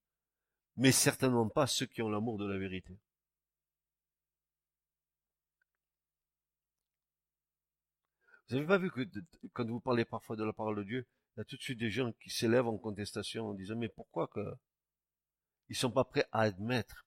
mais 0.77 0.93
certainement 0.93 1.49
pas 1.49 1.67
ceux 1.67 1.87
qui 1.87 2.03
ont 2.03 2.09
l'amour 2.11 2.39
de 2.39 2.47
la 2.47 2.59
vérité. 2.59 2.99
Vous 8.49 8.57
avez 8.57 8.67
pas 8.67 8.79
vu 8.79 8.91
que 8.91 9.01
quand 9.53 9.67
vous 9.67 9.81
parlez 9.81 10.05
parfois 10.05 10.37
de 10.37 10.45
la 10.45 10.53
parole 10.53 10.77
de 10.77 10.83
Dieu, 10.85 11.07
il 11.35 11.41
y 11.41 11.43
a 11.43 11.45
tout 11.45 11.57
de 11.57 11.63
suite 11.63 11.79
des 11.79 11.91
gens 11.91 12.13
qui 12.13 12.31
s'élèvent 12.31 12.67
en 12.67 12.77
contestation 12.77 13.49
en 13.49 13.55
disant 13.55 13.77
mais 13.77 13.89
pourquoi 13.89 14.29
que 14.29 14.41
ils 15.69 15.77
sont 15.77 15.91
pas 15.91 16.05
prêts 16.05 16.27
à 16.31 16.41
admettre 16.41 17.07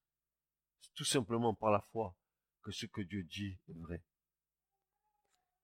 tout 0.95 1.05
simplement 1.05 1.53
par 1.53 1.71
la 1.71 1.79
foi 1.79 2.15
que 2.63 2.71
ce 2.71 2.85
que 2.87 3.01
Dieu 3.01 3.23
dit 3.23 3.59
est 3.69 3.77
vrai? 3.77 4.01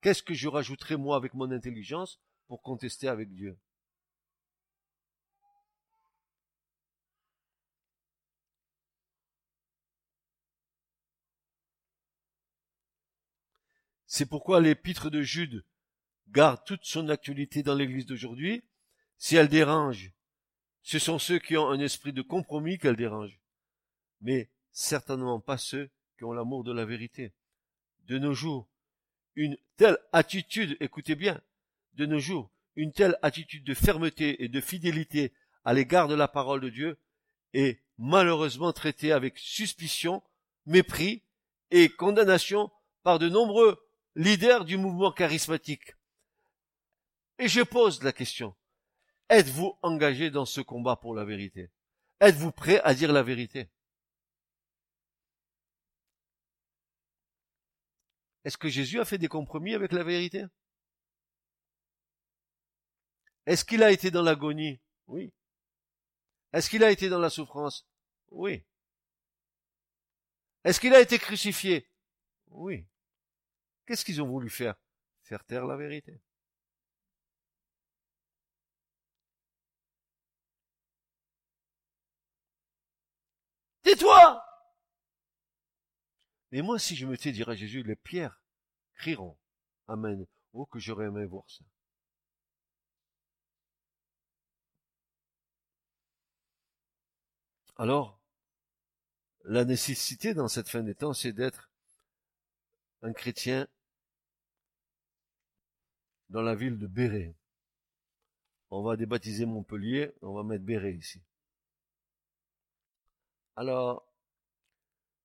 Qu'est-ce 0.02 0.22
que 0.24 0.34
je 0.34 0.48
rajouterai 0.48 0.96
moi 0.96 1.16
avec 1.18 1.34
mon 1.34 1.50
intelligence 1.52 2.20
pour 2.48 2.62
contester 2.62 3.08
avec 3.08 3.34
Dieu? 3.34 3.58
C'est 14.16 14.28
pourquoi 14.28 14.62
l'épître 14.62 15.10
de 15.10 15.24
Jude 15.24 15.66
garde 16.28 16.64
toute 16.68 16.86
son 16.86 17.10
actualité 17.10 17.64
dans 17.64 17.74
l'église 17.74 18.06
d'aujourd'hui. 18.06 18.64
Si 19.18 19.36
elle 19.38 19.48
dérange, 19.48 20.12
ce 20.84 21.00
sont 21.00 21.18
ceux 21.18 21.40
qui 21.40 21.58
ont 21.58 21.68
un 21.72 21.80
esprit 21.80 22.14
de 22.14 22.22
compromis 22.22 22.78
qu'elle 22.78 22.96
dérange. 22.96 23.40
Mais 24.22 24.52
certainement 24.72 25.40
pas 25.40 25.58
ceux 25.58 25.90
qui 26.16 26.26
ont 26.26 26.32
l'amour 26.32 26.64
de 26.64 26.72
la 26.72 26.86
vérité. 26.86 27.34
De 28.06 28.20
nos 28.20 28.36
jours, 28.36 28.70
une 29.34 29.58
telle 29.78 29.98
attitude, 30.12 30.78
écoutez 30.80 31.16
bien, 31.16 31.42
de 31.96 32.06
nos 32.06 32.20
jours, 32.20 32.52
une 32.76 32.94
telle 32.94 33.18
attitude 33.24 33.64
de 33.64 33.74
fermeté 33.74 34.44
et 34.44 34.48
de 34.48 34.62
fidélité 34.62 35.34
à 35.66 35.74
l'égard 35.74 36.08
de 36.08 36.14
la 36.14 36.28
parole 36.28 36.62
de 36.62 36.70
Dieu 36.70 37.00
est 37.54 37.82
malheureusement 37.98 38.74
traitée 38.74 39.12
avec 39.12 39.40
suspicion, 39.40 40.22
mépris 40.68 41.24
et 41.72 41.90
condamnation 41.90 42.70
par 43.02 43.18
de 43.18 43.28
nombreux 43.28 43.83
leader 44.16 44.66
du 44.66 44.78
mouvement 44.78 45.12
charismatique. 45.12 45.96
Et 47.40 47.48
je 47.48 47.62
pose 47.62 48.04
la 48.04 48.12
question. 48.12 48.56
Êtes-vous 49.30 49.78
engagé 49.82 50.30
dans 50.30 50.46
ce 50.46 50.62
combat 50.62 50.96
pour 50.96 51.16
la 51.16 51.26
vérité? 51.26 51.72
Êtes-vous 52.20 52.52
prêt 52.52 52.80
à 52.82 52.94
dire 52.94 53.12
la 53.12 53.24
vérité? 53.24 53.70
Est-ce 58.44 58.58
que 58.58 58.70
Jésus 58.70 59.00
a 59.00 59.06
fait 59.06 59.18
des 59.18 59.30
compromis 59.30 59.74
avec 59.74 59.92
la 59.92 60.04
vérité? 60.04 60.46
Est-ce 63.46 63.66
qu'il 63.66 63.84
a 63.84 63.92
été 63.92 64.12
dans 64.12 64.22
l'agonie? 64.22 64.80
Oui. 65.08 65.34
Est-ce 66.52 66.70
qu'il 66.70 66.84
a 66.84 66.92
été 66.92 67.10
dans 67.10 67.20
la 67.20 67.30
souffrance? 67.30 67.88
Oui. 68.30 68.64
Est-ce 70.64 70.80
qu'il 70.80 70.94
a 70.94 71.02
été 71.02 71.18
crucifié? 71.18 71.90
Oui. 72.52 72.86
Qu'est-ce 73.86 74.06
qu'ils 74.06 74.22
ont 74.22 74.28
voulu 74.28 74.50
faire? 74.50 74.76
Faire 75.24 75.44
taire 75.46 75.66
la 75.66 75.78
vérité. 75.78 76.22
Tais-toi 83.84 84.44
Mais 86.52 86.62
moi, 86.62 86.80
si 86.80 86.96
je 86.96 87.06
me 87.06 87.18
tais, 87.18 87.32
dirait 87.32 87.58
Jésus, 87.58 87.84
les 87.84 87.96
pierres 87.96 88.42
crieront. 88.96 89.38
Amen. 89.88 90.26
Oh, 90.54 90.66
que 90.66 90.80
j'aurais 90.80 91.08
aimé 91.08 91.26
voir 91.26 91.44
ça. 91.50 91.66
Alors, 97.78 98.20
la 99.46 99.66
nécessité 99.66 100.34
dans 100.34 100.48
cette 100.48 100.70
fin 100.70 100.84
des 100.84 100.96
temps, 100.96 101.14
c'est 101.14 101.34
d'être 101.34 101.70
un 103.04 103.14
chrétien 103.14 103.68
dans 106.30 106.42
la 106.42 106.56
ville 106.56 106.80
de 106.80 106.88
Béret. 106.88 107.36
On 108.72 108.82
va 108.82 108.96
débaptiser 108.96 109.46
Montpellier, 109.46 110.14
on 110.22 110.34
va 110.34 110.44
mettre 110.44 110.64
Béret 110.64 110.94
ici. 110.94 111.22
Alors, 113.56 114.08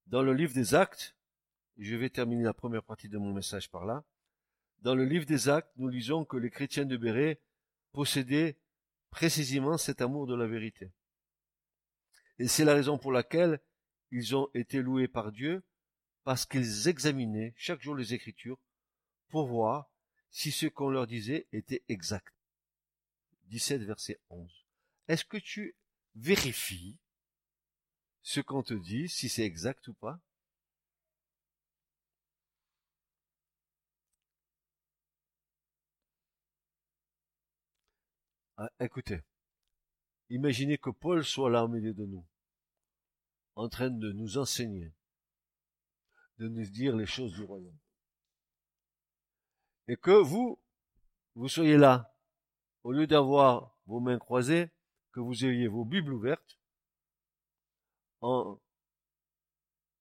dans 0.07 0.22
le 0.22 0.35
livre 0.35 0.53
des 0.53 0.74
actes, 0.74 1.16
je 1.79 1.95
vais 1.95 2.11
terminer 2.11 2.43
la 2.43 2.53
première 2.53 2.83
partie 2.83 3.09
de 3.09 3.16
mon 3.16 3.33
message 3.33 3.70
par 3.70 3.87
là, 3.87 4.05
dans 4.81 4.95
le 4.95 5.05
livre 5.05 5.24
des 5.24 5.49
actes, 5.49 5.70
nous 5.76 5.89
lisons 5.89 6.24
que 6.24 6.37
les 6.37 6.51
chrétiens 6.51 6.85
de 6.85 6.97
Béret 6.97 7.41
possédaient 7.93 8.59
précisément 9.11 9.79
cet 9.79 10.03
amour 10.03 10.26
de 10.26 10.35
la 10.35 10.47
vérité. 10.47 10.93
Et 12.39 12.49
c'est 12.49 12.64
la 12.64 12.74
raison 12.74 12.99
pour 12.99 13.12
laquelle 13.12 13.61
ils 14.11 14.37
ont 14.37 14.51
été 14.55 14.83
loués 14.83 15.09
par 15.09 15.33
Dieu, 15.33 15.62
parce 16.29 16.45
qu'ils 16.45 16.89
examinaient 16.89 17.55
chaque 17.57 17.81
jour 17.81 17.95
les 17.95 18.12
Écritures 18.12 18.59
pour 19.31 19.47
voir 19.47 19.91
si 20.29 20.53
ce 20.53 20.66
qu'on 20.66 20.91
leur 20.91 21.07
disait 21.07 21.49
était 21.53 21.83
exact. 21.89 22.35
17 23.47 23.81
verset 23.81 24.20
11. 24.29 24.66
Est-ce 25.09 25.24
que 25.24 25.39
tu 25.39 25.74
vérifies 26.16 26.99
ce 28.20 28.41
qu'on 28.43 28.62
te 28.62 28.74
dit, 28.74 29.09
si 29.09 29.31
c'est 29.31 29.43
exact 29.45 29.89
ou 29.89 29.95
pas? 29.95 30.20
Ah, 38.59 38.70
Écoutez, 38.81 39.22
imaginez 40.29 40.76
que 40.76 40.91
Paul 40.91 41.24
soit 41.24 41.49
là 41.49 41.64
au 41.64 41.68
milieu 41.68 41.95
de 41.95 42.05
nous, 42.05 42.26
en 43.55 43.70
train 43.70 43.89
de 43.89 44.12
nous 44.12 44.37
enseigner, 44.37 44.93
de 46.39 46.49
nous 46.49 46.64
dire 46.64 46.97
les 46.97 47.07
choses 47.07 47.32
du 47.32 47.43
royaume. 47.43 47.78
Et 49.89 49.97
que 49.97 50.11
vous, 50.11 50.59
vous 51.34 51.49
soyez 51.49 51.76
là, 51.76 52.14
au 52.84 52.93
lieu 52.93 53.07
d'avoir 53.07 53.76
vos 53.86 54.01
mains 54.01 54.18
croisées, 54.18 54.70
que 55.12 55.20
vous 55.20 55.45
ayez 55.45 55.66
vos 55.66 55.84
Bibles 55.84 56.12
ouvertes, 56.12 56.59
en 58.20 58.61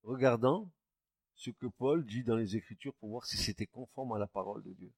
regardant 0.04 0.72
ce 1.36 1.52
que 1.52 1.68
Paul 1.68 2.06
dit 2.06 2.24
dans 2.24 2.36
les 2.36 2.56
Écritures 2.56 2.96
pour 2.96 3.10
voir 3.10 3.26
si 3.26 3.38
c'était 3.38 3.68
conforme 3.68 4.14
à 4.14 4.20
la 4.20 4.28
parole 4.28 4.64
de 4.64 4.74
Dieu. 4.74 4.92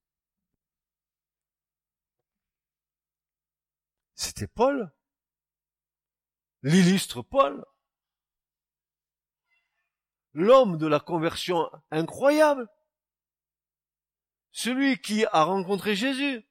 C'était 4.16 4.48
Paul, 4.48 4.92
l'illustre 6.64 7.22
Paul, 7.22 7.66
l'homme 10.34 10.78
de 10.78 10.88
la 10.88 11.00
conversion 11.00 11.70
incroyable, 11.92 12.68
celui 14.52 15.00
qui 15.00 15.26
a 15.26 15.44
rencontré 15.44 15.96
Jésus, 15.96 16.46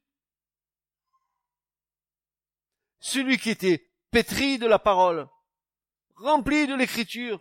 celui 3.01 3.39
qui 3.39 3.51
était 3.51 3.91
pétri 4.11 4.59
de 4.59 4.67
la 4.67 4.79
parole, 4.79 5.29
rempli 6.17 6.67
de 6.67 6.75
l'écriture, 6.75 7.41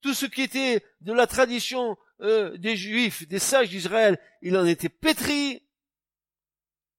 tout 0.00 0.14
ce 0.14 0.26
qui 0.26 0.42
était 0.42 0.84
de 1.00 1.12
la 1.12 1.26
tradition 1.26 1.96
euh, 2.20 2.56
des 2.56 2.76
juifs, 2.76 3.26
des 3.26 3.38
sages 3.38 3.70
d'Israël, 3.70 4.20
il 4.42 4.56
en 4.56 4.66
était 4.66 4.88
pétri 4.88 5.68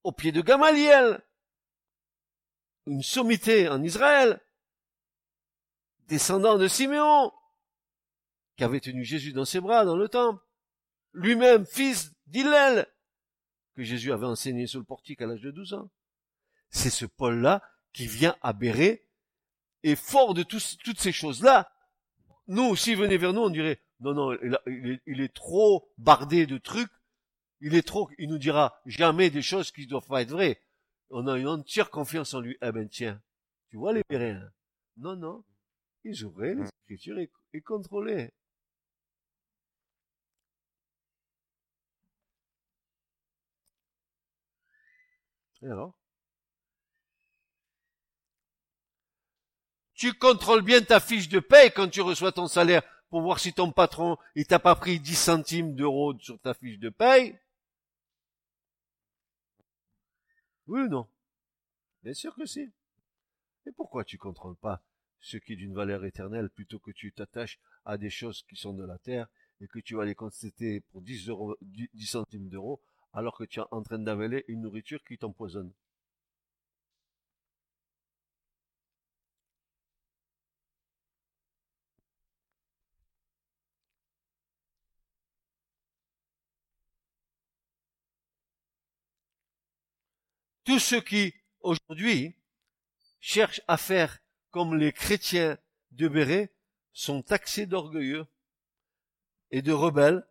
au 0.02 0.12
pied 0.12 0.32
de 0.32 0.40
Gamaliel, 0.40 1.24
une 2.86 3.02
sommité 3.02 3.68
en 3.68 3.82
Israël, 3.82 4.40
descendant 6.08 6.58
de 6.58 6.68
Siméon, 6.68 7.32
qui 8.60 8.64
avait 8.64 8.80
tenu 8.80 9.06
Jésus 9.06 9.32
dans 9.32 9.46
ses 9.46 9.58
bras 9.58 9.86
dans 9.86 9.96
le 9.96 10.10
temple, 10.10 10.44
lui-même 11.14 11.64
fils 11.64 12.12
d'Hillel, 12.26 12.86
que 13.74 13.82
Jésus 13.82 14.12
avait 14.12 14.26
enseigné 14.26 14.66
sur 14.66 14.78
le 14.80 14.84
portique 14.84 15.22
à 15.22 15.26
l'âge 15.26 15.40
de 15.40 15.50
12 15.50 15.72
ans. 15.72 15.90
C'est 16.68 16.90
ce 16.90 17.06
Paul-là 17.06 17.62
qui 17.94 18.06
vient 18.06 18.36
à 18.42 18.52
Béret, 18.52 19.08
et 19.82 19.96
fort 19.96 20.34
de 20.34 20.42
toutes 20.42 21.00
ces 21.00 21.10
choses-là, 21.10 21.72
nous, 22.48 22.76
s'il 22.76 22.98
venait 22.98 23.16
vers 23.16 23.32
nous, 23.32 23.40
on 23.40 23.48
dirait, 23.48 23.80
non, 24.00 24.12
non, 24.12 24.36
il, 24.66 25.22
est, 25.22 25.34
trop 25.34 25.90
bardé 25.96 26.46
de 26.46 26.58
trucs, 26.58 26.92
il 27.62 27.74
est 27.74 27.86
trop, 27.86 28.10
il 28.18 28.28
nous 28.28 28.36
dira 28.36 28.78
jamais 28.84 29.30
des 29.30 29.40
choses 29.40 29.70
qui 29.70 29.84
ne 29.84 29.88
doivent 29.88 30.06
pas 30.06 30.20
être 30.20 30.32
vraies. 30.32 30.60
On 31.08 31.26
a 31.28 31.38
une 31.38 31.48
entière 31.48 31.88
confiance 31.88 32.34
en 32.34 32.40
lui. 32.40 32.58
Eh 32.60 32.72
ben 32.72 32.86
tiens, 32.86 33.22
tu 33.70 33.78
vois 33.78 33.94
les 33.94 34.02
Béréens 34.06 34.52
Non, 34.98 35.16
non, 35.16 35.44
ils 36.04 36.26
ouvraient 36.26 36.54
les 36.54 36.68
écritures 36.84 37.18
et, 37.20 37.30
et 37.54 37.62
contrôlaient. 37.62 38.34
Et 45.62 45.66
alors? 45.66 45.94
Tu 49.94 50.14
contrôles 50.14 50.62
bien 50.62 50.80
ta 50.80 50.98
fiche 50.98 51.28
de 51.28 51.40
paie 51.40 51.70
quand 51.70 51.88
tu 51.88 52.00
reçois 52.00 52.32
ton 52.32 52.46
salaire 52.46 52.82
pour 53.10 53.20
voir 53.22 53.38
si 53.38 53.52
ton 53.52 53.70
patron, 53.72 54.16
il 54.34 54.46
t'a 54.46 54.58
pas 54.58 54.74
pris 54.74 55.00
10 55.00 55.14
centimes 55.14 55.74
d'euros 55.74 56.18
sur 56.20 56.40
ta 56.40 56.54
fiche 56.54 56.78
de 56.78 56.88
paie. 56.88 57.38
Oui 60.68 60.82
ou 60.82 60.88
non? 60.88 61.08
Bien 62.02 62.14
sûr 62.14 62.34
que 62.34 62.46
si. 62.46 62.70
Et 63.66 63.72
pourquoi 63.72 64.04
tu 64.04 64.16
contrôles 64.16 64.56
pas 64.56 64.82
ce 65.20 65.36
qui 65.36 65.52
est 65.52 65.56
d'une 65.56 65.74
valeur 65.74 66.04
éternelle 66.04 66.48
plutôt 66.48 66.78
que 66.78 66.92
tu 66.92 67.12
t'attaches 67.12 67.58
à 67.84 67.98
des 67.98 68.08
choses 68.08 68.42
qui 68.48 68.56
sont 68.56 68.72
de 68.72 68.86
la 68.86 68.96
terre 68.98 69.28
et 69.60 69.68
que 69.68 69.80
tu 69.80 69.96
vas 69.96 70.06
les 70.06 70.14
constater 70.14 70.80
pour 70.80 71.02
10 71.02 71.28
euros, 71.28 71.56
10 71.60 72.06
centimes 72.06 72.48
d'euros 72.48 72.80
alors 73.12 73.36
que 73.36 73.44
tu 73.44 73.60
es 73.60 73.64
en 73.70 73.82
train 73.82 73.98
d'avaler 73.98 74.44
une 74.48 74.62
nourriture 74.62 75.02
qui 75.04 75.18
t'empoisonne? 75.18 75.72
Tous 90.64 90.78
ceux 90.78 91.00
qui, 91.00 91.34
aujourd'hui, 91.60 92.36
cherchent 93.20 93.62
à 93.66 93.76
faire 93.76 94.18
comme 94.50 94.76
les 94.76 94.92
chrétiens 94.92 95.58
de 95.90 96.08
Béret 96.08 96.54
sont 96.92 97.22
taxés 97.22 97.66
d'orgueilleux 97.66 98.26
et 99.50 99.62
de 99.62 99.72
rebelles 99.72 100.24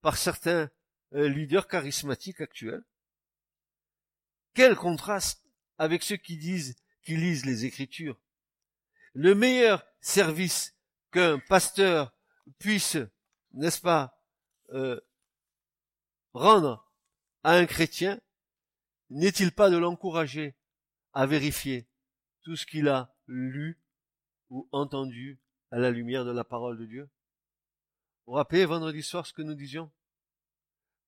par 0.00 0.16
certains 0.16 0.68
euh, 1.14 1.28
leaders 1.28 1.68
charismatiques 1.68 2.40
actuels. 2.40 2.84
Quel 4.54 4.76
contraste 4.76 5.42
avec 5.78 6.02
ceux 6.02 6.16
qui 6.16 6.36
disent, 6.36 6.76
qui 7.02 7.16
lisent 7.16 7.44
les 7.44 7.64
Écritures. 7.64 8.20
Le 9.14 9.34
meilleur 9.34 9.84
service 10.00 10.76
qu'un 11.10 11.38
pasteur 11.38 12.14
puisse, 12.58 12.98
n'est-ce 13.52 13.80
pas, 13.80 14.22
euh, 14.70 15.00
rendre 16.32 16.90
à 17.42 17.54
un 17.54 17.66
chrétien, 17.66 18.20
n'est-il 19.10 19.52
pas 19.52 19.70
de 19.70 19.76
l'encourager 19.76 20.56
à 21.12 21.26
vérifier 21.26 21.88
tout 22.42 22.56
ce 22.56 22.64
qu'il 22.64 22.88
a 22.88 23.14
lu 23.26 23.78
ou 24.48 24.68
entendu 24.72 25.40
à 25.70 25.78
la 25.78 25.90
lumière 25.90 26.24
de 26.24 26.32
la 26.32 26.44
parole 26.44 26.78
de 26.78 26.86
Dieu? 26.86 27.10
Vous 28.26 28.34
rappelez 28.34 28.64
vendredi 28.64 29.02
soir 29.02 29.26
ce 29.26 29.32
que 29.32 29.42
nous 29.42 29.54
disions? 29.54 29.90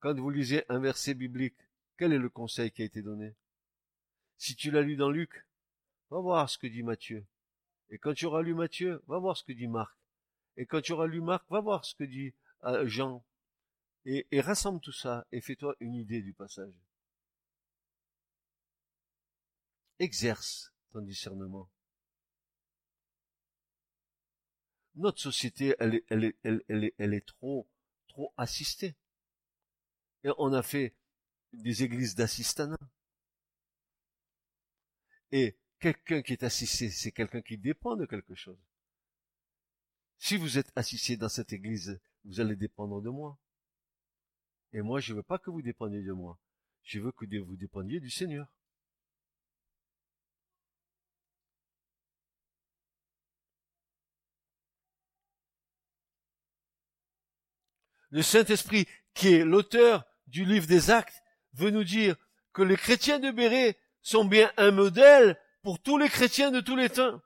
Quand 0.04 0.14
vous 0.20 0.28
lisez 0.28 0.66
un 0.68 0.80
verset 0.80 1.14
biblique, 1.14 1.56
quel 1.96 2.12
est 2.12 2.18
le 2.18 2.28
conseil 2.28 2.70
qui 2.70 2.82
a 2.82 2.84
été 2.84 3.00
donné? 3.00 3.34
Si 4.36 4.54
tu 4.54 4.70
l'as 4.70 4.82
lu 4.82 4.96
dans 4.96 5.08
Luc, 5.08 5.46
va 6.10 6.20
voir 6.20 6.50
ce 6.50 6.58
que 6.58 6.66
dit 6.66 6.82
Matthieu. 6.82 7.24
Et 7.88 7.96
quand 7.96 8.12
tu 8.12 8.26
auras 8.26 8.42
lu 8.42 8.52
Matthieu, 8.52 9.02
va 9.06 9.18
voir 9.18 9.34
ce 9.34 9.44
que 9.44 9.52
dit 9.52 9.66
Marc. 9.66 9.96
Et 10.58 10.66
quand 10.66 10.82
tu 10.82 10.92
auras 10.92 11.06
lu 11.06 11.22
Marc, 11.22 11.48
va 11.48 11.62
voir 11.62 11.86
ce 11.86 11.94
que 11.94 12.04
dit 12.04 12.34
euh, 12.64 12.86
Jean. 12.86 13.24
Et, 14.04 14.26
rassemble 14.42 14.78
tout 14.78 14.92
ça 14.92 15.26
et 15.32 15.40
fais-toi 15.40 15.74
une 15.80 15.94
idée 15.94 16.20
du 16.20 16.34
passage 16.34 16.74
exerce 20.00 20.70
ton 20.92 21.00
discernement. 21.00 21.70
Notre 24.96 25.22
société, 25.22 25.74
elle 25.80 25.94
est, 27.14 27.26
trop 27.26 27.66
assistée. 28.36 28.94
Et 30.24 30.30
on 30.38 30.52
a 30.52 30.62
fait 30.62 30.94
des 31.52 31.82
églises 31.82 32.14
d'assistanat. 32.14 32.78
Et 35.30 35.56
quelqu'un 35.78 36.22
qui 36.22 36.32
est 36.32 36.42
assisté, 36.42 36.90
c'est 36.90 37.12
quelqu'un 37.12 37.42
qui 37.42 37.58
dépend 37.58 37.96
de 37.96 38.06
quelque 38.06 38.34
chose. 38.34 38.58
Si 40.18 40.36
vous 40.36 40.58
êtes 40.58 40.72
assisté 40.76 41.16
dans 41.16 41.28
cette 41.28 41.52
église, 41.52 42.00
vous 42.24 42.40
allez 42.40 42.56
dépendre 42.56 43.02
de 43.02 43.10
moi. 43.10 43.38
Et 44.72 44.80
moi, 44.80 45.00
je 45.00 45.12
ne 45.12 45.18
veux 45.18 45.22
pas 45.22 45.38
que 45.38 45.50
vous 45.50 45.62
dépendiez 45.62 46.02
de 46.02 46.12
moi. 46.12 46.38
Je 46.82 47.00
veux 47.00 47.12
que 47.12 47.26
vous 47.40 47.56
dépendiez 47.56 48.00
du 48.00 48.10
Seigneur. 48.10 48.48
le 58.14 58.22
Saint-Esprit, 58.22 58.86
qui 59.12 59.34
est 59.34 59.44
l'auteur 59.44 60.06
du 60.34 60.44
livre 60.44 60.66
des 60.66 60.90
actes, 60.90 61.22
veut 61.52 61.70
nous 61.70 61.84
dire 61.84 62.16
que 62.52 62.62
les 62.62 62.76
chrétiens 62.76 63.20
de 63.20 63.30
Béret 63.30 63.78
sont 64.02 64.24
bien 64.24 64.52
un 64.56 64.72
modèle 64.72 65.40
pour 65.62 65.80
tous 65.80 65.96
les 65.96 66.08
chrétiens 66.08 66.50
de 66.50 66.60
tous 66.60 66.74
les 66.74 66.90
temps. 66.90 67.20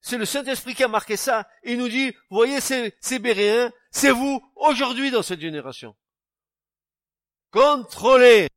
c'est 0.00 0.16
le 0.16 0.24
Saint-Esprit 0.24 0.76
qui 0.76 0.84
a 0.84 0.88
marqué 0.88 1.16
ça. 1.16 1.48
Il 1.64 1.78
nous 1.78 1.88
dit, 1.88 2.14
voyez 2.30 2.60
ces, 2.60 2.94
ces 3.00 3.18
Béréens, 3.18 3.72
c'est 3.90 4.12
vous 4.12 4.40
aujourd'hui 4.54 5.10
dans 5.10 5.24
cette 5.24 5.40
génération. 5.40 5.96
Contrôlez 7.50 8.48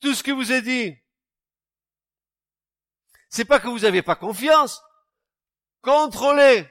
tout 0.00 0.14
ce 0.14 0.22
que 0.22 0.32
vous 0.32 0.52
est 0.52 0.62
dit. 0.62 0.96
C'est 3.28 3.44
pas 3.44 3.60
que 3.60 3.68
vous 3.68 3.80
n'avez 3.80 4.00
pas 4.00 4.16
confiance. 4.16 4.82
Contrôlez. 5.82 6.66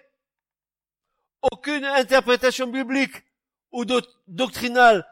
Aucune 1.43 1.86
interprétation 1.86 2.66
biblique 2.66 3.24
ou 3.72 3.86
doctrinale 4.28 5.06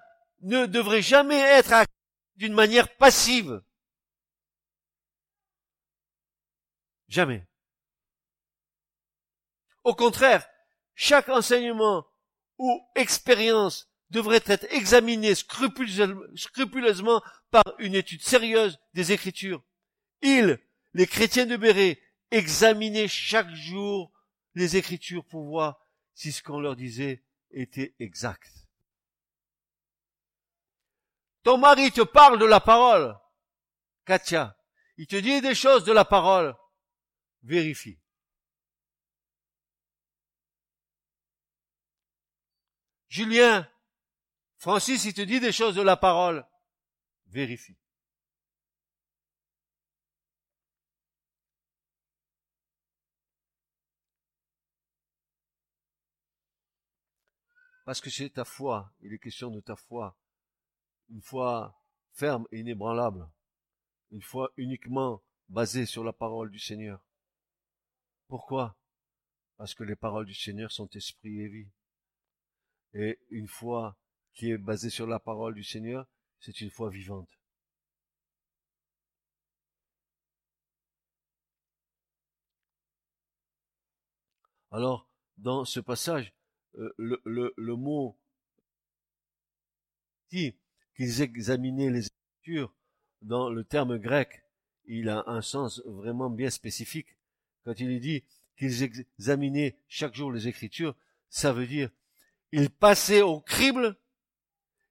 ne 0.44 0.66
devrait 0.66 1.02
jamais 1.02 1.40
être 1.40 1.86
d'une 2.36 2.54
manière 2.54 2.96
passive. 2.98 3.62
Jamais. 7.08 7.46
Au 9.84 9.94
contraire, 9.94 10.48
chaque 10.96 11.30
enseignement 11.30 12.06
ou 12.58 12.82
expérience 12.96 13.90
devrait 14.10 14.44
être 14.46 14.72
examiné 14.72 15.34
scrupuleusement 15.36 17.22
par 17.50 17.64
une 17.80 17.96
étude 17.96 18.22
sérieuse 18.22 18.80
des 18.94 19.12
Écritures. 19.12 19.64
Ils, 20.22 20.60
les 20.94 21.08
chrétiens 21.08 21.46
de 21.46 21.58
Béret, 21.58 22.00
examinaient 22.32 23.08
chaque 23.08 23.54
jour 23.54 24.12
les 24.56 24.78
Écritures 24.78 25.26
pour 25.26 25.44
voir 25.44 25.80
si 26.14 26.32
ce 26.32 26.44
qu'on 26.44 26.60
leur 26.60 26.76
disait 26.76 27.24
était 27.52 27.96
exact. 28.00 28.63
Ton 31.44 31.58
mari 31.58 31.92
te 31.92 32.02
parle 32.02 32.40
de 32.40 32.46
la 32.46 32.62
parole, 32.62 33.20
Katia. 34.06 34.58
Il 34.98 35.08
te 35.08 35.18
dit 35.18 35.42
des 35.42 35.56
choses 35.56 35.84
de 35.84 35.92
la 35.92 36.06
parole. 36.06 36.56
Vérifie. 37.42 38.00
Julien, 43.10 43.70
Francis, 44.58 45.04
il 45.06 45.14
te 45.14 45.22
dit 45.22 45.40
des 45.40 45.52
choses 45.52 45.76
de 45.76 45.82
la 45.82 45.98
parole. 45.98 46.48
Vérifie. 47.28 47.78
Parce 57.86 58.00
que 58.00 58.10
c'est 58.10 58.30
ta 58.30 58.46
foi, 58.46 58.94
il 59.02 59.14
est 59.14 59.20
question 59.20 59.52
de 59.52 59.60
ta 59.60 59.76
foi. 59.76 60.18
Une 61.14 61.22
foi 61.22 61.80
ferme 62.12 62.48
et 62.52 62.60
inébranlable. 62.60 63.30
Une 64.12 64.24
foi 64.24 64.52
uniquement 64.58 65.22
basée 65.48 65.86
sur 65.86 66.04
la 66.04 66.12
parole 66.12 66.50
du 66.50 66.58
Seigneur. 66.60 67.06
Pourquoi? 68.28 68.76
Parce 69.58 69.76
que 69.76 69.84
les 69.84 69.96
paroles 69.96 70.26
du 70.26 70.34
Seigneur 70.34 70.72
sont 70.72 70.90
esprit 70.90 71.40
et 71.40 71.48
vie. 71.48 71.70
Et 72.96 73.20
une 73.30 73.48
foi 73.48 73.96
qui 74.34 74.50
est 74.50 74.58
basée 74.58 74.90
sur 74.90 75.06
la 75.06 75.20
parole 75.20 75.54
du 75.54 75.64
Seigneur, 75.64 76.08
c'est 76.40 76.62
une 76.62 76.72
foi 76.72 76.90
vivante. 76.90 77.30
Alors, 84.72 85.08
dans 85.38 85.64
ce 85.64 85.80
passage, 85.80 86.34
euh, 86.80 86.92
le, 86.98 87.54
le, 87.56 87.76
mot 87.76 88.18
dit 90.32 90.58
qu'ils 90.96 91.22
examinaient 91.22 91.90
les 91.90 92.08
Écritures 92.08 92.74
dans 93.22 93.50
le 93.50 93.64
terme 93.64 93.98
grec, 93.98 94.44
il 94.86 95.10
a 95.10 95.24
un 95.28 95.42
sens 95.42 95.82
vraiment 95.86 96.30
bien 96.30 96.50
spécifique. 96.50 97.18
Quand 97.64 97.80
il 97.80 98.00
dit 98.00 98.24
qu'ils 98.58 98.84
examinaient 98.84 99.78
chaque 99.88 100.16
jour 100.16 100.32
les 100.32 100.48
Écritures, 100.48 100.96
ça 101.30 101.54
veut 101.54 101.68
dire 101.68 101.90
ils 102.52 102.70
passaient 102.70 103.24
au 103.24 103.42
crible 103.42 103.98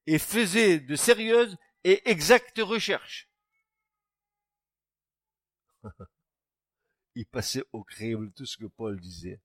et 0.07 0.19
faisaient 0.19 0.81
de 0.81 0.97
sérieuses 0.97 1.57
et 1.85 2.11
exactes 2.11 2.59
recherches. 2.59 3.31
ils 7.15 7.27
passaient 7.27 7.63
au 7.73 7.85
crible 7.85 8.33
tout 8.33 8.47
ce 8.47 8.57
que 8.57 8.67
Paul 8.67 9.01
disait. 9.01 9.41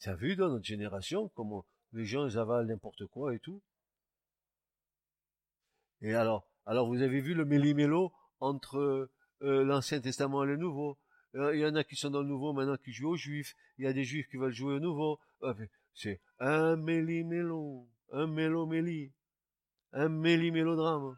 Tu 0.00 0.10
as 0.10 0.14
vu 0.14 0.36
dans 0.36 0.50
notre 0.50 0.66
génération 0.66 1.30
comment 1.30 1.64
les 1.92 2.04
gens 2.04 2.36
avalent 2.36 2.68
n'importe 2.68 3.06
quoi 3.06 3.34
et 3.34 3.38
tout? 3.38 3.62
Et 6.00 6.14
alors, 6.14 6.46
alors 6.66 6.86
vous 6.88 7.02
avez 7.02 7.20
vu 7.20 7.34
le 7.34 7.44
méli-mélo 7.44 8.12
entre 8.40 9.10
euh, 9.42 9.64
l'Ancien 9.64 10.00
Testament 10.00 10.44
et 10.44 10.46
le 10.46 10.56
Nouveau. 10.56 10.98
Euh, 11.34 11.54
il 11.54 11.60
y 11.60 11.66
en 11.66 11.74
a 11.74 11.84
qui 11.84 11.96
sont 11.96 12.10
dans 12.10 12.22
le 12.22 12.28
Nouveau 12.28 12.52
maintenant 12.52 12.76
qui 12.76 12.92
jouent 12.92 13.10
aux 13.10 13.16
Juifs. 13.16 13.54
Il 13.78 13.84
y 13.84 13.88
a 13.88 13.92
des 13.92 14.04
Juifs 14.04 14.28
qui 14.28 14.36
veulent 14.36 14.52
jouer 14.52 14.74
au 14.74 14.80
Nouveau. 14.80 15.18
C'est 15.94 16.20
un 16.38 16.76
méli-mélo, 16.76 17.88
un 18.12 18.26
mélo-méli, 18.26 19.12
un 19.92 20.08
méli-mélodrame. 20.08 21.16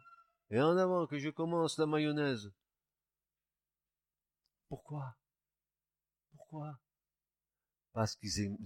Et 0.49 0.61
en 0.61 0.77
avant 0.77 1.07
que 1.07 1.17
je 1.17 1.29
commence 1.29 1.77
la 1.77 1.85
mayonnaise. 1.85 2.51
Pourquoi? 4.69 5.15
Pourquoi? 6.31 6.79
Parce 7.93 8.15
qu'ils 8.15 8.57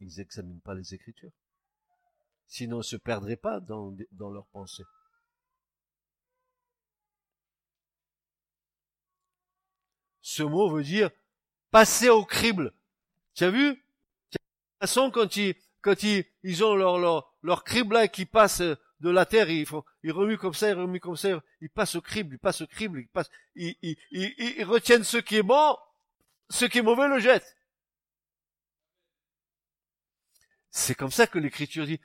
n'examinent 0.00 0.60
pas 0.60 0.74
les 0.74 0.94
Écritures. 0.94 1.32
Sinon, 2.46 2.76
ils 2.76 2.78
ne 2.78 2.82
se 2.82 2.96
perdraient 2.96 3.36
pas 3.36 3.60
dans, 3.60 3.94
dans 4.12 4.30
leurs 4.30 4.46
pensées. 4.48 4.84
Ce 10.40 10.44
mot 10.44 10.70
veut 10.70 10.82
dire 10.82 11.10
passer 11.70 12.08
au 12.08 12.24
crible. 12.24 12.72
Tu 13.34 13.44
as 13.44 13.50
vu? 13.50 13.74
De 13.74 13.74
toute 13.74 14.40
façon, 14.80 15.10
quand 15.10 15.36
ils, 15.36 16.24
ils, 16.42 16.64
ont 16.64 16.74
leur, 16.74 16.98
leur, 17.42 17.62
crible 17.62 17.92
là 17.92 18.08
qui 18.08 18.24
passe 18.24 18.62
de 18.62 19.10
la 19.10 19.26
terre, 19.26 19.50
ils 19.50 19.66
font, 19.66 19.84
ils 20.02 20.12
remuent 20.12 20.38
comme 20.38 20.54
ça, 20.54 20.70
ils 20.70 20.78
remuent 20.78 20.98
comme 20.98 21.18
ça, 21.18 21.28
ils 21.60 21.68
passent 21.68 21.94
au 21.94 22.00
crible, 22.00 22.36
ils 22.36 22.38
passent 22.38 22.62
au 22.62 22.66
crible, 22.66 23.00
ils 23.00 23.08
passent, 23.08 23.28
ils, 23.54 24.64
retiennent 24.64 25.04
ce 25.04 25.18
qui 25.18 25.36
est 25.36 25.42
bon, 25.42 25.76
ce 26.48 26.64
qui 26.64 26.78
est 26.78 26.82
mauvais 26.82 27.08
le 27.08 27.18
jettent. 27.18 27.54
C'est 30.70 30.94
comme 30.94 31.10
ça 31.10 31.26
que 31.26 31.38
l'écriture 31.38 31.84
dit, 31.84 32.00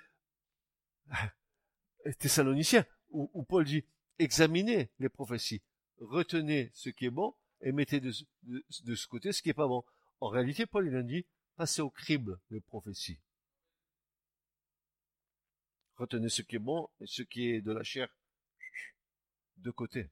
Thessaloniciens, 2.19 2.86
où, 3.11 3.43
Paul 3.43 3.63
dit, 3.63 3.86
examinez 4.19 4.91
les 4.99 5.07
prophéties, 5.07 5.61
retenez 6.01 6.71
ce 6.73 6.89
qui 6.89 7.05
est 7.05 7.11
bon 7.11 7.33
et 7.61 7.71
mettez 7.71 7.99
de, 7.99 8.11
ce 8.11 9.07
côté 9.07 9.31
ce 9.31 9.41
qui 9.41 9.49
est 9.49 9.53
pas 9.53 9.67
bon. 9.67 9.83
En 10.19 10.27
réalité, 10.29 10.65
Paul 10.65 10.87
il 10.87 11.05
dit, 11.05 11.25
passez 11.55 11.81
au 11.81 11.89
crible 11.89 12.39
les 12.49 12.61
prophéties. 12.61 13.19
Retenez 15.95 16.29
ce 16.29 16.41
qui 16.41 16.57
est 16.57 16.59
bon 16.59 16.89
et 16.99 17.07
ce 17.07 17.23
qui 17.23 17.49
est 17.49 17.61
de 17.61 17.71
la 17.71 17.83
chair 17.83 18.09
de 19.57 19.71
côté. 19.71 20.09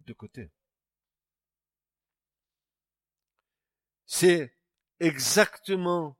De 0.00 0.12
côté. 0.12 0.50
C'est 4.06 4.56
exactement 5.00 6.16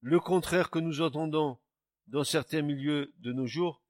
le 0.00 0.20
contraire 0.20 0.70
que 0.70 0.78
nous 0.78 1.00
entendons 1.00 1.58
dans 2.06 2.24
certains 2.24 2.62
milieux 2.62 3.12
de 3.18 3.32
nos 3.32 3.46
jours. 3.46 3.82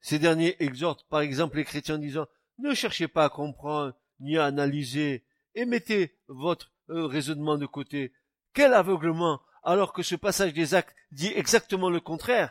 Ces 0.00 0.18
derniers 0.18 0.56
exhortent 0.60 1.06
par 1.08 1.20
exemple 1.20 1.56
les 1.56 1.64
chrétiens 1.64 1.96
en 1.96 1.98
disant 1.98 2.26
ne 2.58 2.74
cherchez 2.74 3.08
pas 3.08 3.24
à 3.24 3.30
comprendre 3.30 3.94
ni 4.20 4.36
à 4.36 4.46
analyser 4.46 5.24
et 5.54 5.64
mettez 5.64 6.16
votre 6.28 6.72
euh, 6.90 7.06
raisonnement 7.06 7.56
de 7.56 7.66
côté. 7.66 8.12
Quel 8.52 8.74
aveuglement 8.74 9.40
alors 9.62 9.92
que 9.92 10.02
ce 10.02 10.14
passage 10.14 10.52
des 10.52 10.74
actes 10.74 10.94
dit 11.12 11.32
exactement 11.34 11.90
le 11.90 12.00
contraire. 12.00 12.50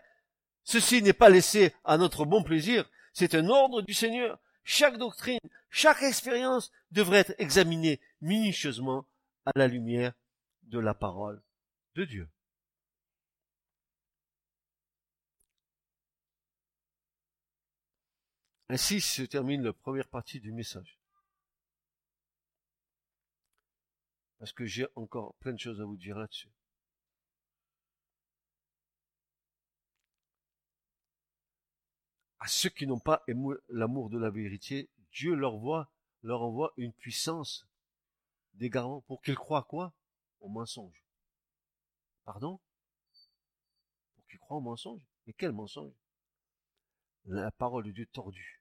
Ceci 0.64 1.02
n'est 1.02 1.14
pas 1.14 1.30
laissé 1.30 1.74
à 1.84 1.98
notre 1.98 2.26
bon 2.26 2.44
plaisir, 2.44 2.90
c'est 3.14 3.36
un 3.36 3.50
ordre 3.50 3.82
du 3.82 3.94
Seigneur. 3.94 4.40
Chaque 4.64 4.98
doctrine, 4.98 5.40
chaque 5.70 6.04
expérience 6.04 6.72
devrait 6.92 7.20
être 7.20 7.36
examinée 7.40 8.00
minutieusement 8.22 9.06
à 9.46 9.52
la 9.56 9.68
lumière 9.68 10.14
de 10.64 10.80
la 10.80 10.94
parole 10.94 11.42
de 11.96 12.06
Dieu. 12.06 12.28
Ainsi 18.72 19.02
se 19.02 19.24
termine 19.24 19.64
la 19.64 19.74
première 19.74 20.08
partie 20.08 20.40
du 20.40 20.52
message. 20.52 21.00
Parce 24.38 24.54
que 24.54 24.66
j'ai 24.66 24.86
encore 24.96 25.34
plein 25.36 25.54
de 25.54 25.60
choses 25.60 25.82
à 25.82 25.86
vous 25.86 25.98
dire 25.98 26.20
là-dessus. 26.20 26.52
À 32.38 32.48
ceux 32.48 32.70
qui 32.70 32.86
n'ont 32.86 33.00
pas 33.00 33.26
l'amour 33.70 34.10
de 34.12 34.20
la 34.20 34.30
vérité, 34.30 34.88
Dieu 35.12 35.34
leur, 35.34 35.56
envoie 35.56 36.74
une 36.78 36.94
puissance 36.94 37.68
d'égarement 38.54 39.02
pour 39.02 39.24
qu'ils 39.24 39.36
croient 39.36 39.64
quoi? 39.64 39.94
Au 40.42 40.48
mensonge. 40.48 41.04
Pardon? 42.24 42.60
Pour 44.16 44.28
qu'ils 44.28 44.40
croient 44.40 44.58
au 44.58 44.62
mensonge? 44.62 45.02
Et 45.26 45.34
quel 45.34 45.54
mensonge? 45.54 45.94
La 47.26 47.52
parole 47.52 47.86
de 47.86 47.92
Dieu 47.92 48.06
tordue 48.06 48.59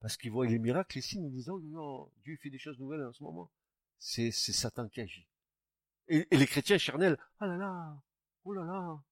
Parce 0.00 0.16
qu'ils 0.16 0.30
voient 0.30 0.46
les 0.46 0.58
miracles, 0.58 0.98
les 0.98 1.02
signes, 1.02 1.30
oh, 1.48 1.60
non, 1.60 2.12
Dieu 2.22 2.36
fait 2.36 2.50
des 2.50 2.58
choses 2.58 2.78
nouvelles 2.78 3.04
en 3.04 3.12
ce 3.12 3.22
moment. 3.22 3.50
C'est, 3.98 4.30
c'est 4.30 4.52
Satan 4.52 4.88
qui 4.88 5.00
agit. 5.00 5.26
Et, 6.06 6.26
et 6.30 6.36
les 6.36 6.46
chrétiens 6.46 6.78
charnels, 6.78 7.18
ah 7.40 7.46
là 7.46 7.56
là, 7.56 8.02
oh 8.44 8.52
là 8.52 8.64
là. 8.64 9.02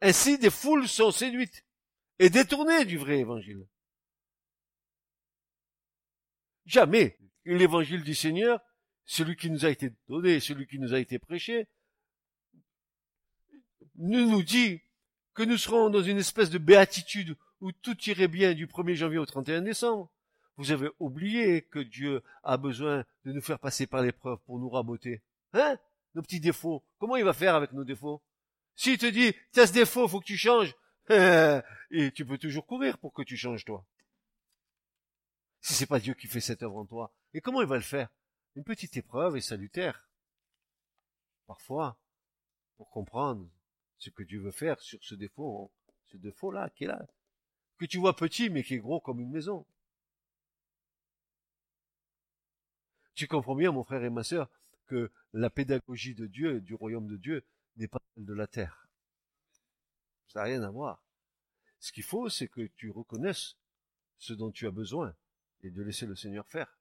Ainsi, 0.00 0.38
des 0.38 0.50
foules 0.50 0.86
sont 0.86 1.10
séduites 1.10 1.64
et 2.20 2.30
détournées 2.30 2.84
du 2.84 2.98
vrai 2.98 3.18
évangile. 3.18 3.66
Jamais 6.66 7.18
l'évangile 7.44 8.04
du 8.04 8.14
Seigneur, 8.14 8.60
celui 9.06 9.36
qui 9.36 9.50
nous 9.50 9.64
a 9.64 9.70
été 9.70 9.90
donné, 10.06 10.38
celui 10.38 10.66
qui 10.66 10.78
nous 10.78 10.94
a 10.94 11.00
été 11.00 11.18
prêché, 11.18 11.66
ne 13.96 14.22
nous 14.22 14.42
dit 14.42 14.80
que 15.38 15.44
nous 15.44 15.56
serons 15.56 15.88
dans 15.88 16.02
une 16.02 16.18
espèce 16.18 16.50
de 16.50 16.58
béatitude 16.58 17.36
où 17.60 17.70
tout 17.70 17.96
irait 18.10 18.26
bien 18.26 18.54
du 18.54 18.66
1er 18.66 18.96
janvier 18.96 19.18
au 19.18 19.24
31 19.24 19.62
décembre. 19.62 20.10
Vous 20.56 20.72
avez 20.72 20.90
oublié 20.98 21.62
que 21.62 21.78
Dieu 21.78 22.24
a 22.42 22.56
besoin 22.56 23.04
de 23.24 23.30
nous 23.30 23.40
faire 23.40 23.60
passer 23.60 23.86
par 23.86 24.02
l'épreuve 24.02 24.40
pour 24.46 24.58
nous 24.58 24.68
raboter. 24.68 25.22
Hein? 25.52 25.78
Nos 26.16 26.22
petits 26.22 26.40
défauts. 26.40 26.82
Comment 26.98 27.14
il 27.14 27.24
va 27.24 27.34
faire 27.34 27.54
avec 27.54 27.70
nos 27.72 27.84
défauts? 27.84 28.20
S'il 28.74 28.98
te 28.98 29.06
dit, 29.06 29.32
t'as 29.52 29.68
ce 29.68 29.72
défaut, 29.72 30.08
faut 30.08 30.18
que 30.18 30.24
tu 30.24 30.36
changes, 30.36 30.74
et 31.08 32.10
tu 32.10 32.26
peux 32.26 32.38
toujours 32.38 32.66
courir 32.66 32.98
pour 32.98 33.12
que 33.12 33.22
tu 33.22 33.36
changes 33.36 33.64
toi. 33.64 33.86
Si 35.60 35.72
c'est 35.72 35.86
pas 35.86 36.00
Dieu 36.00 36.14
qui 36.14 36.26
fait 36.26 36.40
cette 36.40 36.64
œuvre 36.64 36.78
en 36.78 36.84
toi. 36.84 37.12
Et 37.32 37.40
comment 37.40 37.60
il 37.60 37.68
va 37.68 37.76
le 37.76 37.82
faire? 37.82 38.08
Une 38.56 38.64
petite 38.64 38.96
épreuve 38.96 39.36
est 39.36 39.40
salutaire. 39.40 40.08
Parfois, 41.46 41.96
pour 42.76 42.90
comprendre 42.90 43.48
ce 43.98 44.10
que 44.10 44.22
Dieu 44.22 44.40
veut 44.40 44.52
faire 44.52 44.80
sur 44.80 45.02
ce 45.02 45.14
défaut, 45.14 45.70
ce 46.06 46.16
défaut-là 46.16 46.70
qui 46.70 46.84
est 46.84 46.88
là, 46.88 47.06
que 47.78 47.84
tu 47.84 47.98
vois 47.98 48.16
petit 48.16 48.50
mais 48.50 48.62
qui 48.62 48.74
est 48.74 48.78
gros 48.78 49.00
comme 49.00 49.20
une 49.20 49.30
maison. 49.30 49.66
Tu 53.14 53.26
comprends 53.26 53.56
bien, 53.56 53.72
mon 53.72 53.84
frère 53.84 54.04
et 54.04 54.10
ma 54.10 54.22
sœur, 54.22 54.48
que 54.86 55.10
la 55.32 55.50
pédagogie 55.50 56.14
de 56.14 56.26
Dieu, 56.26 56.60
du 56.60 56.74
royaume 56.74 57.08
de 57.08 57.16
Dieu, 57.16 57.44
n'est 57.76 57.88
pas 57.88 58.00
celle 58.14 58.24
de 58.24 58.34
la 58.34 58.46
terre. 58.46 58.88
Ça 60.28 60.40
n'a 60.40 60.44
rien 60.44 60.62
à 60.62 60.70
voir. 60.70 61.02
Ce 61.80 61.92
qu'il 61.92 62.04
faut, 62.04 62.28
c'est 62.28 62.48
que 62.48 62.66
tu 62.76 62.90
reconnaisses 62.90 63.56
ce 64.18 64.32
dont 64.32 64.50
tu 64.50 64.66
as 64.66 64.70
besoin 64.70 65.14
et 65.62 65.70
de 65.70 65.82
laisser 65.82 66.06
le 66.06 66.16
Seigneur 66.16 66.46
faire. 66.48 66.78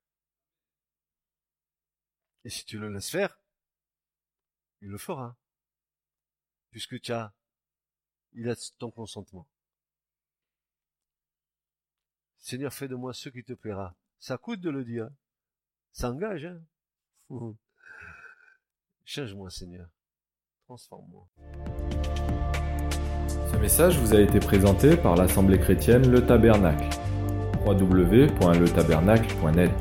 Et 2.43 2.49
si 2.49 2.65
tu 2.65 2.77
le 2.77 2.89
laisses 2.89 3.09
faire, 3.09 3.39
il 4.81 4.89
le 4.89 4.97
fera. 4.97 5.35
Puisque 6.71 6.99
tu 7.01 7.11
as, 7.11 7.33
il 8.33 8.49
a 8.49 8.55
ton 8.77 8.91
consentement. 8.91 9.47
Seigneur, 12.37 12.71
fais 12.73 12.87
de 12.87 12.95
moi 12.95 13.13
ce 13.13 13.29
qui 13.29 13.43
te 13.43 13.53
plaira. 13.53 13.95
Ça 14.19 14.37
coûte 14.37 14.61
de 14.61 14.69
le 14.69 14.85
dire. 14.85 15.09
Ça 15.91 16.11
engage, 16.11 16.45
hein. 16.45 16.61
Change-moi, 19.03 19.49
Seigneur. 19.49 19.89
Transforme-moi. 20.65 21.27
Ce 23.51 23.57
message 23.57 23.97
vous 23.97 24.13
a 24.13 24.21
été 24.21 24.39
présenté 24.39 24.95
par 24.95 25.15
l'Assemblée 25.15 25.59
chrétienne 25.59 26.11
Le 26.11 26.23
Tabernacle. 26.25 26.87
www.letabernacle.net 27.65 29.71